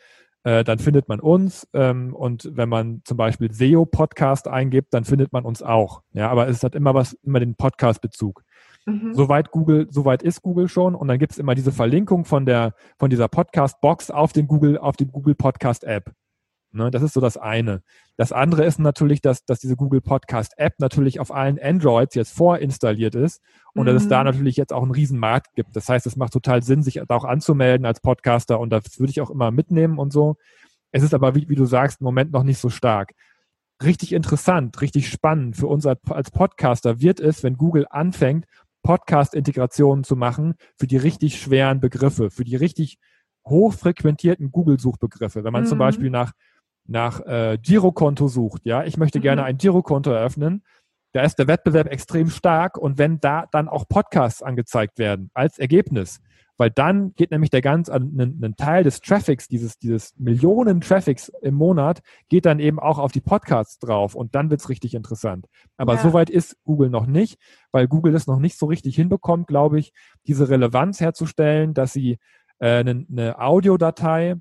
äh, 0.43 0.63
dann 0.63 0.80
findet 0.80 1.08
man 1.08 1.19
uns 1.19 1.67
ähm, 1.73 2.13
und 2.13 2.49
wenn 2.54 2.69
man 2.69 3.02
zum 3.06 3.17
Beispiel 3.17 3.52
SEO 3.52 3.86
Podcast 3.86 4.47
eingibt, 4.47 4.93
dann 4.93 5.06
findet 5.06 5.32
man 5.32 5.45
uns 5.45 5.62
auch. 5.62 6.02
Ja, 6.12 6.30
aber 6.30 6.47
es 6.47 6.63
hat 6.63 6.76
immer 6.76 6.93
was, 6.93 7.13
immer 7.23 7.39
den 7.39 7.56
Podcast-Bezug. 7.56 8.43
Mhm. 8.86 9.13
Soweit 9.13 9.52
Google, 9.52 9.88
soweit 9.89 10.24
ist 10.24 10.41
Google 10.41 10.67
schon. 10.67 10.96
Und 10.96 11.08
dann 11.08 11.19
gibt 11.19 11.34
es 11.34 11.38
immer 11.38 11.56
diese 11.56 11.72
Verlinkung 11.72 12.26
von 12.26 12.46
der, 12.46 12.74
von 12.98 13.10
dieser 13.10 13.28
Podcast-Box 13.28 14.12
auf 14.12 14.34
den 14.34 14.48
Google, 14.48 14.78
auf 14.78 14.98
die 14.98 15.08
Google 15.08 15.36
Podcast 15.36 15.84
App. 15.84 16.13
Ne, 16.76 16.89
das 16.89 17.04
ist 17.04 17.13
so 17.13 17.22
das 17.22 17.38
eine. 17.38 17.84
Das 18.17 18.32
andere 18.32 18.65
ist 18.65 18.80
natürlich, 18.80 19.22
dass, 19.22 19.46
dass 19.46 19.60
diese 19.60 19.76
Google 19.76 20.02
Podcast 20.02 20.54
App 20.58 20.74
natürlich 20.80 21.19
auf 21.19 21.32
allen 21.32 21.60
Androids 21.62 22.15
jetzt 22.15 22.36
vorinstalliert 22.36 23.13
ist 23.13 23.43
und 23.76 23.84
mhm. 23.84 23.93
dass 23.93 24.02
es 24.02 24.10
da 24.10 24.22
mhm. 24.22 24.32
natürlich 24.32 24.58
jetzt 24.58 24.74
auch 24.74 24.82
einen 24.82 24.91
riesen 24.91 25.19
Markt 25.19 25.54
gibt. 25.54 25.76
Das 25.76 25.88
heißt, 25.88 26.08
es 26.08 26.15
macht 26.15 26.34
total 26.34 26.63
Sinn, 26.63 26.82
sich 26.82 27.00
da 27.08 27.15
auch 27.15 27.26
anzumelden 27.26 27.86
als 27.86 28.00
Podcaster 28.00 28.60
und 28.60 28.72
das 28.72 29.00
würde 29.00 29.12
ich 29.12 29.22
auch 29.22 29.30
immer 29.30 29.52
mitnehmen 29.52 30.00
und 30.00 30.12
so. 30.12 30.36
Es 30.91 31.04
ist 31.04 31.13
aber, 31.13 31.36
wie, 31.36 31.48
wie 31.48 31.56
du 31.56 31.65
sagst, 31.65 32.02
im 32.02 32.06
Moment 32.06 32.32
noch 32.32 32.43
nicht 32.43 32.58
so 32.58 32.69
stark. 32.69 33.13
Richtig 33.84 34.12
interessant, 34.12 34.82
richtig 34.82 35.10
spannend 35.10 35.56
für 35.56 35.67
uns 35.67 35.86
als 35.86 36.32
Podcaster 36.32 37.02
wird 37.02 37.19
es, 37.19 37.43
wenn 37.43 37.56
Google 37.56 37.86
anfängt, 37.88 38.46
Podcast-Integrationen 38.84 40.04
zu 40.04 40.15
machen 40.15 40.56
für 40.78 40.88
die 40.88 40.98
richtig 40.98 41.41
schweren 41.41 41.80
Begriffe, 41.80 42.30
für 42.30 42.43
die 42.43 42.56
richtig 42.56 43.00
hochfrequentierten 43.48 44.52
Google-Suchbegriffe. 44.52 45.43
Wenn 45.43 45.54
man 45.54 45.63
mhm. 45.63 45.67
zum 45.67 45.78
Beispiel 45.80 46.10
nach, 46.10 46.34
nach 46.86 47.22
äh, 47.22 47.58
Girokonto 47.62 48.28
sucht, 48.28 48.65
ja, 48.65 48.84
ich 48.84 48.98
möchte 48.98 49.19
gerne 49.19 49.41
mhm. 49.41 49.48
ein 49.48 49.58
Girokonto 49.58 50.12
eröffnen, 50.12 50.63
da 51.13 51.22
ist 51.22 51.38
der 51.38 51.48
Wettbewerb 51.48 51.88
extrem 51.88 52.30
stark 52.30 52.78
und 52.78 52.98
wenn 52.98 53.19
da 53.19 53.46
dann 53.52 53.69
auch 53.69 53.88
Podcasts 53.88 54.41
angezeigt 54.41 54.98
werden 54.98 55.30
als 55.34 55.60
Ergebnis, 55.60 56.19
weil 56.63 56.71
dann 56.71 57.13
geht 57.15 57.32
nämlich 57.32 57.49
der 57.49 57.60
ganz, 57.60 57.89
ein, 57.89 58.17
ein 58.17 58.56
Teil 58.56 58.86
des 58.86 59.02
Traffics, 59.02 59.49
dieses, 59.49 59.80
dieses 59.80 60.17
Millionen 60.17 60.80
Traffics 60.80 61.28
im 61.41 61.56
Monat, 61.56 61.99
geht 62.30 62.45
dann 62.45 62.62
eben 62.62 62.80
auch 62.80 62.99
auf 62.99 63.12
die 63.12 63.19
Podcasts 63.19 63.80
drauf 63.80 64.15
und 64.15 64.34
dann 64.34 64.49
wird's 64.49 64.69
richtig 64.69 64.93
interessant. 64.93 65.47
Aber 65.76 65.95
ja. 65.95 65.99
soweit 65.99 66.30
ist 66.30 66.56
Google 66.63 66.89
noch 66.89 67.06
nicht, 67.06 67.38
weil 67.73 67.89
Google 67.89 68.13
das 68.13 68.28
noch 68.28 68.39
nicht 68.39 68.58
so 68.58 68.67
richtig 68.67 68.95
hinbekommt, 68.95 69.47
glaube 69.47 69.78
ich, 69.78 69.91
diese 70.26 70.47
Relevanz 70.47 71.02
herzustellen, 71.02 71.73
dass 71.73 71.91
sie 71.91 72.17
äh, 72.60 72.78
eine, 72.78 73.06
eine 73.12 73.39
Audiodatei 73.41 74.36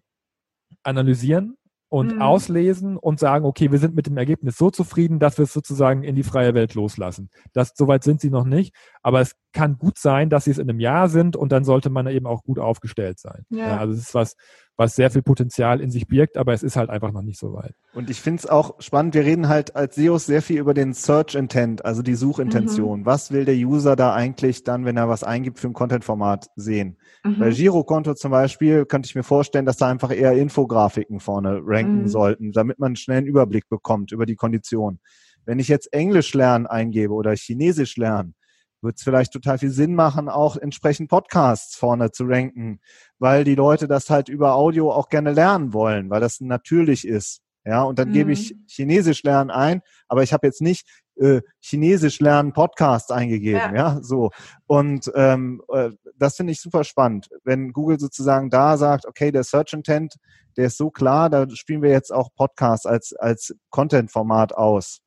analysieren 0.85 1.57
und 1.93 2.15
mhm. 2.15 2.23
auslesen 2.23 2.97
und 2.97 3.21
sagen, 3.21 3.45
okay, 3.45 3.71
wir 3.71 3.79
sind 3.79 3.95
mit 3.95 4.07
dem 4.07 4.17
Ergebnis 4.17 4.57
so 4.57 4.71
zufrieden, 4.71 5.19
dass 5.19 5.37
wir 5.37 5.43
es 5.43 5.53
sozusagen 5.53 6.05
in 6.05 6.15
die 6.15 6.23
freie 6.23 6.55
Welt 6.55 6.73
loslassen. 6.73 7.29
Das, 7.53 7.73
soweit 7.75 8.03
sind 8.03 8.23
sie 8.23 8.31
noch 8.31 8.47
nicht, 8.47 8.75
aber 9.03 9.21
es 9.21 9.37
kann 9.53 9.77
gut 9.77 9.99
sein, 9.99 10.31
dass 10.31 10.45
sie 10.45 10.53
es 10.53 10.59
in 10.59 10.71
einem 10.71 10.81
Jahr 10.81 11.11
sind 11.11 11.37
und 11.37 11.53
dann 11.53 11.65
sollte 11.65 11.91
man 11.91 12.07
eben 12.07 12.27
auch 12.27 12.45
gut 12.45 12.59
aufgestellt 12.59 13.19
sein. 13.19 13.45
Ja. 13.51 13.69
Ja, 13.69 13.77
also 13.77 13.93
es 13.93 14.01
ist 14.01 14.15
was, 14.15 14.37
was 14.77 14.97
sehr 14.97 15.11
viel 15.11 15.23
Potenzial 15.23 15.81
in 15.81 15.91
sich 15.91 16.09
birgt, 16.09 16.39
aber 16.39 16.55
es 16.55 16.63
ist 16.63 16.77
halt 16.77 16.89
einfach 16.89 17.13
noch 17.13 17.23
nicht 17.23 17.39
so 17.39 17.53
weit. 17.53 17.75
Und 17.93 18.09
ich 18.09 18.21
finde 18.21 18.41
es 18.41 18.47
auch 18.47 18.81
spannend, 18.81 19.15
wir 19.15 19.25
reden 19.25 19.49
halt 19.49 19.77
als 19.77 19.97
SEOs 19.97 20.25
sehr 20.25 20.41
viel 20.41 20.59
über 20.59 20.73
den 20.73 20.95
Search 20.95 21.35
Intent, 21.35 21.85
also 21.85 22.01
die 22.03 22.15
Suchintention. 22.15 23.01
Mhm. 23.01 23.07
Was 23.07 23.31
will 23.31 23.45
der 23.45 23.55
User 23.55 23.97
da 23.97 24.15
eigentlich 24.15 24.65
dann, 24.65 24.87
wenn 24.87 24.97
er 24.97 25.11
was 25.11 25.25
eingibt 25.25 25.59
für 25.59 25.67
ein 25.67 25.75
Content-Format 25.75 26.49
sehen? 26.57 26.97
Mhm. 27.23 27.39
Bei 27.39 27.51
Girokonto 27.51 28.15
zum 28.15 28.31
Beispiel 28.31 28.87
könnte 28.87 29.07
ich 29.07 29.15
mir 29.15 29.23
vorstellen, 29.23 29.67
dass 29.67 29.77
da 29.77 29.89
einfach 29.89 30.11
eher 30.11 30.33
Infografiken 30.33 31.21
vorne 31.21 31.61
ranken 31.63 31.82
mhm. 31.89 32.09
sollten, 32.09 32.53
damit 32.53 32.79
man 32.79 32.89
einen 32.89 32.97
schnellen 32.97 33.27
Überblick 33.27 33.69
bekommt 33.69 34.13
über 34.13 34.27
die 34.27 34.37
Kondition. 34.37 35.01
Wenn 35.45 35.59
ich 35.59 35.69
jetzt 35.69 35.93
Englisch 35.93 36.35
lernen 36.35 36.67
eingebe 36.67 37.13
oder 37.13 37.35
Chinesisch 37.35 37.97
lernen, 37.97 38.35
wird 38.81 38.97
es 38.97 39.03
vielleicht 39.03 39.33
total 39.33 39.59
viel 39.59 39.71
Sinn 39.71 39.95
machen, 39.95 40.29
auch 40.29 40.57
entsprechend 40.57 41.09
Podcasts 41.09 41.77
vorne 41.77 42.11
zu 42.11 42.25
ranken, 42.25 42.81
weil 43.19 43.45
die 43.45 43.55
Leute 43.55 43.87
das 43.87 44.11
halt 44.11 44.29
über 44.29 44.55
Audio 44.55 44.93
auch 44.93 45.09
gerne 45.09 45.33
lernen 45.33 45.73
wollen, 45.73 46.11
weil 46.11 46.21
das 46.21 46.41
natürlich 46.41 47.07
ist. 47.07 47.43
Ja, 47.65 47.85
und 47.85 47.99
dann 48.01 48.09
mhm. 48.09 48.13
gebe 48.13 48.33
ich 48.33 48.57
Chinesisch 48.67 49.23
lernen 49.23 49.51
ein, 49.51 49.83
aber 50.09 50.25
ich 50.25 50.33
habe 50.33 50.47
jetzt 50.47 50.61
nicht 50.61 50.89
äh, 51.17 51.41
Chinesisch 51.61 52.21
lernen 52.21 52.53
Podcasts 52.53 53.11
eingegeben, 53.11 53.75
ja, 53.75 53.95
ja 53.95 53.99
so. 54.03 54.31
Und 54.67 55.11
ähm, 55.15 55.63
äh, 55.73 55.91
das 56.17 56.37
finde 56.37 56.53
ich 56.53 56.61
super 56.61 56.85
spannend, 56.85 57.29
wenn 57.45 57.73
Google 57.73 57.99
sozusagen 57.99 58.51
da 58.51 58.77
sagt, 58.77 59.07
okay, 59.07 59.31
der 59.31 59.45
Search 59.45 59.73
Intent, 59.73 60.17
der 60.57 60.67
ist 60.67 60.77
so 60.77 60.91
klar, 60.91 61.31
da 61.31 61.49
spielen 61.51 61.83
wir 61.83 61.91
jetzt 61.91 62.13
auch 62.13 62.29
Podcasts 62.35 62.87
als 62.87 63.15
als 63.15 63.55
Content-Format 63.71 64.55
aus. 64.55 65.01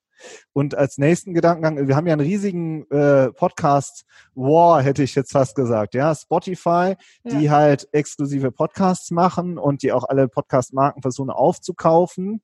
Und 0.53 0.75
als 0.75 0.97
nächsten 0.97 1.33
Gedankengang, 1.33 1.87
wir 1.87 1.95
haben 1.95 2.07
ja 2.07 2.13
einen 2.13 2.25
riesigen 2.25 2.89
äh, 2.89 3.31
Podcast-War, 3.31 4.81
hätte 4.81 5.03
ich 5.03 5.15
jetzt 5.15 5.31
fast 5.31 5.55
gesagt. 5.55 5.93
Ja, 5.93 6.13
Spotify, 6.15 6.95
ja. 7.23 7.39
die 7.39 7.49
halt 7.49 7.87
exklusive 7.91 8.51
Podcasts 8.51 9.11
machen 9.11 9.57
und 9.57 9.83
die 9.83 9.91
auch 9.91 10.03
alle 10.03 10.27
Podcast-Marken 10.27 11.01
versuchen 11.01 11.29
aufzukaufen 11.29 12.41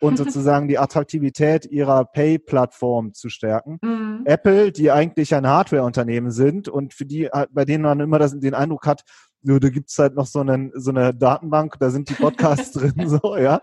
und 0.00 0.16
sozusagen 0.18 0.68
die 0.68 0.78
Attraktivität 0.78 1.66
ihrer 1.66 2.04
Pay-Plattform 2.04 3.12
zu 3.14 3.28
stärken. 3.28 3.78
Mhm. 3.82 4.22
Apple, 4.24 4.72
die 4.72 4.90
eigentlich 4.90 5.34
ein 5.34 5.46
Hardware-Unternehmen 5.46 6.30
sind 6.30 6.68
und 6.68 6.94
für 6.94 7.06
die, 7.06 7.28
bei 7.50 7.64
denen 7.64 7.84
man 7.84 8.00
immer 8.00 8.18
das, 8.18 8.38
den 8.38 8.54
Eindruck 8.54 8.86
hat, 8.86 9.04
nur 9.42 9.58
da 9.58 9.70
gibt's 9.70 9.98
halt 9.98 10.14
noch 10.14 10.26
so, 10.26 10.40
einen, 10.40 10.70
so 10.74 10.90
eine 10.90 11.14
Datenbank, 11.14 11.76
da 11.78 11.90
sind 11.90 12.10
die 12.10 12.14
Podcasts 12.14 12.72
drin, 12.78 13.08
so, 13.08 13.36
ja. 13.36 13.60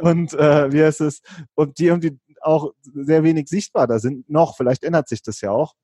Und 0.00 0.32
äh, 0.34 0.72
wie 0.72 0.82
heißt 0.82 1.02
es? 1.02 1.20
Und 1.54 1.78
die 1.78 1.86
irgendwie 1.86 2.18
auch 2.42 2.72
sehr 2.82 3.22
wenig 3.22 3.48
sichtbar 3.48 3.86
da 3.86 3.98
sind. 3.98 4.28
Noch, 4.28 4.56
vielleicht 4.56 4.84
ändert 4.84 5.08
sich 5.08 5.22
das 5.22 5.40
ja 5.40 5.50
auch. 5.50 5.74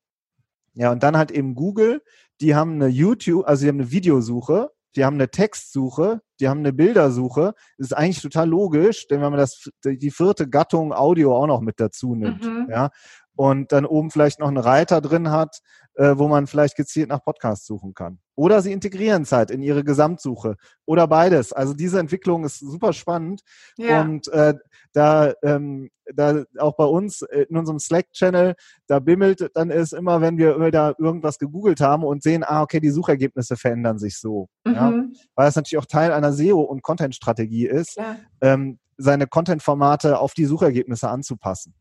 Ja, 0.74 0.90
und 0.90 1.02
dann 1.02 1.16
halt 1.16 1.30
eben 1.30 1.54
Google, 1.54 2.02
die 2.40 2.54
haben 2.54 2.74
eine 2.74 2.88
YouTube, 2.88 3.46
also 3.46 3.62
die 3.62 3.68
haben 3.68 3.80
eine 3.80 3.90
Videosuche, 3.90 4.70
die 4.96 5.04
haben 5.04 5.14
eine 5.14 5.28
Textsuche, 5.28 6.20
die 6.40 6.48
haben 6.48 6.60
eine 6.60 6.72
Bildersuche. 6.72 7.54
Das 7.78 7.88
ist 7.88 7.92
eigentlich 7.92 8.22
total 8.22 8.48
logisch, 8.48 9.06
denn 9.08 9.20
wenn 9.20 9.30
man 9.30 9.38
das, 9.38 9.70
die 9.84 10.10
vierte 10.10 10.48
Gattung 10.48 10.92
Audio 10.92 11.36
auch 11.36 11.46
noch 11.46 11.60
mit 11.60 11.80
dazu 11.80 12.14
nimmt, 12.14 12.44
mhm. 12.44 12.68
ja, 12.70 12.90
und 13.36 13.72
dann 13.72 13.84
oben 13.84 14.10
vielleicht 14.10 14.40
noch 14.40 14.48
einen 14.48 14.58
Reiter 14.58 15.00
drin 15.00 15.30
hat, 15.30 15.60
äh, 15.94 16.14
wo 16.16 16.28
man 16.28 16.46
vielleicht 16.46 16.76
gezielt 16.76 17.08
nach 17.08 17.22
Podcasts 17.22 17.66
suchen 17.66 17.94
kann. 17.94 18.18
Oder 18.36 18.62
sie 18.62 18.72
integrieren 18.72 19.22
es 19.22 19.32
halt 19.32 19.50
in 19.50 19.62
ihre 19.62 19.84
Gesamtsuche. 19.84 20.56
Oder 20.86 21.06
beides. 21.06 21.52
Also 21.52 21.72
diese 21.72 22.00
Entwicklung 22.00 22.44
ist 22.44 22.58
super 22.58 22.92
spannend. 22.92 23.42
Ja. 23.76 24.02
Und 24.02 24.28
äh, 24.28 24.54
da, 24.92 25.32
ähm, 25.42 25.90
da 26.12 26.44
auch 26.58 26.76
bei 26.76 26.84
uns 26.84 27.22
in 27.22 27.56
unserem 27.56 27.78
Slack-Channel, 27.78 28.54
da 28.88 28.98
bimmelt 28.98 29.50
dann 29.54 29.70
ist 29.70 29.92
immer, 29.92 30.20
wenn 30.20 30.36
wir 30.36 30.70
da 30.70 30.94
irgendwas 30.98 31.38
gegoogelt 31.38 31.80
haben 31.80 32.04
und 32.04 32.22
sehen, 32.22 32.44
ah, 32.44 32.62
okay, 32.62 32.80
die 32.80 32.90
Suchergebnisse 32.90 33.56
verändern 33.56 33.98
sich 33.98 34.18
so. 34.18 34.48
Mhm. 34.64 34.74
Ja? 34.74 34.90
Weil 35.36 35.46
das 35.46 35.56
natürlich 35.56 35.78
auch 35.78 35.86
Teil 35.86 36.12
einer 36.12 36.32
SEO- 36.32 36.62
und 36.62 36.82
Content-Strategie 36.82 37.66
ist, 37.66 37.98
ähm, 38.40 38.78
seine 38.96 39.26
Content-Formate 39.26 40.18
auf 40.18 40.34
die 40.34 40.44
Suchergebnisse 40.44 41.08
anzupassen. 41.08 41.74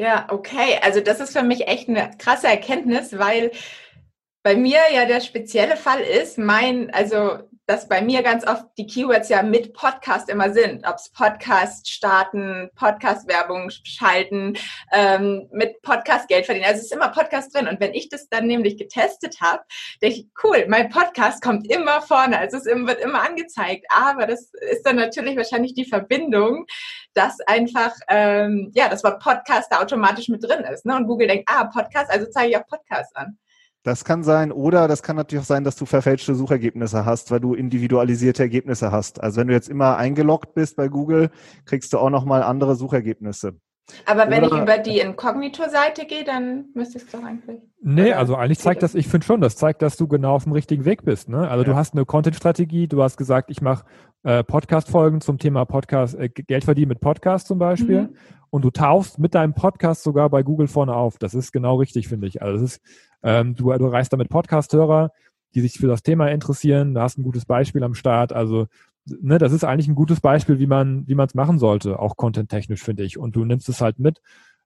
Ja, 0.00 0.28
okay. 0.30 0.78
Also 0.80 1.00
das 1.00 1.20
ist 1.20 1.34
für 1.36 1.42
mich 1.42 1.68
echt 1.68 1.90
eine 1.90 2.10
krasse 2.16 2.46
Erkenntnis, 2.46 3.18
weil 3.18 3.50
bei 4.42 4.56
mir 4.56 4.78
ja 4.94 5.04
der 5.04 5.20
spezielle 5.20 5.76
Fall 5.76 6.00
ist, 6.00 6.38
mein, 6.38 6.88
also 6.94 7.40
dass 7.70 7.86
bei 7.86 8.02
mir 8.02 8.24
ganz 8.24 8.44
oft 8.44 8.64
die 8.78 8.86
Keywords 8.88 9.28
ja 9.28 9.44
mit 9.44 9.74
Podcast 9.74 10.28
immer 10.28 10.52
sind. 10.52 10.84
Ob 10.88 10.96
es 10.96 11.08
Podcast 11.12 11.88
starten, 11.88 12.68
Podcast-Werbung 12.74 13.70
schalten, 13.70 14.54
ähm, 14.92 15.48
mit 15.52 15.80
Podcast 15.82 16.26
Geld 16.26 16.46
verdienen. 16.46 16.66
Also 16.66 16.78
es 16.78 16.86
ist 16.86 16.92
immer 16.92 17.10
Podcast 17.10 17.54
drin. 17.54 17.68
Und 17.68 17.78
wenn 17.78 17.94
ich 17.94 18.08
das 18.08 18.28
dann 18.28 18.48
nämlich 18.48 18.76
getestet 18.76 19.40
habe, 19.40 19.62
denke 20.02 20.16
ich, 20.16 20.26
cool, 20.42 20.66
mein 20.66 20.88
Podcast 20.88 21.44
kommt 21.44 21.70
immer 21.70 22.02
vorne. 22.02 22.38
Also 22.38 22.56
es 22.56 22.64
wird 22.64 22.98
immer 22.98 23.22
angezeigt. 23.22 23.86
Aber 23.88 24.26
das 24.26 24.50
ist 24.72 24.84
dann 24.84 24.96
natürlich 24.96 25.36
wahrscheinlich 25.36 25.72
die 25.72 25.84
Verbindung, 25.84 26.66
dass 27.14 27.38
einfach, 27.46 27.94
ähm, 28.08 28.72
ja, 28.74 28.88
das 28.88 29.04
Wort 29.04 29.22
Podcast 29.22 29.70
da 29.70 29.80
automatisch 29.80 30.28
mit 30.28 30.42
drin 30.42 30.64
ist. 30.64 30.86
Ne? 30.86 30.96
Und 30.96 31.06
Google 31.06 31.28
denkt, 31.28 31.48
ah, 31.48 31.66
Podcast, 31.66 32.10
also 32.10 32.26
zeige 32.32 32.50
ich 32.50 32.56
auch 32.56 32.66
Podcast 32.66 33.16
an. 33.16 33.38
Das 33.82 34.04
kann 34.04 34.22
sein, 34.22 34.52
oder 34.52 34.88
das 34.88 35.02
kann 35.02 35.16
natürlich 35.16 35.42
auch 35.42 35.46
sein, 35.46 35.64
dass 35.64 35.76
du 35.76 35.86
verfälschte 35.86 36.34
Suchergebnisse 36.34 37.06
hast, 37.06 37.30
weil 37.30 37.40
du 37.40 37.54
individualisierte 37.54 38.42
Ergebnisse 38.42 38.92
hast. 38.92 39.22
Also 39.22 39.40
wenn 39.40 39.48
du 39.48 39.54
jetzt 39.54 39.70
immer 39.70 39.96
eingeloggt 39.96 40.54
bist 40.54 40.76
bei 40.76 40.88
Google, 40.88 41.30
kriegst 41.64 41.92
du 41.94 41.98
auch 41.98 42.10
nochmal 42.10 42.42
andere 42.42 42.76
Suchergebnisse. 42.76 43.54
Aber 44.06 44.30
wenn 44.30 44.44
oder, 44.44 44.56
ich 44.56 44.62
über 44.62 44.78
die 44.78 44.98
Inkognito-Seite 44.98 46.06
gehe, 46.06 46.24
dann 46.24 46.66
müsste 46.74 46.98
es 46.98 47.06
doch 47.08 47.22
eigentlich. 47.22 47.60
Nee, 47.80 48.12
also 48.12 48.36
eigentlich 48.36 48.58
zeigt 48.58 48.82
das, 48.82 48.94
ich 48.94 49.08
finde 49.08 49.26
schon, 49.26 49.40
das 49.40 49.56
zeigt, 49.56 49.82
dass 49.82 49.96
du 49.96 50.06
genau 50.06 50.34
auf 50.34 50.44
dem 50.44 50.52
richtigen 50.52 50.84
Weg 50.84 51.04
bist. 51.04 51.28
Ne? 51.28 51.48
Also 51.48 51.64
ja. 51.64 51.70
du 51.70 51.76
hast 51.76 51.94
eine 51.94 52.04
Content-Strategie, 52.04 52.86
du 52.86 53.02
hast 53.02 53.16
gesagt, 53.16 53.50
ich 53.50 53.60
mache 53.60 53.84
äh, 54.22 54.44
Podcast-Folgen 54.44 55.20
zum 55.20 55.38
Thema 55.38 55.64
Podcast, 55.64 56.14
äh, 56.14 56.28
Geld 56.28 56.64
verdienen 56.64 56.88
mit 56.88 57.00
Podcast 57.00 57.46
zum 57.46 57.58
Beispiel. 57.58 58.02
Mhm. 58.02 58.16
Und 58.50 58.64
du 58.64 58.70
tauchst 58.70 59.18
mit 59.18 59.34
deinem 59.34 59.54
Podcast 59.54 60.02
sogar 60.02 60.28
bei 60.28 60.42
Google 60.42 60.66
vorne 60.66 60.94
auf. 60.94 61.18
Das 61.18 61.34
ist 61.34 61.52
genau 61.52 61.76
richtig, 61.76 62.08
finde 62.08 62.26
ich. 62.26 62.42
Also 62.42 62.64
ist, 62.64 62.80
ähm, 63.22 63.54
du, 63.54 63.72
du 63.72 63.86
reißt 63.86 64.12
damit 64.12 64.28
Podcast-Hörer, 64.28 65.12
die 65.54 65.60
sich 65.60 65.78
für 65.78 65.86
das 65.86 66.02
Thema 66.02 66.28
interessieren. 66.28 66.94
Da 66.94 67.02
hast 67.02 67.18
ein 67.18 67.22
gutes 67.22 67.44
Beispiel 67.44 67.84
am 67.84 67.94
Start. 67.94 68.32
Also 68.32 68.66
ne, 69.06 69.38
das 69.38 69.52
ist 69.52 69.64
eigentlich 69.64 69.88
ein 69.88 69.94
gutes 69.94 70.20
Beispiel, 70.20 70.58
wie 70.58 70.66
man 70.66 71.06
wie 71.06 71.14
man 71.14 71.26
es 71.26 71.34
machen 71.34 71.58
sollte, 71.58 71.98
auch 71.98 72.16
content-technisch, 72.16 72.82
finde 72.82 73.04
ich. 73.04 73.18
Und 73.18 73.36
du 73.36 73.44
nimmst 73.44 73.68
es 73.68 73.80
halt 73.80 73.98
mit. 73.98 74.20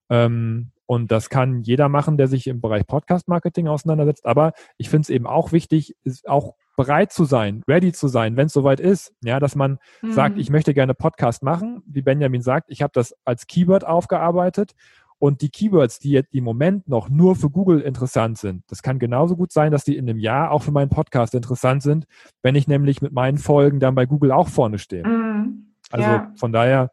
Ähm, 0.09 0.71
und 0.87 1.11
das 1.11 1.31
kann 1.31 1.63
jeder 1.63 1.89
machen, 1.89 2.19
der 2.19 2.29
sich 2.29 2.47
im 2.47 2.61
Bereich 2.61 2.87
Podcast-Marketing 2.87 3.69
auseinandersetzt. 3.69 4.27
Aber 4.27 4.53
ich 4.77 4.91
finde 4.91 5.03
es 5.03 5.11
eben 5.11 5.27
auch 5.27 5.53
wichtig, 5.53 5.97
ist 6.05 6.29
auch 6.29 6.55
bereit 6.77 7.13
zu 7.13 7.25
sein, 7.25 7.63
ready 7.69 7.93
zu 7.93 8.09
sein, 8.09 8.37
wenn 8.37 8.47
es 8.47 8.53
soweit 8.53 8.81
ist. 8.81 9.13
Ja, 9.23 9.41
dass 9.41 9.55
man 9.55 9.79
mhm. 10.03 10.13
sagt, 10.13 10.39
ich 10.39 10.51
möchte 10.51 10.75
gerne 10.75 10.95
Podcast 10.95 11.43
machen. 11.43 11.83
Wie 11.87 12.03
Benjamin 12.03 12.43
sagt, 12.43 12.71
ich 12.71 12.83
habe 12.83 12.93
das 12.95 13.15
als 13.25 13.47
Keyword 13.47 13.87
aufgearbeitet 13.87 14.73
und 15.19 15.41
die 15.41 15.49
Keywords, 15.49 15.99
die 15.99 16.11
jetzt 16.11 16.35
im 16.35 16.45
Moment 16.45 16.89
noch 16.89 17.09
nur 17.09 17.37
für 17.37 17.49
Google 17.49 17.81
interessant 17.81 18.39
sind, 18.39 18.63
das 18.69 18.83
kann 18.83 18.99
genauso 18.99 19.37
gut 19.37 19.53
sein, 19.53 19.73
dass 19.73 19.85
die 19.85 19.97
in 19.97 20.09
einem 20.09 20.19
Jahr 20.19 20.51
auch 20.51 20.63
für 20.63 20.73
meinen 20.73 20.91
Podcast 20.91 21.35
interessant 21.35 21.83
sind, 21.83 22.05
wenn 22.43 22.55
ich 22.55 22.69
nämlich 22.69 23.01
mit 23.01 23.13
meinen 23.13 23.39
Folgen 23.39 23.81
dann 23.81 23.95
bei 23.95 24.07
Google 24.07 24.33
auch 24.33 24.49
vorne 24.49 24.79
stehe. 24.79 25.07
Mhm. 25.07 25.75
Also 25.91 26.09
ja. 26.09 26.33
von 26.37 26.53
daher. 26.53 26.91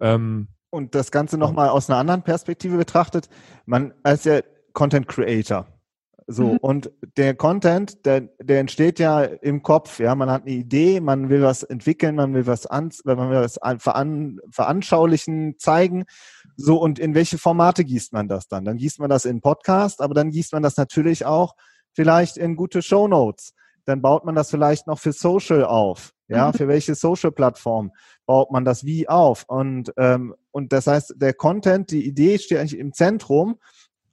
Ähm, 0.00 0.48
und 0.70 0.94
das 0.94 1.10
Ganze 1.10 1.38
nochmal 1.38 1.68
aus 1.68 1.88
einer 1.88 1.98
anderen 1.98 2.22
Perspektive 2.22 2.76
betrachtet, 2.76 3.28
man 3.64 3.94
als 4.02 4.24
der 4.24 4.44
Content 4.72 5.08
Creator, 5.08 5.66
so, 6.30 6.44
mhm. 6.44 6.56
und 6.58 6.90
der 7.16 7.34
Content, 7.34 8.04
der, 8.04 8.20
der 8.38 8.60
entsteht 8.60 8.98
ja 8.98 9.22
im 9.22 9.62
Kopf, 9.62 9.98
ja, 9.98 10.14
man 10.14 10.30
hat 10.30 10.42
eine 10.42 10.50
Idee, 10.50 11.00
man 11.00 11.30
will 11.30 11.40
was 11.40 11.62
entwickeln, 11.62 12.16
man 12.16 12.34
will 12.34 12.46
was 12.46 12.66
an, 12.66 12.90
man 13.04 13.30
will 13.30 13.40
was 13.40 13.58
veran, 13.78 14.38
veranschaulichen, 14.50 15.54
zeigen. 15.56 16.04
So, 16.54 16.76
und 16.82 16.98
in 16.98 17.14
welche 17.14 17.38
Formate 17.38 17.82
gießt 17.82 18.12
man 18.12 18.28
das 18.28 18.46
dann? 18.46 18.66
Dann 18.66 18.76
gießt 18.76 19.00
man 19.00 19.08
das 19.08 19.24
in 19.24 19.40
Podcast, 19.40 20.02
aber 20.02 20.12
dann 20.12 20.28
gießt 20.28 20.52
man 20.52 20.62
das 20.62 20.76
natürlich 20.76 21.24
auch 21.24 21.54
vielleicht 21.94 22.36
in 22.36 22.56
gute 22.56 22.82
Show 22.82 23.08
Notes. 23.08 23.54
Dann 23.86 24.02
baut 24.02 24.26
man 24.26 24.34
das 24.34 24.50
vielleicht 24.50 24.86
noch 24.86 24.98
für 24.98 25.12
Social 25.12 25.64
auf. 25.64 26.12
Ja, 26.28 26.48
mhm. 26.48 26.52
für 26.52 26.68
welche 26.68 26.94
Social-Plattform 26.94 27.90
baut 28.26 28.50
man 28.50 28.66
das 28.66 28.84
wie 28.84 29.08
auf? 29.08 29.44
Und, 29.48 29.94
ähm, 29.96 30.34
und 30.50 30.74
das 30.74 30.86
heißt, 30.88 31.14
der 31.16 31.32
Content, 31.32 31.90
die 31.90 32.06
Idee 32.06 32.36
steht 32.38 32.58
eigentlich 32.58 32.78
im 32.78 32.92
Zentrum 32.92 33.56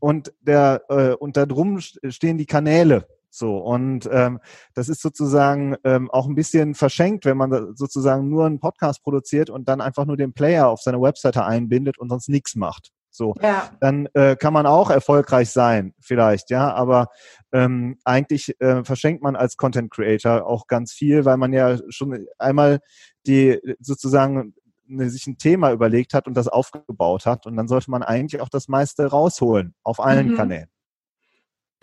und 0.06 0.32
der 0.40 0.84
äh, 0.90 1.14
und 1.16 1.36
da 1.36 1.48
drum 1.48 1.80
stehen 1.80 2.38
die 2.38 2.46
Kanäle. 2.46 3.08
So, 3.32 3.58
und 3.58 4.08
ähm, 4.12 4.40
das 4.76 4.88
ist 4.88 5.02
sozusagen 5.02 5.76
ähm, 5.84 6.12
auch 6.12 6.28
ein 6.28 6.36
bisschen 6.36 6.76
verschenkt, 6.76 7.26
wenn 7.26 7.38
man 7.38 7.76
sozusagen 7.76 8.30
nur 8.30 8.46
einen 8.46 8.60
Podcast 8.60 9.02
produziert 9.02 9.50
und 9.50 9.68
dann 9.68 9.82
einfach 9.82 10.06
nur 10.06 10.16
den 10.16 10.32
Player 10.32 10.68
auf 10.68 10.80
seine 10.82 11.02
Webseite 11.02 11.44
einbindet 11.44 11.98
und 11.98 12.10
sonst 12.10 12.30
nichts 12.30 12.56
macht. 12.56 12.92
So, 13.10 13.34
ja. 13.42 13.72
dann 13.80 14.08
äh, 14.14 14.36
kann 14.36 14.54
man 14.54 14.68
auch 14.68 14.92
erfolgreich 14.92 15.50
sein, 15.50 15.96
vielleicht, 16.00 16.52
ja, 16.52 16.72
aber 16.72 17.08
ähm, 17.52 17.98
eigentlich 18.04 18.54
äh, 18.62 18.84
verschenkt 18.84 19.24
man 19.24 19.36
als 19.36 19.58
Content 19.58 19.90
Creator 19.90 20.46
auch 20.46 20.68
ganz 20.68 20.94
viel, 20.94 21.26
weil 21.26 21.38
man 21.38 21.52
ja 21.52 21.80
schon 21.90 22.28
einmal 22.38 22.80
die 23.26 23.60
sozusagen 23.80 24.54
ne, 24.88 25.10
sich 25.10 25.28
ein 25.28 25.38
Thema 25.38 25.72
überlegt 25.72 26.14
hat 26.14 26.28
und 26.28 26.36
das 26.36 26.48
aufgebaut 26.48 27.26
hat. 27.26 27.46
Und 27.46 27.56
dann 27.58 27.68
sollte 27.68 27.92
man 27.92 28.04
eigentlich 28.04 28.42
auch 28.42 28.50
das 28.50 28.68
meiste 28.68 29.08
rausholen 29.08 29.74
auf 29.84 30.00
allen 30.00 30.32
mhm. 30.32 30.36
Kanälen. 30.36 30.70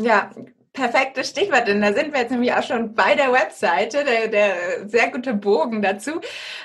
Ja, 0.01 0.31
perfektes 0.73 1.29
Stichwort, 1.29 1.69
denn 1.69 1.83
da 1.83 1.93
sind 1.93 2.13
wir 2.13 2.21
jetzt 2.21 2.31
nämlich 2.31 2.53
auch 2.55 2.63
schon 2.63 2.95
bei 2.95 3.15
der 3.15 3.31
Webseite, 3.33 4.05
der, 4.05 4.29
der 4.29 4.89
sehr 4.89 5.11
gute 5.11 5.35
Bogen 5.35 5.83
dazu. 5.83 6.21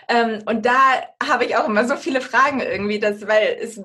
Ähm, 0.07 0.41
und 0.45 0.65
da 0.65 0.77
habe 1.21 1.45
ich 1.45 1.57
auch 1.57 1.67
immer 1.67 1.85
so 1.85 1.97
viele 1.97 2.21
Fragen 2.21 2.61
irgendwie, 2.61 2.99
dass, 2.99 3.27
weil 3.27 3.57
es 3.61 3.81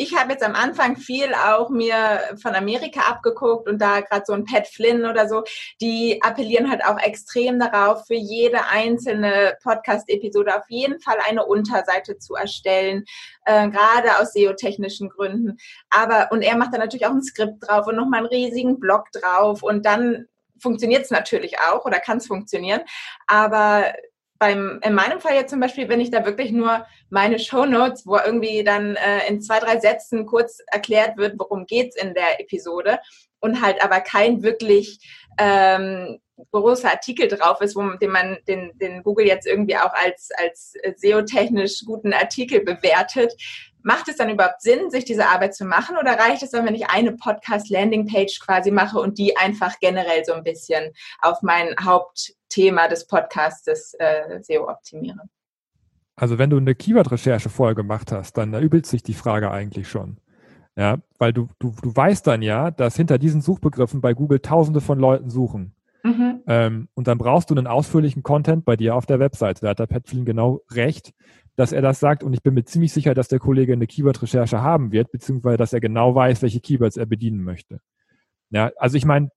ich 0.00 0.16
habe 0.16 0.32
jetzt 0.32 0.42
am 0.42 0.54
Anfang 0.54 0.96
viel 0.96 1.34
auch 1.34 1.68
mir 1.68 2.20
von 2.40 2.54
Amerika 2.54 3.02
abgeguckt 3.02 3.68
und 3.68 3.82
da 3.82 4.00
gerade 4.00 4.22
so 4.24 4.32
ein 4.32 4.46
Pat 4.46 4.66
Flynn 4.66 5.04
oder 5.04 5.28
so, 5.28 5.44
die 5.82 6.22
appellieren 6.22 6.70
halt 6.70 6.82
auch 6.82 6.98
extrem 6.98 7.58
darauf, 7.58 8.06
für 8.06 8.14
jede 8.14 8.66
einzelne 8.70 9.58
Podcast-Episode 9.62 10.56
auf 10.56 10.64
jeden 10.70 11.00
Fall 11.00 11.18
eine 11.28 11.44
Unterseite 11.44 12.16
zu 12.16 12.34
erstellen, 12.34 13.04
äh, 13.44 13.68
gerade 13.68 14.18
aus 14.18 14.32
SEO-technischen 14.32 15.10
Gründen. 15.10 15.58
Aber, 15.90 16.28
und 16.32 16.40
er 16.40 16.56
macht 16.56 16.72
da 16.72 16.78
natürlich 16.78 17.04
auch 17.04 17.10
ein 17.10 17.22
Skript 17.22 17.68
drauf 17.68 17.86
und 17.86 17.96
nochmal 17.96 18.20
einen 18.20 18.28
riesigen 18.28 18.80
Blog 18.80 19.12
drauf 19.12 19.62
und 19.62 19.84
dann 19.84 20.28
funktioniert 20.58 21.04
es 21.04 21.10
natürlich 21.10 21.58
auch 21.60 21.84
oder 21.84 22.00
kann 22.00 22.18
es 22.18 22.26
funktionieren. 22.26 22.80
Aber 23.26 23.92
beim, 24.40 24.80
in 24.82 24.94
meinem 24.94 25.20
Fall 25.20 25.34
jetzt 25.34 25.50
zum 25.50 25.60
Beispiel, 25.60 25.88
wenn 25.88 26.00
ich 26.00 26.10
da 26.10 26.24
wirklich 26.24 26.50
nur 26.50 26.86
meine 27.10 27.38
Show 27.38 27.66
Notes, 27.66 28.06
wo 28.06 28.16
irgendwie 28.16 28.64
dann 28.64 28.96
äh, 28.96 29.28
in 29.28 29.42
zwei, 29.42 29.60
drei 29.60 29.78
Sätzen 29.78 30.24
kurz 30.26 30.60
erklärt 30.66 31.18
wird, 31.18 31.38
worum 31.38 31.66
geht's 31.66 31.94
in 31.94 32.14
der 32.14 32.40
Episode 32.40 32.98
und 33.40 33.62
halt 33.62 33.84
aber 33.84 34.00
kein 34.00 34.42
wirklich 34.42 34.98
ähm, 35.38 36.20
großer 36.52 36.90
Artikel 36.90 37.28
drauf 37.28 37.60
ist, 37.60 37.76
wo, 37.76 37.82
den 37.82 38.10
man 38.10 38.38
den, 38.48 38.72
den 38.78 39.02
Google 39.02 39.26
jetzt 39.26 39.46
irgendwie 39.46 39.76
auch 39.76 39.92
als, 39.92 40.30
als 40.38 40.72
SEO-technisch 40.96 41.84
guten 41.84 42.14
Artikel 42.14 42.60
bewertet. 42.64 43.34
Macht 43.82 44.08
es 44.08 44.16
dann 44.16 44.30
überhaupt 44.30 44.62
Sinn, 44.62 44.90
sich 44.90 45.04
diese 45.04 45.28
Arbeit 45.28 45.54
zu 45.54 45.64
machen 45.64 45.96
oder 45.96 46.18
reicht 46.18 46.42
es 46.42 46.50
dann, 46.50 46.66
wenn 46.66 46.74
ich 46.74 46.88
eine 46.88 47.12
Podcast-Landing-Page 47.12 48.40
quasi 48.40 48.70
mache 48.70 48.98
und 48.98 49.18
die 49.18 49.36
einfach 49.36 49.78
generell 49.80 50.24
so 50.24 50.32
ein 50.32 50.44
bisschen 50.44 50.92
auf 51.20 51.42
mein 51.42 51.74
Haupt 51.84 52.34
Thema 52.48 52.88
des 52.88 53.06
Podcasts 53.06 53.94
äh, 53.98 54.42
SEO 54.42 54.68
optimiere. 54.68 55.20
Also 56.16 56.38
wenn 56.38 56.50
du 56.50 56.58
eine 56.58 56.74
Keyword-Recherche 56.74 57.48
vorher 57.48 57.74
gemacht 57.74 58.12
hast, 58.12 58.36
dann 58.36 58.52
erübelt 58.52 58.84
sich 58.86 59.02
die 59.02 59.14
Frage 59.14 59.50
eigentlich 59.50 59.88
schon. 59.88 60.18
Ja, 60.76 60.98
weil 61.18 61.32
du, 61.32 61.48
du, 61.58 61.74
du 61.82 61.94
weißt 61.94 62.26
dann 62.26 62.42
ja, 62.42 62.70
dass 62.70 62.96
hinter 62.96 63.18
diesen 63.18 63.40
Suchbegriffen 63.40 64.00
bei 64.00 64.14
Google 64.14 64.40
tausende 64.40 64.80
von 64.80 64.98
Leuten 64.98 65.30
suchen. 65.30 65.74
Mhm. 66.02 66.42
Ähm, 66.46 66.88
und 66.94 67.08
dann 67.08 67.18
brauchst 67.18 67.50
du 67.50 67.54
einen 67.54 67.66
ausführlichen 67.66 68.22
Content 68.22 68.64
bei 68.64 68.76
dir 68.76 68.94
auf 68.94 69.06
der 69.06 69.18
Webseite. 69.18 69.62
Da 69.62 69.70
hat 69.70 69.78
der 69.78 69.86
Pat 69.86 70.04
genau 70.06 70.60
recht, 70.70 71.12
dass 71.60 71.72
er 71.72 71.82
das 71.82 72.00
sagt. 72.00 72.24
Und 72.24 72.32
ich 72.32 72.42
bin 72.42 72.54
mir 72.54 72.64
ziemlich 72.64 72.92
sicher, 72.92 73.14
dass 73.14 73.28
der 73.28 73.38
Kollege 73.38 73.74
eine 73.74 73.86
Keyword-Recherche 73.86 74.62
haben 74.62 74.92
wird, 74.92 75.12
beziehungsweise 75.12 75.58
dass 75.58 75.72
er 75.72 75.80
genau 75.80 76.14
weiß, 76.14 76.42
welche 76.42 76.60
Keywords 76.60 76.96
er 76.96 77.06
bedienen 77.06 77.44
möchte. 77.44 77.80
Ja, 78.50 78.72
also 78.76 78.96
ich 78.96 79.04
meine, 79.04 79.30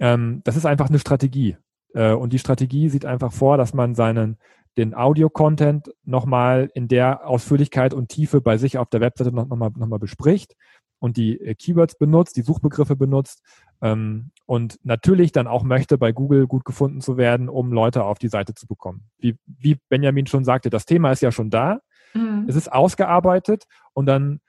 ähm, 0.00 0.40
das 0.44 0.56
ist 0.56 0.66
einfach 0.66 0.88
eine 0.88 0.98
Strategie. 0.98 1.56
Äh, 1.94 2.12
und 2.12 2.32
die 2.32 2.38
Strategie 2.38 2.88
sieht 2.88 3.04
einfach 3.04 3.32
vor, 3.32 3.56
dass 3.56 3.72
man 3.74 3.94
seinen 3.94 4.38
den 4.76 4.94
Audio-Content 4.94 5.92
nochmal 6.04 6.70
in 6.74 6.88
der 6.88 7.26
Ausführlichkeit 7.26 7.94
und 7.94 8.08
Tiefe 8.08 8.40
bei 8.40 8.56
sich 8.56 8.78
auf 8.78 8.88
der 8.88 9.00
Webseite 9.00 9.32
nochmal 9.32 9.70
noch 9.76 9.86
mal 9.86 9.98
bespricht 9.98 10.54
und 11.00 11.16
die 11.16 11.40
äh, 11.40 11.54
Keywords 11.54 11.96
benutzt, 11.96 12.36
die 12.36 12.42
Suchbegriffe 12.42 12.94
benutzt 12.94 13.42
ähm, 13.82 14.30
und 14.46 14.78
natürlich 14.84 15.32
dann 15.32 15.48
auch 15.48 15.64
möchte, 15.64 15.98
bei 15.98 16.12
Google 16.12 16.46
gut 16.46 16.64
gefunden 16.64 17.00
zu 17.00 17.16
werden, 17.16 17.48
um 17.48 17.72
Leute 17.72 18.04
auf 18.04 18.18
die 18.18 18.28
Seite 18.28 18.54
zu 18.54 18.68
bekommen. 18.68 19.10
Wie, 19.18 19.36
wie 19.46 19.78
Benjamin 19.88 20.26
schon 20.26 20.44
sagte, 20.44 20.70
das 20.70 20.86
Thema 20.86 21.10
ist 21.10 21.22
ja 21.22 21.32
schon 21.32 21.50
da, 21.50 21.80
mhm. 22.14 22.44
es 22.46 22.54
ist 22.54 22.72
ausgearbeitet 22.72 23.64
und 23.94 24.06
dann 24.06 24.40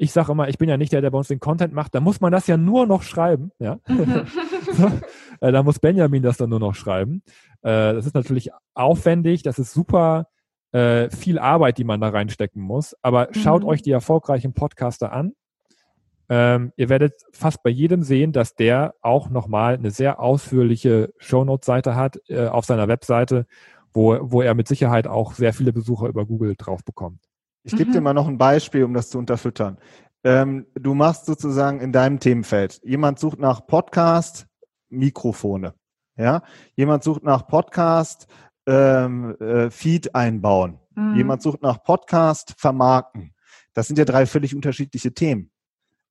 ich 0.00 0.12
sage 0.12 0.30
immer, 0.30 0.48
ich 0.48 0.58
bin 0.58 0.68
ja 0.68 0.76
nicht 0.76 0.92
der, 0.92 1.00
der 1.00 1.10
bei 1.10 1.18
uns 1.18 1.26
den 1.26 1.40
Content 1.40 1.74
macht, 1.74 1.92
da 1.92 1.98
muss 1.98 2.20
man 2.20 2.30
das 2.30 2.46
ja 2.46 2.56
nur 2.56 2.86
noch 2.86 3.02
schreiben, 3.02 3.50
ja. 3.58 3.80
Mhm. 3.88 4.26
Äh, 5.40 5.52
da 5.52 5.62
muss 5.62 5.78
Benjamin 5.78 6.22
das 6.22 6.36
dann 6.36 6.50
nur 6.50 6.58
noch 6.58 6.74
schreiben. 6.74 7.22
Äh, 7.62 7.94
das 7.94 8.06
ist 8.06 8.14
natürlich 8.14 8.50
aufwendig, 8.74 9.44
das 9.44 9.60
ist 9.60 9.72
super 9.72 10.26
äh, 10.72 11.10
viel 11.10 11.38
Arbeit, 11.38 11.78
die 11.78 11.84
man 11.84 12.00
da 12.00 12.08
reinstecken 12.08 12.60
muss. 12.60 12.96
Aber 13.02 13.28
schaut 13.32 13.62
mhm. 13.62 13.68
euch 13.68 13.82
die 13.82 13.92
erfolgreichen 13.92 14.52
Podcaster 14.52 15.12
an. 15.12 15.34
Ähm, 16.30 16.72
ihr 16.76 16.88
werdet 16.88 17.22
fast 17.32 17.62
bei 17.62 17.70
jedem 17.70 18.02
sehen, 18.02 18.32
dass 18.32 18.54
der 18.54 18.94
auch 19.00 19.30
nochmal 19.30 19.74
eine 19.74 19.90
sehr 19.90 20.20
ausführliche 20.20 21.12
Shownote-Seite 21.18 21.96
hat 21.96 22.20
äh, 22.28 22.48
auf 22.48 22.66
seiner 22.66 22.86
Webseite, 22.88 23.46
wo, 23.92 24.18
wo 24.20 24.42
er 24.42 24.54
mit 24.54 24.68
Sicherheit 24.68 25.06
auch 25.06 25.32
sehr 25.32 25.54
viele 25.54 25.72
Besucher 25.72 26.08
über 26.08 26.26
Google 26.26 26.54
drauf 26.56 26.84
bekommt. 26.84 27.20
Ich 27.62 27.76
gebe 27.76 27.90
mhm. 27.90 27.94
dir 27.94 28.00
mal 28.02 28.14
noch 28.14 28.28
ein 28.28 28.38
Beispiel, 28.38 28.84
um 28.84 28.94
das 28.94 29.10
zu 29.10 29.18
unterfüttern. 29.18 29.78
Ähm, 30.24 30.66
du 30.74 30.94
machst 30.94 31.26
sozusagen 31.26 31.80
in 31.80 31.92
deinem 31.92 32.20
Themenfeld. 32.20 32.80
Jemand 32.82 33.18
sucht 33.18 33.38
nach 33.38 33.66
Podcast, 33.66 34.46
Mikrofone. 34.90 35.74
Ja, 36.16 36.42
jemand 36.74 37.04
sucht 37.04 37.22
nach 37.22 37.46
Podcast, 37.46 38.26
ähm, 38.66 39.36
äh, 39.40 39.70
Feed 39.70 40.14
einbauen. 40.14 40.78
Mhm. 40.94 41.14
Jemand 41.14 41.42
sucht 41.42 41.62
nach 41.62 41.82
Podcast, 41.82 42.54
vermarkten. 42.58 43.34
Das 43.72 43.86
sind 43.86 43.98
ja 43.98 44.04
drei 44.04 44.26
völlig 44.26 44.54
unterschiedliche 44.54 45.14
Themen. 45.14 45.52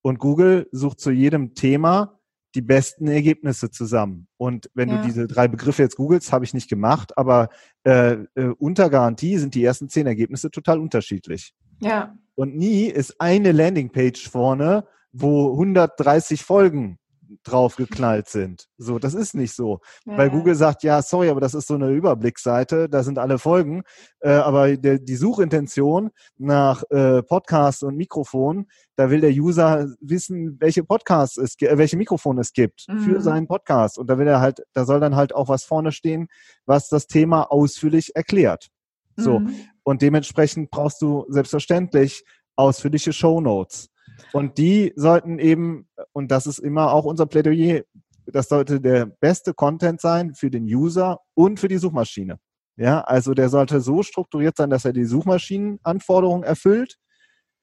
Und 0.08 0.20
Google 0.20 0.70
sucht 0.72 1.01
zu 1.01 1.12
jedem 1.12 1.53
Thema 1.53 2.18
die 2.55 2.62
besten 2.62 3.10
Ergebnisse 3.10 3.72
zusammen. 3.72 4.30
Und 4.38 4.72
wenn 4.74 4.88
ja. 4.88 5.01
du 5.01 5.05
diese 5.05 5.28
drei 5.28 5.49
Begriffe 5.49 5.84
jetzt 5.84 5.97
googelst, 5.97 6.32
habe 6.32 6.45
ich 6.45 6.53
nicht 6.53 6.70
gemacht, 6.70 7.18
aber 7.18 7.49
äh, 7.84 8.14
äh, 8.36 8.53
unter 8.58 8.89
Garantie 8.89 9.38
sind 9.38 9.53
die 9.53 9.66
ersten 9.66 9.89
zehn 9.89 10.08
Ergebnisse 10.08 10.49
total 10.49 10.80
unterschiedlich. 10.80 11.53
Ja. 11.82 12.16
Und 12.36 12.55
nie 12.55 12.86
ist 12.86 13.20
eine 13.20 13.51
Landingpage 13.51 14.30
vorne, 14.30 14.86
wo 15.12 15.51
130 15.51 16.41
Folgen 16.41 16.99
draufgeknallt 17.43 18.28
sind. 18.28 18.67
So, 18.78 18.99
das 18.99 19.13
ist 19.13 19.36
nicht 19.36 19.53
so. 19.53 19.80
Ja. 20.05 20.17
Weil 20.17 20.30
Google 20.30 20.55
sagt, 20.55 20.84
ja, 20.84 21.01
sorry, 21.01 21.30
aber 21.30 21.41
das 21.41 21.53
ist 21.53 21.67
so 21.67 21.75
eine 21.75 21.91
Überblicksseite, 21.91 22.89
da 22.89 23.03
sind 23.03 23.19
alle 23.19 23.39
Folgen. 23.39 23.84
Äh, 24.19 24.32
aber 24.32 24.75
der, 24.78 24.99
die 24.99 25.15
Suchintention 25.15 26.11
nach 26.38 26.84
äh, 26.89 27.23
Podcasts 27.23 27.84
und 27.84 27.95
Mikrofon, 27.95 28.67
da 28.95 29.09
will 29.09 29.21
der 29.21 29.32
User 29.32 29.88
wissen, 29.99 30.57
welche 30.59 30.84
Podcasts 30.84 31.38
es 31.38 31.55
äh, 31.61 31.78
welche 31.78 31.97
Mikrofone 31.97 32.41
es 32.41 32.53
gibt 32.53 32.86
mhm. 32.88 32.99
für 32.99 33.21
seinen 33.21 33.47
Podcast. 33.47 33.97
Und 33.97 34.09
da 34.09 34.17
will 34.17 34.28
er 34.28 34.41
halt, 34.41 34.63
da 34.73 34.86
soll 34.86 34.99
dann 34.99 35.15
halt 35.15 35.34
auch 35.34 35.49
was 35.49 35.63
vorne 35.63 35.91
stehen, 35.91 36.28
was 36.65 36.89
das 36.89 37.07
Thema 37.07 37.51
ausführlich 37.51 38.15
erklärt. 38.15 38.69
So. 39.15 39.39
Mhm. 39.39 39.55
Und 39.84 40.01
dementsprechend 40.01 40.69
brauchst 40.69 41.01
du 41.01 41.25
selbstverständlich 41.30 42.23
ausführliche 42.55 43.13
Show 43.13 43.41
Notes. 43.41 43.89
Und 44.34 44.58
die 44.58 44.93
sollten 44.95 45.39
eben, 45.39 45.88
und 46.14 46.32
das 46.32 46.47
ist 46.47 46.60
immer 46.60 46.91
auch 46.93 47.05
unser 47.05 47.26
Plädoyer, 47.26 47.84
das 48.26 48.49
sollte 48.49 48.82
der 48.82 49.05
beste 49.05 49.53
Content 49.53 50.01
sein 50.01 50.36
für 50.36 50.49
den 50.49 50.66
User 50.66 51.20
und 51.34 51.60
für 51.60 51.68
die 51.68 51.78
Suchmaschine. 51.78 52.39
Ja, 52.76 53.01
also 53.01 53.34
der 53.34 53.49
sollte 53.49 53.82
so 53.82 54.03
strukturiert 54.03 54.58
sein, 54.58 54.70
dass 54.70 54.86
er 54.86 54.93
die 54.93 55.05
Suchmaschinenanforderungen 55.05 56.43
erfüllt, 56.43 56.97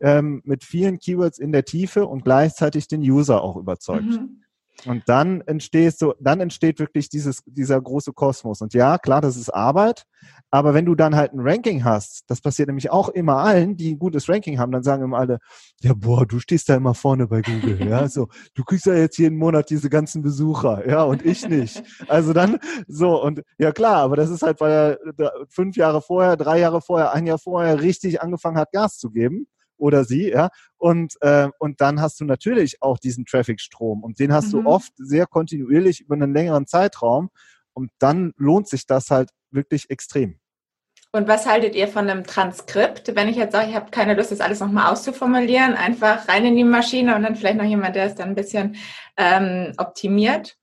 ähm, 0.00 0.42
mit 0.44 0.64
vielen 0.64 0.98
Keywords 0.98 1.38
in 1.38 1.52
der 1.52 1.64
Tiefe 1.64 2.06
und 2.06 2.24
gleichzeitig 2.24 2.88
den 2.88 3.00
User 3.00 3.42
auch 3.42 3.56
überzeugt. 3.56 4.04
Mhm. 4.04 4.43
Und 4.84 5.02
dann 5.06 5.40
entsteht 5.42 5.98
so, 5.98 6.14
dann 6.20 6.40
entsteht 6.40 6.78
wirklich 6.78 7.08
dieses, 7.08 7.42
dieser 7.46 7.80
große 7.80 8.12
Kosmos. 8.12 8.60
Und 8.60 8.74
ja, 8.74 8.98
klar, 8.98 9.20
das 9.20 9.36
ist 9.36 9.50
Arbeit. 9.50 10.04
Aber 10.50 10.72
wenn 10.72 10.86
du 10.86 10.94
dann 10.94 11.16
halt 11.16 11.32
ein 11.32 11.40
Ranking 11.40 11.84
hast, 11.84 12.24
das 12.28 12.40
passiert 12.40 12.68
nämlich 12.68 12.90
auch 12.90 13.08
immer 13.08 13.38
allen, 13.38 13.76
die 13.76 13.92
ein 13.92 13.98
gutes 13.98 14.28
Ranking 14.28 14.58
haben, 14.58 14.72
dann 14.72 14.82
sagen 14.82 15.02
immer 15.02 15.18
alle, 15.18 15.38
ja, 15.80 15.92
boah, 15.94 16.24
du 16.26 16.38
stehst 16.38 16.68
da 16.68 16.76
immer 16.76 16.94
vorne 16.94 17.26
bei 17.26 17.42
Google, 17.42 17.86
ja, 17.88 18.08
so, 18.08 18.28
du 18.54 18.62
kriegst 18.62 18.86
ja 18.86 18.94
jetzt 18.94 19.18
jeden 19.18 19.36
Monat 19.36 19.68
diese 19.70 19.90
ganzen 19.90 20.22
Besucher, 20.22 20.88
ja, 20.88 21.02
und 21.02 21.26
ich 21.26 21.48
nicht. 21.48 21.82
Also 22.08 22.32
dann, 22.32 22.58
so, 22.86 23.20
und 23.22 23.42
ja 23.58 23.72
klar, 23.72 23.96
aber 23.96 24.16
das 24.16 24.30
ist 24.30 24.42
halt, 24.42 24.60
weil 24.60 24.98
er 25.18 25.32
fünf 25.48 25.76
Jahre 25.76 26.00
vorher, 26.00 26.36
drei 26.36 26.60
Jahre 26.60 26.80
vorher, 26.80 27.12
ein 27.12 27.26
Jahr 27.26 27.38
vorher 27.38 27.82
richtig 27.82 28.22
angefangen 28.22 28.56
hat, 28.56 28.72
Gas 28.72 28.98
zu 28.98 29.10
geben 29.10 29.48
oder 29.84 30.04
sie, 30.04 30.30
ja. 30.30 30.48
Und, 30.78 31.14
äh, 31.20 31.48
und 31.58 31.82
dann 31.82 32.00
hast 32.00 32.18
du 32.18 32.24
natürlich 32.24 32.80
auch 32.80 32.98
diesen 32.98 33.26
Traffic-Strom 33.26 34.02
und 34.02 34.18
den 34.18 34.32
hast 34.32 34.46
mhm. 34.46 34.62
du 34.62 34.70
oft 34.70 34.92
sehr 34.96 35.26
kontinuierlich 35.26 36.00
über 36.00 36.14
einen 36.14 36.32
längeren 36.32 36.66
Zeitraum 36.66 37.28
und 37.74 37.90
dann 37.98 38.32
lohnt 38.36 38.66
sich 38.66 38.86
das 38.86 39.10
halt 39.10 39.30
wirklich 39.50 39.90
extrem. 39.90 40.38
Und 41.12 41.28
was 41.28 41.46
haltet 41.46 41.76
ihr 41.76 41.86
von 41.86 42.08
einem 42.08 42.24
Transkript? 42.24 43.14
Wenn 43.14 43.28
ich 43.28 43.36
jetzt 43.36 43.52
sage, 43.52 43.68
ich 43.68 43.76
habe 43.76 43.90
keine 43.90 44.14
Lust, 44.14 44.32
das 44.32 44.40
alles 44.40 44.60
nochmal 44.60 44.90
auszuformulieren, 44.90 45.74
einfach 45.74 46.26
rein 46.28 46.46
in 46.46 46.56
die 46.56 46.64
Maschine 46.64 47.14
und 47.14 47.22
dann 47.22 47.36
vielleicht 47.36 47.58
noch 47.58 47.64
jemand, 47.64 47.94
der 47.94 48.06
es 48.06 48.14
dann 48.14 48.30
ein 48.30 48.34
bisschen 48.34 48.76
ähm, 49.16 49.74
optimiert? 49.76 50.56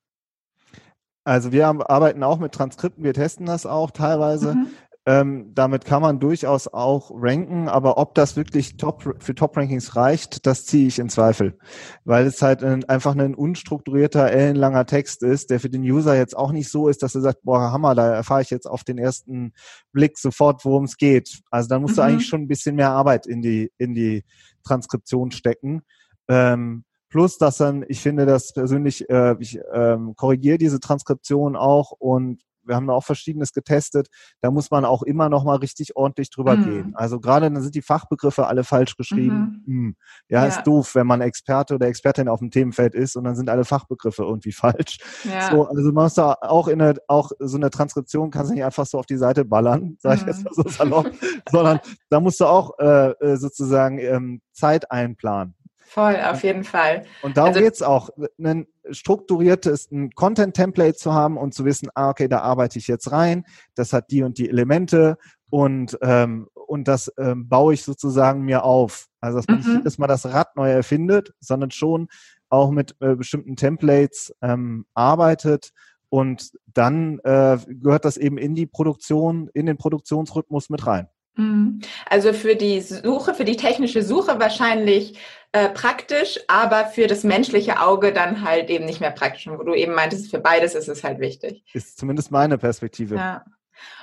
Also 1.23 1.51
wir 1.51 1.67
arbeiten 1.67 2.23
auch 2.23 2.39
mit 2.39 2.51
Transkripten, 2.53 3.03
wir 3.03 3.13
testen 3.13 3.45
das 3.45 3.65
auch 3.67 3.91
teilweise. 3.91 4.55
Mhm. 4.55 4.67
Ähm, 5.07 5.51
damit 5.55 5.83
kann 5.85 6.03
man 6.03 6.19
durchaus 6.19 6.67
auch 6.67 7.09
ranken, 7.13 7.67
aber 7.67 7.97
ob 7.97 8.13
das 8.13 8.35
wirklich 8.35 8.77
top, 8.77 9.15
für 9.19 9.33
Top-Rankings 9.33 9.95
reicht, 9.95 10.45
das 10.45 10.65
ziehe 10.65 10.87
ich 10.87 10.99
in 10.99 11.09
Zweifel. 11.09 11.57
Weil 12.05 12.27
es 12.27 12.41
halt 12.43 12.63
ein, 12.63 12.83
einfach 12.85 13.15
ein 13.15 13.33
unstrukturierter, 13.33 14.29
ellenlanger 14.29 14.85
Text 14.85 15.23
ist, 15.23 15.49
der 15.49 15.59
für 15.59 15.71
den 15.71 15.81
User 15.81 16.15
jetzt 16.15 16.37
auch 16.37 16.51
nicht 16.51 16.69
so 16.69 16.87
ist, 16.87 17.01
dass 17.01 17.15
er 17.15 17.21
sagt, 17.21 17.41
boah, 17.41 17.71
Hammer, 17.71 17.95
da 17.95 18.13
erfahre 18.13 18.43
ich 18.43 18.51
jetzt 18.51 18.67
auf 18.67 18.83
den 18.83 18.99
ersten 18.99 19.53
Blick 19.91 20.19
sofort, 20.19 20.63
worum 20.65 20.83
es 20.83 20.97
geht. 20.97 21.41
Also 21.49 21.69
da 21.69 21.79
musst 21.79 21.95
mhm. 21.95 22.01
du 22.01 22.01
eigentlich 22.03 22.27
schon 22.27 22.41
ein 22.41 22.47
bisschen 22.47 22.75
mehr 22.75 22.91
Arbeit 22.91 23.25
in 23.25 23.41
die, 23.41 23.71
in 23.79 23.95
die 23.95 24.23
Transkription 24.63 25.31
stecken. 25.31 25.81
Ähm, 26.27 26.83
Plus, 27.11 27.37
dass 27.37 27.57
dann, 27.57 27.83
ich 27.89 27.99
finde 27.99 28.25
das 28.25 28.53
persönlich, 28.53 29.09
äh, 29.09 29.35
ich 29.39 29.59
ähm, 29.73 30.15
korrigiere 30.15 30.57
diese 30.57 30.79
Transkription 30.79 31.57
auch 31.57 31.91
und 31.91 32.41
wir 32.71 32.77
haben 32.77 32.87
da 32.87 32.93
auch 32.93 33.03
Verschiedenes 33.03 33.51
getestet. 33.51 34.07
Da 34.39 34.49
muss 34.49 34.71
man 34.71 34.85
auch 34.85 35.03
immer 35.03 35.27
noch 35.27 35.43
mal 35.43 35.57
richtig 35.57 35.97
ordentlich 35.97 36.29
drüber 36.29 36.55
mhm. 36.55 36.63
gehen. 36.63 36.95
Also 36.95 37.19
gerade 37.19 37.51
dann 37.51 37.61
sind 37.61 37.75
die 37.75 37.81
Fachbegriffe 37.81 38.47
alle 38.47 38.63
falsch 38.63 38.95
geschrieben. 38.95 39.63
Mhm. 39.65 39.73
Hm. 39.73 39.95
Ja, 40.29 40.43
ja, 40.43 40.47
ist 40.47 40.63
doof, 40.63 40.95
wenn 40.95 41.05
man 41.05 41.19
Experte 41.19 41.75
oder 41.75 41.87
Expertin 41.87 42.29
auf 42.29 42.39
dem 42.39 42.49
Themenfeld 42.49 42.95
ist 42.95 43.17
und 43.17 43.25
dann 43.25 43.35
sind 43.35 43.49
alle 43.49 43.65
Fachbegriffe 43.65 44.23
irgendwie 44.23 44.51
falsch. 44.53 44.99
Ja. 45.25 45.51
So, 45.51 45.67
also 45.67 45.91
man 45.91 46.05
muss 46.05 46.13
da 46.13 46.37
auch 46.41 46.69
in 46.69 46.81
eine, 46.81 46.95
auch 47.07 47.31
so 47.39 47.57
eine 47.57 47.69
Transkription 47.69 48.31
kannst 48.31 48.51
du 48.51 48.55
nicht 48.55 48.63
einfach 48.63 48.85
so 48.85 48.97
auf 48.97 49.05
die 49.05 49.17
Seite 49.17 49.43
ballern, 49.43 49.97
sage 49.99 50.15
ich 50.15 50.21
mhm. 50.21 50.27
jetzt 50.29 50.45
mal 50.45 50.53
so 50.53 50.69
salopp, 50.69 51.11
sondern 51.51 51.79
da 52.09 52.21
musst 52.21 52.39
du 52.39 52.45
auch 52.45 52.79
äh, 52.79 53.11
äh 53.11 53.35
sozusagen 53.35 53.99
ähm, 53.99 54.41
Zeit 54.53 54.89
einplanen. 54.91 55.55
Voll, 55.93 56.15
auf 56.21 56.41
jeden 56.43 56.63
Fall. 56.63 57.03
Und 57.21 57.35
darum 57.35 57.49
also, 57.49 57.59
geht's 57.59 57.81
auch, 57.81 58.11
ein 58.41 58.65
strukturiertes 58.91 59.91
ein 59.91 60.11
Content-Template 60.11 60.95
zu 60.95 61.13
haben 61.13 61.35
und 61.35 61.53
zu 61.53 61.65
wissen, 61.65 61.89
ah, 61.95 62.11
okay, 62.11 62.29
da 62.29 62.39
arbeite 62.39 62.79
ich 62.79 62.87
jetzt 62.87 63.11
rein, 63.11 63.43
das 63.75 63.91
hat 63.91 64.09
die 64.09 64.23
und 64.23 64.37
die 64.37 64.47
Elemente 64.47 65.17
und, 65.49 65.97
ähm, 66.01 66.47
und 66.53 66.87
das 66.87 67.11
ähm, 67.17 67.49
baue 67.49 67.73
ich 67.73 67.83
sozusagen 67.83 68.43
mir 68.43 68.63
auf. 68.63 69.07
Also, 69.19 69.39
dass 69.39 69.47
man 69.49 69.57
mhm. 69.57 69.65
nicht 69.65 69.77
jedes 69.79 69.97
Mal 69.97 70.07
das 70.07 70.25
Rad 70.25 70.55
neu 70.55 70.71
erfindet, 70.71 71.33
sondern 71.41 71.71
schon 71.71 72.07
auch 72.47 72.71
mit 72.71 72.95
äh, 73.01 73.15
bestimmten 73.15 73.57
Templates 73.57 74.33
ähm, 74.41 74.85
arbeitet 74.93 75.71
und 76.07 76.53
dann 76.67 77.19
äh, 77.25 77.57
gehört 77.67 78.05
das 78.05 78.15
eben 78.15 78.37
in 78.37 78.55
die 78.55 78.65
Produktion, 78.65 79.49
in 79.53 79.65
den 79.65 79.75
Produktionsrhythmus 79.75 80.69
mit 80.69 80.87
rein. 80.87 81.09
Mhm. 81.35 81.81
Also 82.09 82.33
für 82.33 82.55
die 82.55 82.81
Suche, 82.81 83.33
für 83.33 83.45
die 83.45 83.55
technische 83.55 84.03
Suche 84.03 84.39
wahrscheinlich 84.39 85.17
äh, 85.53 85.69
praktisch, 85.69 86.39
aber 86.47 86.85
für 86.85 87.07
das 87.07 87.23
menschliche 87.23 87.81
Auge 87.81 88.13
dann 88.13 88.43
halt 88.43 88.69
eben 88.69 88.85
nicht 88.85 89.01
mehr 89.01 89.11
praktisch. 89.11 89.47
Und 89.47 89.59
wo 89.59 89.63
du 89.63 89.73
eben 89.73 89.93
meintest, 89.93 90.31
für 90.31 90.39
beides 90.39 90.75
ist 90.75 90.87
es 90.87 91.03
halt 91.03 91.19
wichtig. 91.19 91.63
Ist 91.73 91.97
zumindest 91.97 92.31
meine 92.31 92.57
Perspektive. 92.57 93.15
Ja. 93.15 93.43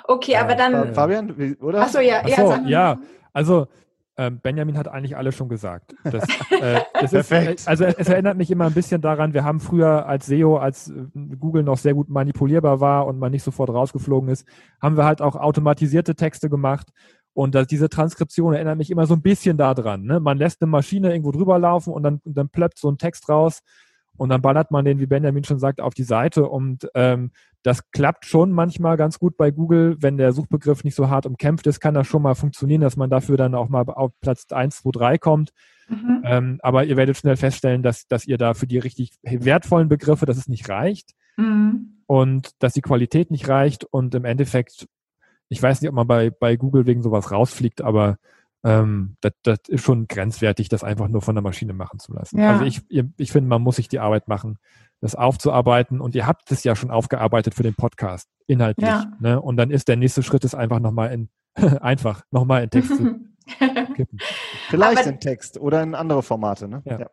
Okay, 0.05 0.33
ja, 0.33 0.41
aber 0.41 0.55
dann. 0.55 0.95
Fabian, 0.95 1.57
oder? 1.61 1.83
Achso, 1.83 2.01
ja, 2.01 2.23
Ach 2.25 2.29
so, 2.29 2.53
ja, 2.53 2.63
ja. 2.67 2.99
Also 3.33 3.69
ähm, 4.19 4.41
Benjamin 4.41 4.77
hat 4.77 4.89
eigentlich 4.89 5.17
alles 5.17 5.37
schon 5.37 5.49
gesagt. 5.49 5.95
Das, 6.03 6.25
äh, 6.51 6.81
das 7.01 7.13
Perfekt. 7.13 7.61
Ist, 7.61 7.69
also 7.69 7.85
es 7.85 8.09
erinnert 8.09 8.37
mich 8.37 8.51
immer 8.51 8.67
ein 8.67 8.75
bisschen 8.75 9.01
daran, 9.01 9.33
wir 9.33 9.45
haben 9.45 9.61
früher 9.61 10.07
als 10.07 10.27
SEO, 10.27 10.57
als 10.57 10.91
äh, 10.91 11.05
Google 11.39 11.63
noch 11.63 11.79
sehr 11.79 11.95
gut 11.95 12.09
manipulierbar 12.09 12.81
war 12.81 13.07
und 13.07 13.21
man 13.21 13.31
nicht 13.31 13.45
sofort 13.45 13.71
rausgeflogen 13.71 14.29
ist, 14.29 14.45
haben 14.83 14.97
wir 14.97 15.05
halt 15.05 15.23
auch 15.23 15.37
automatisierte 15.37 16.17
Texte 16.17 16.51
gemacht 16.51 16.89
und 17.39 17.55
das, 17.55 17.69
diese 17.69 17.89
Transkription 17.89 18.53
erinnert 18.53 18.79
mich 18.79 18.91
immer 18.91 19.07
so 19.07 19.15
ein 19.15 19.23
bisschen 19.23 19.57
daran. 19.57 20.03
Ne? 20.03 20.19
Man 20.19 20.39
lässt 20.39 20.61
eine 20.61 20.69
Maschine 20.69 21.13
irgendwo 21.13 21.31
drüber 21.31 21.57
laufen 21.61 21.93
und 21.93 22.03
dann, 22.03 22.21
dann 22.25 22.49
plöppt 22.49 22.81
so 22.81 22.91
ein 22.91 22.99
Text 22.99 23.29
raus 23.29 23.61
und 24.17 24.31
dann 24.31 24.43
ballert 24.43 24.73
man 24.73 24.85
den, 24.85 24.99
wie 24.99 25.07
Benjamin 25.07 25.45
schon 25.45 25.61
sagt, 25.61 25.81
auf 25.81 25.95
die 25.95 26.03
Seite. 26.03 26.49
Und 26.49 26.91
ähm, 26.97 27.31
das 27.63 27.93
klappt 27.93 28.27
schon 28.27 28.51
manchmal 28.51 28.97
ganz 28.97 29.21
gut 29.21 29.37
bei 29.37 29.53
Google. 29.53 29.97
Wenn 30.01 30.17
der 30.17 30.33
Suchbegriff 30.33 30.83
nicht 30.83 30.97
so 30.97 31.11
hart 31.11 31.27
umkämpft 31.27 31.69
ist, 31.69 31.79
kann 31.79 31.95
das 31.95 32.09
schon 32.09 32.23
mal 32.23 32.35
funktionieren, 32.35 32.81
dass 32.81 32.97
man 32.97 33.09
dafür 33.09 33.37
dann 33.37 33.55
auch 33.55 33.69
mal 33.69 33.85
auf 33.87 34.11
Platz 34.21 34.47
1, 34.51 34.79
2, 34.79 34.91
3 34.91 35.19
kommt. 35.19 35.51
Mhm. 35.89 36.23
Ähm, 36.25 36.59
aber 36.65 36.87
ihr 36.87 36.97
werdet 36.97 37.19
schnell 37.19 37.37
feststellen, 37.37 37.85
dass, 37.85 38.09
dass 38.09 38.27
ihr 38.27 38.39
da 38.39 38.55
für 38.55 38.67
die 38.67 38.79
richtig 38.79 39.13
wertvollen 39.23 39.89
Begriffe, 39.89 40.27
dass 40.27 40.39
es 40.39 40.49
nicht 40.49 40.69
reicht. 40.69 41.13
Mhm. 41.37 42.03
Und 42.07 42.51
dass 42.59 42.73
die 42.73 42.83
Qualität 42.83 43.31
nicht 43.31 43.47
reicht 43.47 43.85
und 43.85 44.13
im 44.17 44.25
Endeffekt 44.25 44.89
ich 45.49 45.63
weiß 45.63 45.81
nicht, 45.81 45.89
ob 45.89 45.95
man 45.95 46.07
bei, 46.07 46.31
bei 46.31 46.57
Google 46.57 46.87
wegen 46.87 47.03
sowas 47.03 47.31
rausfliegt, 47.31 47.83
aber 47.83 48.19
ähm, 48.65 49.17
das, 49.21 49.33
das 49.43 49.61
ist 49.69 49.85
schon 49.85 50.09
grenzwertig, 50.09 50.69
das 50.69 50.85
einfach 50.85 51.09
nur 51.09 51.23
von 51.23 51.35
der 51.35 51.43
Maschine 51.43 51.73
machen 51.73 51.99
zu 51.99 52.13
lassen. 52.13 52.39
Ja. 52.39 52.53
Also 52.53 52.65
ich, 52.65 52.83
ich 52.89 53.33
finde, 53.33 53.49
man 53.49 53.63
muss 53.63 53.77
sich 53.77 53.89
die 53.89 54.01
Arbeit 54.01 54.29
machen, 54.29 54.59
das 55.01 55.15
aufzuarbeiten. 55.15 56.01
Und 56.01 56.15
ihr 56.15 56.27
habt 56.27 56.51
es 56.51 56.65
ja 56.65 56.75
schon 56.75 56.91
aufgearbeitet 56.91 57.55
für 57.55 57.63
den 57.63 57.75
Podcast, 57.75 58.29
inhaltlich. 58.47 58.89
Ja. 58.89 59.13
Ne? 59.21 59.41
Und 59.41 59.57
dann 59.57 59.71
ist 59.71 59.89
der 59.89 59.97
nächste 59.97 60.23
Schritt, 60.23 60.45
ist 60.45 60.55
einfach 60.55 60.81
nochmal 60.81 61.13
in, 61.13 61.29
einfach 61.81 62.23
nochmal 62.31 62.65
in 62.65 62.71
Text 62.71 62.97
zu 62.97 63.21
kippen. 63.95 64.19
Vielleicht 64.69 64.99
aber, 64.99 65.09
in 65.09 65.21
Text 65.21 65.59
oder 65.59 65.83
in 65.83 65.95
andere 65.95 66.23
Formate. 66.23 66.69
Ne? 66.69 66.83
Ja. 66.85 67.01
ja. 67.01 67.11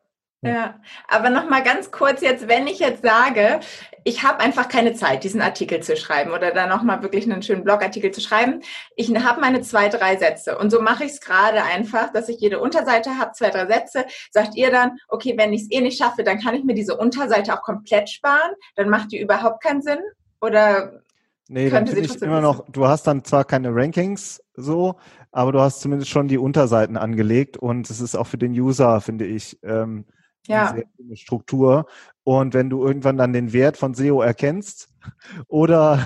Ja, 0.47 0.75
aber 1.07 1.29
noch 1.29 1.49
mal 1.49 1.63
ganz 1.63 1.91
kurz 1.91 2.21
jetzt, 2.21 2.47
wenn 2.47 2.67
ich 2.67 2.79
jetzt 2.79 3.03
sage, 3.03 3.59
ich 4.03 4.23
habe 4.23 4.39
einfach 4.39 4.69
keine 4.69 4.93
Zeit, 4.93 5.23
diesen 5.23 5.41
Artikel 5.41 5.81
zu 5.81 5.97
schreiben 5.97 6.31
oder 6.31 6.51
da 6.51 6.67
noch 6.67 6.83
mal 6.83 7.01
wirklich 7.01 7.25
einen 7.25 7.41
schönen 7.41 7.63
Blogartikel 7.63 8.11
zu 8.11 8.21
schreiben. 8.21 8.61
Ich 8.95 9.09
habe 9.15 9.41
meine 9.41 9.61
zwei, 9.61 9.89
drei 9.89 10.15
Sätze 10.17 10.57
und 10.57 10.69
so 10.69 10.79
mache 10.79 11.05
ich 11.05 11.13
es 11.13 11.21
gerade 11.21 11.63
einfach, 11.63 12.13
dass 12.13 12.29
ich 12.29 12.39
jede 12.39 12.59
Unterseite 12.59 13.17
habe, 13.17 13.31
zwei, 13.31 13.49
drei 13.49 13.65
Sätze. 13.65 14.05
Sagt 14.29 14.55
ihr 14.55 14.69
dann, 14.69 14.99
okay, 15.07 15.33
wenn 15.37 15.53
ich 15.53 15.63
es 15.63 15.71
eh 15.71 15.81
nicht 15.81 15.97
schaffe, 15.97 16.23
dann 16.23 16.39
kann 16.39 16.53
ich 16.53 16.63
mir 16.63 16.75
diese 16.75 16.95
Unterseite 16.95 17.53
auch 17.53 17.63
komplett 17.63 18.09
sparen. 18.09 18.51
Dann 18.75 18.89
macht 18.89 19.11
die 19.11 19.19
überhaupt 19.19 19.63
keinen 19.63 19.81
Sinn 19.81 19.99
oder 20.39 21.01
Nee, 21.47 21.69
dann 21.69 21.85
finde 21.85 22.01
ich 22.01 22.21
immer 22.23 22.41
noch, 22.41 22.65
du 22.71 22.87
hast 22.87 23.05
dann 23.05 23.23
zwar 23.23 23.45
keine 23.45 23.69
Rankings 23.73 24.41
so, 24.55 24.95
aber 25.31 25.51
du 25.51 25.59
hast 25.59 25.81
zumindest 25.81 26.09
schon 26.09 26.27
die 26.27 26.39
Unterseiten 26.39 26.97
angelegt 26.97 27.57
und 27.57 27.89
es 27.89 28.01
ist 28.01 28.15
auch 28.15 28.25
für 28.25 28.39
den 28.39 28.53
User, 28.53 28.99
finde 28.99 29.25
ich, 29.25 29.59
ähm, 29.63 30.05
ja. 30.47 30.71
eine 30.71 30.85
sehr 30.97 31.15
Struktur. 31.15 31.87
Und 32.23 32.53
wenn 32.53 32.69
du 32.69 32.85
irgendwann 32.85 33.17
dann 33.17 33.33
den 33.33 33.53
Wert 33.53 33.77
von 33.77 33.93
SEO 33.93 34.21
erkennst 34.21 34.89
oder, 35.47 36.05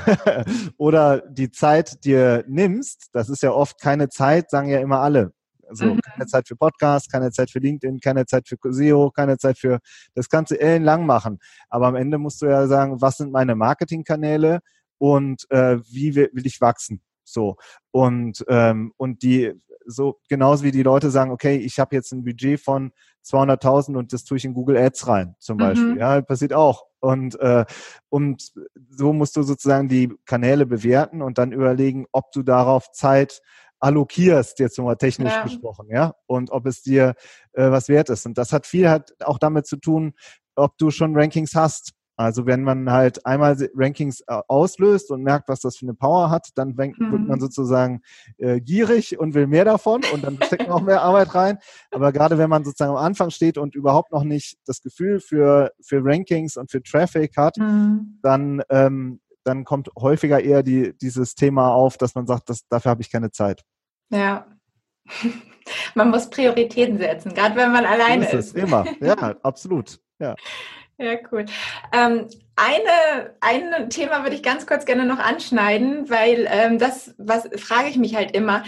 oder 0.77 1.21
die 1.21 1.51
Zeit 1.51 2.03
dir 2.05 2.43
nimmst, 2.47 3.09
das 3.13 3.29
ist 3.29 3.43
ja 3.43 3.51
oft 3.51 3.79
keine 3.79 4.09
Zeit, 4.09 4.49
sagen 4.49 4.69
ja 4.69 4.79
immer 4.79 4.99
alle. 4.99 5.33
Also 5.69 5.85
mhm. 5.85 5.99
keine 5.99 6.25
Zeit 6.25 6.47
für 6.47 6.55
Podcast, 6.55 7.11
keine 7.11 7.31
Zeit 7.31 7.51
für 7.51 7.59
LinkedIn, 7.59 7.99
keine 7.99 8.25
Zeit 8.25 8.47
für 8.47 8.57
SEO, 8.69 9.11
keine 9.11 9.37
Zeit 9.37 9.59
für 9.59 9.79
das 10.15 10.29
ganze 10.29 10.59
ellenlang 10.59 11.05
machen. 11.05 11.39
Aber 11.69 11.87
am 11.87 11.95
Ende 11.95 12.17
musst 12.17 12.41
du 12.41 12.47
ja 12.47 12.65
sagen, 12.67 13.01
was 13.01 13.17
sind 13.17 13.31
meine 13.31 13.55
Marketingkanäle 13.55 14.59
und 14.97 15.45
äh, 15.51 15.77
wie 15.91 16.15
will, 16.15 16.29
will 16.33 16.47
ich 16.47 16.59
wachsen? 16.59 17.01
So 17.23 17.57
und 17.91 18.43
ähm, 18.47 18.91
und 18.97 19.21
die 19.21 19.53
so 19.89 20.19
genauso 20.29 20.63
wie 20.63 20.71
die 20.71 20.83
Leute 20.83 21.09
sagen, 21.09 21.31
okay, 21.31 21.57
ich 21.57 21.79
habe 21.79 21.95
jetzt 21.95 22.11
ein 22.11 22.23
Budget 22.23 22.59
von 22.59 22.91
200.000 23.25 23.97
und 23.97 24.13
das 24.13 24.23
tue 24.23 24.37
ich 24.37 24.45
in 24.45 24.53
Google 24.53 24.77
Ads 24.77 25.07
rein, 25.07 25.35
zum 25.39 25.57
mhm. 25.57 25.61
Beispiel. 25.61 25.97
Ja, 25.97 26.21
passiert 26.21 26.53
auch. 26.53 26.85
Und, 26.99 27.39
äh, 27.39 27.65
und 28.09 28.51
so 28.89 29.13
musst 29.13 29.35
du 29.35 29.43
sozusagen 29.43 29.87
die 29.87 30.13
Kanäle 30.25 30.65
bewerten 30.65 31.21
und 31.21 31.37
dann 31.37 31.51
überlegen, 31.51 32.05
ob 32.11 32.31
du 32.31 32.43
darauf 32.43 32.91
Zeit 32.91 33.41
allokierst, 33.79 34.59
jetzt 34.59 34.77
nochmal 34.77 34.97
technisch 34.97 35.33
ja. 35.33 35.43
gesprochen, 35.43 35.87
ja, 35.89 36.13
und 36.27 36.51
ob 36.51 36.65
es 36.65 36.81
dir 36.81 37.15
äh, 37.53 37.71
was 37.71 37.87
wert 37.87 38.09
ist. 38.09 38.25
Und 38.25 38.37
das 38.37 38.51
hat 38.51 38.67
viel 38.67 38.89
halt 38.89 39.13
auch 39.23 39.39
damit 39.39 39.67
zu 39.67 39.77
tun, 39.77 40.13
ob 40.55 40.77
du 40.77 40.91
schon 40.91 41.15
Rankings 41.15 41.55
hast. 41.55 41.93
Also 42.19 42.45
wenn 42.45 42.63
man 42.63 42.91
halt 42.91 43.25
einmal 43.25 43.55
Rankings 43.73 44.19
äh, 44.27 44.41
auslöst 44.49 45.09
und 45.09 45.23
merkt, 45.23 45.47
was 45.47 45.61
das 45.61 45.77
für 45.77 45.85
eine 45.85 45.93
Power 45.93 46.29
hat, 46.29 46.49
dann 46.55 46.77
wird 46.77 46.99
man 46.99 47.27
mhm. 47.27 47.39
sozusagen 47.39 48.01
äh, 48.37 48.59
gierig 48.59 49.17
und 49.17 49.35
will 49.35 49.47
mehr 49.47 49.63
davon 49.63 50.01
und 50.13 50.25
dann 50.25 50.37
steckt 50.43 50.67
man 50.67 50.71
auch 50.71 50.81
mehr 50.81 51.01
Arbeit 51.01 51.33
rein. 51.33 51.59
Aber 51.91 52.11
gerade 52.11 52.37
wenn 52.37 52.49
man 52.49 52.65
sozusagen 52.65 52.91
am 52.91 52.97
Anfang 52.97 53.29
steht 53.29 53.57
und 53.57 53.73
überhaupt 53.73 54.11
noch 54.11 54.25
nicht 54.25 54.57
das 54.65 54.81
Gefühl 54.81 55.21
für, 55.21 55.71
für 55.79 56.01
Rankings 56.03 56.57
und 56.57 56.69
für 56.69 56.83
Traffic 56.83 57.37
hat, 57.37 57.55
mhm. 57.55 58.19
dann, 58.21 58.63
ähm, 58.69 59.21
dann 59.45 59.63
kommt 59.63 59.89
häufiger 59.97 60.41
eher 60.41 60.61
die, 60.61 60.97
dieses 60.97 61.35
Thema 61.35 61.69
auf, 61.71 61.97
dass 61.97 62.15
man 62.15 62.27
sagt, 62.27 62.49
das, 62.49 62.67
dafür 62.67 62.91
habe 62.91 63.01
ich 63.01 63.09
keine 63.09 63.31
Zeit. 63.31 63.63
Ja. 64.09 64.45
Man 65.95 66.09
muss 66.09 66.29
Prioritäten 66.29 66.97
setzen, 66.97 67.33
gerade 67.33 67.55
wenn 67.55 67.71
man 67.71 67.85
alleine 67.85 68.25
ist. 68.25 68.33
ist. 68.33 68.55
Immer, 68.55 68.85
ja, 69.01 69.15
absolut. 69.43 69.99
Ja. 70.19 70.35
Ja, 71.01 71.15
cool. 71.31 71.45
Ähm, 71.93 72.27
eine, 72.57 73.33
ein 73.39 73.89
Thema 73.89 74.23
würde 74.23 74.35
ich 74.35 74.43
ganz 74.43 74.67
kurz 74.67 74.83
gerne 74.83 75.05
noch 75.05 75.19
anschneiden, 75.19 76.09
weil 76.09 76.45
ähm, 76.51 76.77
das, 76.77 77.15
was 77.17 77.47
frage 77.55 77.87
ich 77.87 77.95
mich 77.95 78.17
halt 78.17 78.35
immer, 78.35 78.63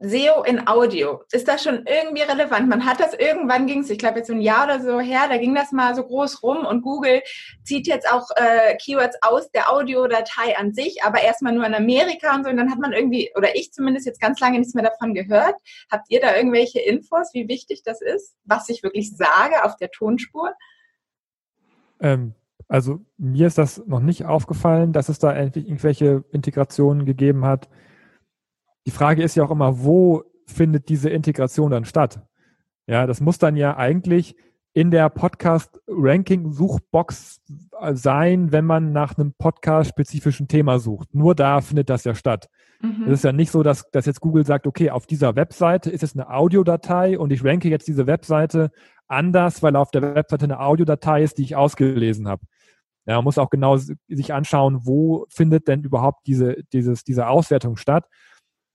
SEO 0.00 0.42
in 0.42 0.66
Audio, 0.66 1.22
ist 1.32 1.48
das 1.48 1.62
schon 1.62 1.86
irgendwie 1.86 2.22
relevant? 2.22 2.68
Man 2.68 2.84
hat 2.84 3.00
das 3.00 3.14
irgendwann 3.14 3.66
ging 3.66 3.80
es, 3.80 3.88
ich 3.88 3.98
glaube 3.98 4.18
jetzt 4.18 4.26
so 4.26 4.34
ein 4.34 4.42
Jahr 4.42 4.64
oder 4.64 4.80
so 4.82 5.00
her, 5.00 5.28
da 5.28 5.38
ging 5.38 5.54
das 5.54 5.72
mal 5.72 5.94
so 5.94 6.04
groß 6.04 6.42
rum 6.42 6.66
und 6.66 6.82
Google 6.82 7.22
zieht 7.64 7.86
jetzt 7.86 8.10
auch 8.10 8.28
äh, 8.36 8.76
Keywords 8.76 9.16
aus 9.22 9.50
der 9.50 9.70
Audiodatei 9.70 10.58
an 10.58 10.74
sich, 10.74 11.02
aber 11.04 11.22
erstmal 11.22 11.54
nur 11.54 11.66
in 11.66 11.74
Amerika 11.74 12.34
und 12.34 12.44
so 12.44 12.50
und 12.50 12.58
dann 12.58 12.70
hat 12.70 12.78
man 12.80 12.92
irgendwie, 12.92 13.30
oder 13.34 13.56
ich 13.56 13.72
zumindest 13.72 14.06
jetzt 14.06 14.20
ganz 14.20 14.40
lange 14.40 14.58
nichts 14.58 14.74
mehr 14.74 14.84
davon 14.84 15.14
gehört. 15.14 15.56
Habt 15.90 16.10
ihr 16.10 16.20
da 16.20 16.36
irgendwelche 16.36 16.80
Infos, 16.80 17.30
wie 17.32 17.48
wichtig 17.48 17.82
das 17.82 18.02
ist, 18.02 18.36
was 18.44 18.68
ich 18.68 18.82
wirklich 18.82 19.16
sage 19.16 19.64
auf 19.64 19.76
der 19.76 19.90
Tonspur? 19.90 20.52
Ähm, 22.00 22.34
also 22.68 23.00
mir 23.18 23.46
ist 23.46 23.58
das 23.58 23.84
noch 23.86 24.00
nicht 24.00 24.26
aufgefallen, 24.26 24.92
dass 24.92 25.08
es 25.08 25.18
da 25.18 25.36
irgendwelche 25.36 26.24
Integrationen 26.32 27.04
gegeben 27.04 27.44
hat. 27.44 27.68
die 28.86 28.92
Frage 28.92 29.22
ist 29.22 29.34
ja 29.34 29.44
auch 29.44 29.50
immer, 29.50 29.84
wo 29.84 30.24
findet 30.46 30.88
diese 30.88 31.10
Integration 31.10 31.70
dann 31.70 31.84
statt? 31.84 32.22
Ja, 32.86 33.06
das 33.06 33.20
muss 33.20 33.36
dann 33.38 33.56
ja 33.56 33.76
eigentlich 33.76 34.36
in 34.72 34.90
der 34.90 35.10
Podcast-Ranking-Suchbox 35.10 37.42
sein, 37.92 38.52
wenn 38.52 38.64
man 38.64 38.92
nach 38.92 39.18
einem 39.18 39.32
Podcast-spezifischen 39.32 40.48
Thema 40.48 40.78
sucht. 40.78 41.14
Nur 41.14 41.34
da 41.34 41.60
findet 41.60 41.90
das 41.90 42.04
ja 42.04 42.14
statt. 42.14 42.48
Mhm. 42.80 43.04
Es 43.06 43.12
ist 43.14 43.24
ja 43.24 43.32
nicht 43.32 43.50
so, 43.50 43.62
dass, 43.62 43.90
dass 43.90 44.06
jetzt 44.06 44.20
Google 44.20 44.46
sagt, 44.46 44.66
okay, 44.66 44.90
auf 44.90 45.06
dieser 45.06 45.36
Webseite 45.36 45.90
ist 45.90 46.02
es 46.02 46.14
eine 46.14 46.30
Audiodatei 46.30 47.18
und 47.18 47.30
ich 47.32 47.44
ranke 47.44 47.68
jetzt 47.68 47.88
diese 47.88 48.06
Webseite 48.06 48.70
anders, 49.10 49.62
weil 49.62 49.76
auf 49.76 49.90
der 49.90 50.14
Webseite 50.14 50.44
eine 50.44 50.60
Audiodatei 50.60 51.22
ist, 51.22 51.38
die 51.38 51.42
ich 51.42 51.56
ausgelesen 51.56 52.28
habe. 52.28 52.42
Ja, 53.06 53.16
man 53.16 53.24
muss 53.24 53.38
auch 53.38 53.50
genau 53.50 53.76
sich 53.76 54.32
anschauen, 54.32 54.80
wo 54.84 55.26
findet 55.30 55.68
denn 55.68 55.82
überhaupt 55.82 56.26
diese, 56.26 56.62
dieses, 56.72 57.02
diese 57.04 57.28
Auswertung 57.28 57.76
statt. 57.76 58.06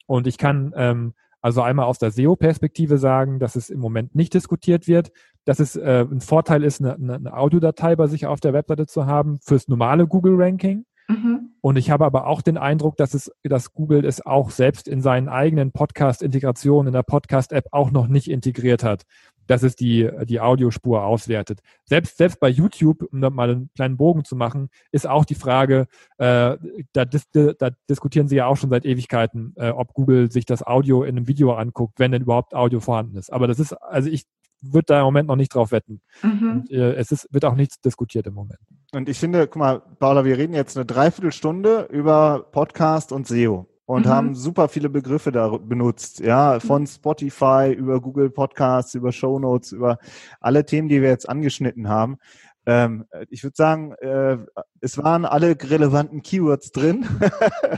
Und 0.07 0.27
ich 0.27 0.37
kann 0.37 0.73
ähm, 0.75 1.13
also 1.41 1.61
einmal 1.61 1.85
aus 1.85 1.99
der 1.99 2.11
SEO-Perspektive 2.11 2.97
sagen, 2.97 3.39
dass 3.39 3.55
es 3.55 3.69
im 3.69 3.79
Moment 3.79 4.15
nicht 4.15 4.33
diskutiert 4.33 4.87
wird, 4.87 5.11
dass 5.45 5.59
es 5.59 5.75
äh, 5.75 6.05
ein 6.09 6.21
Vorteil 6.21 6.63
ist, 6.63 6.83
eine, 6.83 6.95
eine 6.95 7.37
Audiodatei 7.37 7.95
bei 7.95 8.07
sich 8.07 8.25
auf 8.25 8.39
der 8.39 8.53
Webseite 8.53 8.87
zu 8.87 9.05
haben 9.05 9.39
fürs 9.41 9.67
normale 9.67 10.07
Google-Ranking. 10.07 10.85
Mhm. 11.07 11.51
Und 11.61 11.77
ich 11.77 11.91
habe 11.91 12.03
aber 12.03 12.25
auch 12.25 12.41
den 12.41 12.57
Eindruck, 12.57 12.97
dass 12.97 13.13
es, 13.13 13.31
dass 13.43 13.73
Google 13.73 14.05
es 14.05 14.25
auch 14.25 14.49
selbst 14.49 14.87
in 14.87 15.01
seinen 15.01 15.29
eigenen 15.29 15.71
Podcast-Integrationen 15.71 16.87
in 16.87 16.93
der 16.93 17.03
Podcast-App 17.03 17.67
auch 17.71 17.91
noch 17.91 18.07
nicht 18.07 18.29
integriert 18.29 18.83
hat 18.83 19.03
dass 19.47 19.63
es 19.63 19.75
die, 19.75 20.09
die 20.23 20.39
Audiospur 20.39 21.03
auswertet. 21.03 21.59
Selbst, 21.85 22.17
selbst 22.17 22.39
bei 22.39 22.49
YouTube, 22.49 23.03
um 23.11 23.21
da 23.21 23.29
mal 23.29 23.49
einen 23.49 23.69
kleinen 23.75 23.97
Bogen 23.97 24.23
zu 24.23 24.35
machen, 24.35 24.69
ist 24.91 25.07
auch 25.07 25.25
die 25.25 25.35
Frage, 25.35 25.87
äh, 26.17 26.57
da, 26.93 27.05
dis, 27.05 27.29
da 27.31 27.69
diskutieren 27.89 28.27
sie 28.27 28.37
ja 28.37 28.47
auch 28.47 28.57
schon 28.57 28.69
seit 28.69 28.85
Ewigkeiten, 28.85 29.53
äh, 29.57 29.69
ob 29.69 29.93
Google 29.93 30.31
sich 30.31 30.45
das 30.45 30.65
Audio 30.65 31.03
in 31.03 31.17
einem 31.17 31.27
Video 31.27 31.53
anguckt, 31.53 31.99
wenn 31.99 32.11
denn 32.11 32.21
überhaupt 32.21 32.53
Audio 32.53 32.79
vorhanden 32.79 33.17
ist. 33.17 33.31
Aber 33.31 33.47
das 33.47 33.59
ist, 33.59 33.73
also 33.73 34.09
ich 34.09 34.25
würde 34.61 34.85
da 34.87 34.99
im 34.99 35.05
Moment 35.05 35.27
noch 35.27 35.35
nicht 35.35 35.53
drauf 35.53 35.71
wetten. 35.71 36.01
Mhm. 36.23 36.51
Und, 36.51 36.71
äh, 36.71 36.93
es 36.95 37.11
ist, 37.11 37.27
wird 37.31 37.45
auch 37.45 37.55
nichts 37.55 37.79
diskutiert 37.81 38.27
im 38.27 38.33
Moment. 38.33 38.59
Und 38.93 39.09
ich 39.09 39.19
finde, 39.19 39.47
guck 39.47 39.57
mal, 39.57 39.81
Paula, 39.99 40.25
wir 40.25 40.37
reden 40.37 40.53
jetzt 40.53 40.77
eine 40.77 40.85
Dreiviertelstunde 40.85 41.87
über 41.91 42.47
Podcast 42.51 43.11
und 43.11 43.27
SEO 43.27 43.67
und 43.85 44.05
mhm. 44.05 44.09
haben 44.09 44.35
super 44.35 44.67
viele 44.67 44.89
Begriffe 44.89 45.31
da 45.31 45.47
benutzt, 45.57 46.19
ja, 46.19 46.59
von. 46.59 46.87
Spotify 46.87 47.71
über 47.71 47.99
Google 47.99 48.29
Podcasts, 48.29 48.95
über 48.95 49.11
Show 49.11 49.39
Notes, 49.39 49.71
über 49.71 49.97
alle 50.39 50.65
Themen, 50.65 50.87
die 50.87 51.01
wir 51.01 51.09
jetzt 51.09 51.27
angeschnitten 51.27 51.89
haben. 51.89 52.17
Ähm, 52.65 53.05
ich 53.29 53.43
würde 53.43 53.55
sagen, 53.55 53.93
äh, 53.93 54.37
es 54.81 54.97
waren 54.97 55.25
alle 55.25 55.55
relevanten 55.61 56.21
Keywords 56.21 56.71
drin, 56.71 57.05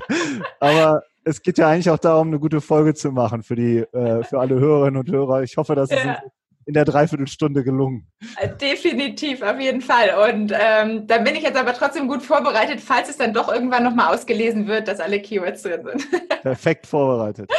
aber 0.59 1.03
es 1.23 1.41
geht 1.41 1.57
ja 1.57 1.67
eigentlich 1.67 1.89
auch 1.89 1.97
darum, 1.97 2.27
eine 2.27 2.39
gute 2.39 2.61
Folge 2.61 2.93
zu 2.93 3.11
machen 3.11 3.43
für 3.43 3.55
die, 3.55 3.79
äh, 3.79 4.23
für 4.23 4.39
alle 4.39 4.59
Hörerinnen 4.59 4.99
und 4.99 5.11
Hörer. 5.11 5.43
Ich 5.43 5.57
hoffe, 5.57 5.75
dass 5.75 5.91
es 5.91 6.03
ja 6.03 6.19
in 6.67 6.73
der 6.73 6.83
Dreiviertelstunde 6.83 7.63
gelungen. 7.63 8.11
Äh, 8.35 8.49
definitiv, 8.49 9.41
auf 9.41 9.57
jeden 9.57 9.79
Fall. 9.79 10.29
Und 10.29 10.53
ähm, 10.53 11.07
da 11.07 11.17
bin 11.19 11.33
ich 11.35 11.43
jetzt 11.43 11.57
aber 11.57 11.73
trotzdem 11.73 12.09
gut 12.09 12.21
vorbereitet, 12.21 12.81
falls 12.81 13.09
es 13.09 13.15
dann 13.15 13.33
doch 13.33 13.51
irgendwann 13.51 13.85
nochmal 13.85 14.13
ausgelesen 14.13 14.67
wird, 14.67 14.89
dass 14.89 14.99
alle 14.99 15.21
Keywords 15.21 15.63
drin 15.63 15.85
sind. 15.85 16.29
Perfekt 16.41 16.85
vorbereitet. 16.85 17.49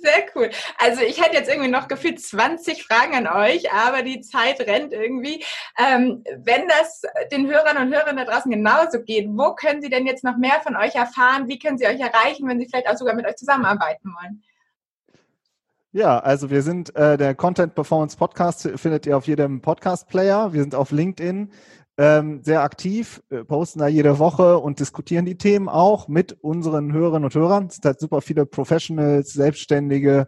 Sehr 0.00 0.24
cool. 0.34 0.50
Also 0.78 1.02
ich 1.02 1.22
hätte 1.22 1.36
jetzt 1.36 1.48
irgendwie 1.48 1.70
noch 1.70 1.86
gefühlt 1.86 2.20
20 2.20 2.82
Fragen 2.82 3.14
an 3.14 3.28
euch, 3.28 3.72
aber 3.72 4.02
die 4.02 4.20
Zeit 4.20 4.60
rennt 4.60 4.92
irgendwie. 4.92 5.44
Ähm, 5.78 6.24
wenn 6.38 6.66
das 6.66 7.02
den 7.30 7.46
Hörern 7.46 7.76
und 7.76 7.94
Hörern 7.94 8.16
da 8.16 8.24
draußen 8.24 8.50
genauso 8.50 9.00
geht, 9.00 9.28
wo 9.30 9.54
können 9.54 9.80
sie 9.80 9.90
denn 9.90 10.06
jetzt 10.06 10.24
noch 10.24 10.38
mehr 10.38 10.60
von 10.64 10.74
euch 10.74 10.96
erfahren? 10.96 11.46
Wie 11.46 11.60
können 11.60 11.78
sie 11.78 11.86
euch 11.86 12.00
erreichen, 12.00 12.48
wenn 12.48 12.58
sie 12.58 12.66
vielleicht 12.66 12.88
auch 12.88 12.96
sogar 12.96 13.14
mit 13.14 13.26
euch 13.26 13.36
zusammenarbeiten 13.36 14.12
wollen? 14.20 14.42
Ja, 15.96 16.18
also 16.18 16.50
wir 16.50 16.60
sind 16.60 16.94
äh, 16.94 17.16
der 17.16 17.34
Content 17.34 17.74
Performance 17.74 18.18
Podcast 18.18 18.68
findet 18.74 19.06
ihr 19.06 19.16
auf 19.16 19.26
jedem 19.26 19.62
Podcast 19.62 20.06
Player. 20.08 20.52
Wir 20.52 20.60
sind 20.60 20.74
auf 20.74 20.90
LinkedIn 20.90 21.50
ähm, 21.96 22.42
sehr 22.42 22.60
aktiv, 22.60 23.22
äh, 23.30 23.44
posten 23.44 23.78
da 23.78 23.88
jede 23.88 24.18
Woche 24.18 24.58
und 24.58 24.78
diskutieren 24.78 25.24
die 25.24 25.38
Themen 25.38 25.70
auch 25.70 26.06
mit 26.06 26.32
unseren 26.42 26.92
Hörerinnen 26.92 27.24
und 27.24 27.34
Hörern. 27.34 27.68
Es 27.68 27.76
sind 27.76 27.86
halt 27.86 27.98
super 27.98 28.20
viele 28.20 28.44
Professionals, 28.44 29.32
Selbstständige, 29.32 30.26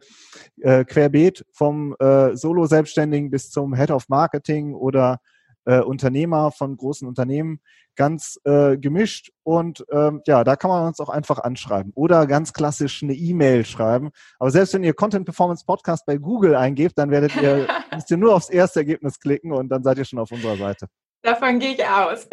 äh, 0.62 0.86
querbeet 0.86 1.44
vom 1.52 1.94
äh, 1.98 2.34
Solo-Selbstständigen 2.34 3.30
bis 3.30 3.50
zum 3.50 3.74
Head 3.74 3.90
of 3.90 4.08
Marketing 4.08 4.72
oder 4.72 5.20
äh, 5.68 5.80
Unternehmer 5.80 6.50
von 6.50 6.76
großen 6.76 7.06
Unternehmen 7.06 7.60
ganz 7.94 8.40
äh, 8.44 8.78
gemischt 8.78 9.32
und 9.42 9.84
ähm, 9.92 10.22
ja, 10.26 10.44
da 10.44 10.56
kann 10.56 10.70
man 10.70 10.86
uns 10.86 10.98
auch 10.98 11.08
einfach 11.08 11.40
anschreiben 11.40 11.92
oder 11.94 12.26
ganz 12.26 12.52
klassisch 12.52 13.02
eine 13.02 13.12
E-Mail 13.12 13.66
schreiben. 13.66 14.10
Aber 14.38 14.50
selbst 14.50 14.72
wenn 14.72 14.84
ihr 14.84 14.94
Content 14.94 15.26
Performance 15.26 15.64
Podcast 15.66 16.06
bei 16.06 16.16
Google 16.16 16.54
eingebt, 16.54 16.96
dann 16.96 17.10
werdet 17.10 17.36
ihr, 17.36 17.66
müsst 17.92 18.10
ihr 18.10 18.16
nur 18.16 18.34
aufs 18.34 18.48
erste 18.48 18.80
Ergebnis 18.80 19.20
klicken 19.20 19.52
und 19.52 19.68
dann 19.68 19.82
seid 19.82 19.98
ihr 19.98 20.04
schon 20.04 20.18
auf 20.18 20.32
unserer 20.32 20.56
Seite. 20.56 20.86
Davon 21.22 21.58
gehe 21.58 21.74
ich 21.74 21.84
aus. 21.84 22.26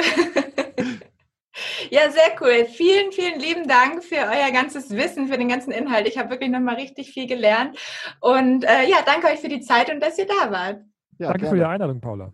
Ja, 1.90 2.10
sehr 2.12 2.36
cool. 2.42 2.66
Vielen, 2.66 3.14
vielen 3.14 3.40
lieben 3.40 3.66
Dank 3.66 4.04
für 4.04 4.18
euer 4.18 4.52
ganzes 4.52 4.90
Wissen, 4.92 5.28
für 5.28 5.38
den 5.38 5.48
ganzen 5.48 5.72
Inhalt. 5.72 6.06
Ich 6.06 6.18
habe 6.18 6.30
wirklich 6.30 6.50
nochmal 6.50 6.76
richtig 6.76 7.12
viel 7.12 7.28
gelernt. 7.28 7.78
Und 8.20 8.66
äh, 8.66 8.90
ja, 8.90 8.98
danke 9.06 9.28
euch 9.28 9.40
für 9.40 9.48
die 9.48 9.62
Zeit 9.62 9.90
und 9.90 10.02
dass 10.02 10.18
ihr 10.18 10.28
da 10.28 10.52
wart. 10.52 10.82
Ja, 11.18 11.28
danke 11.28 11.40
gerne. 11.40 11.50
für 11.50 11.56
die 11.56 11.64
Einladung, 11.64 12.02
Paula. 12.02 12.34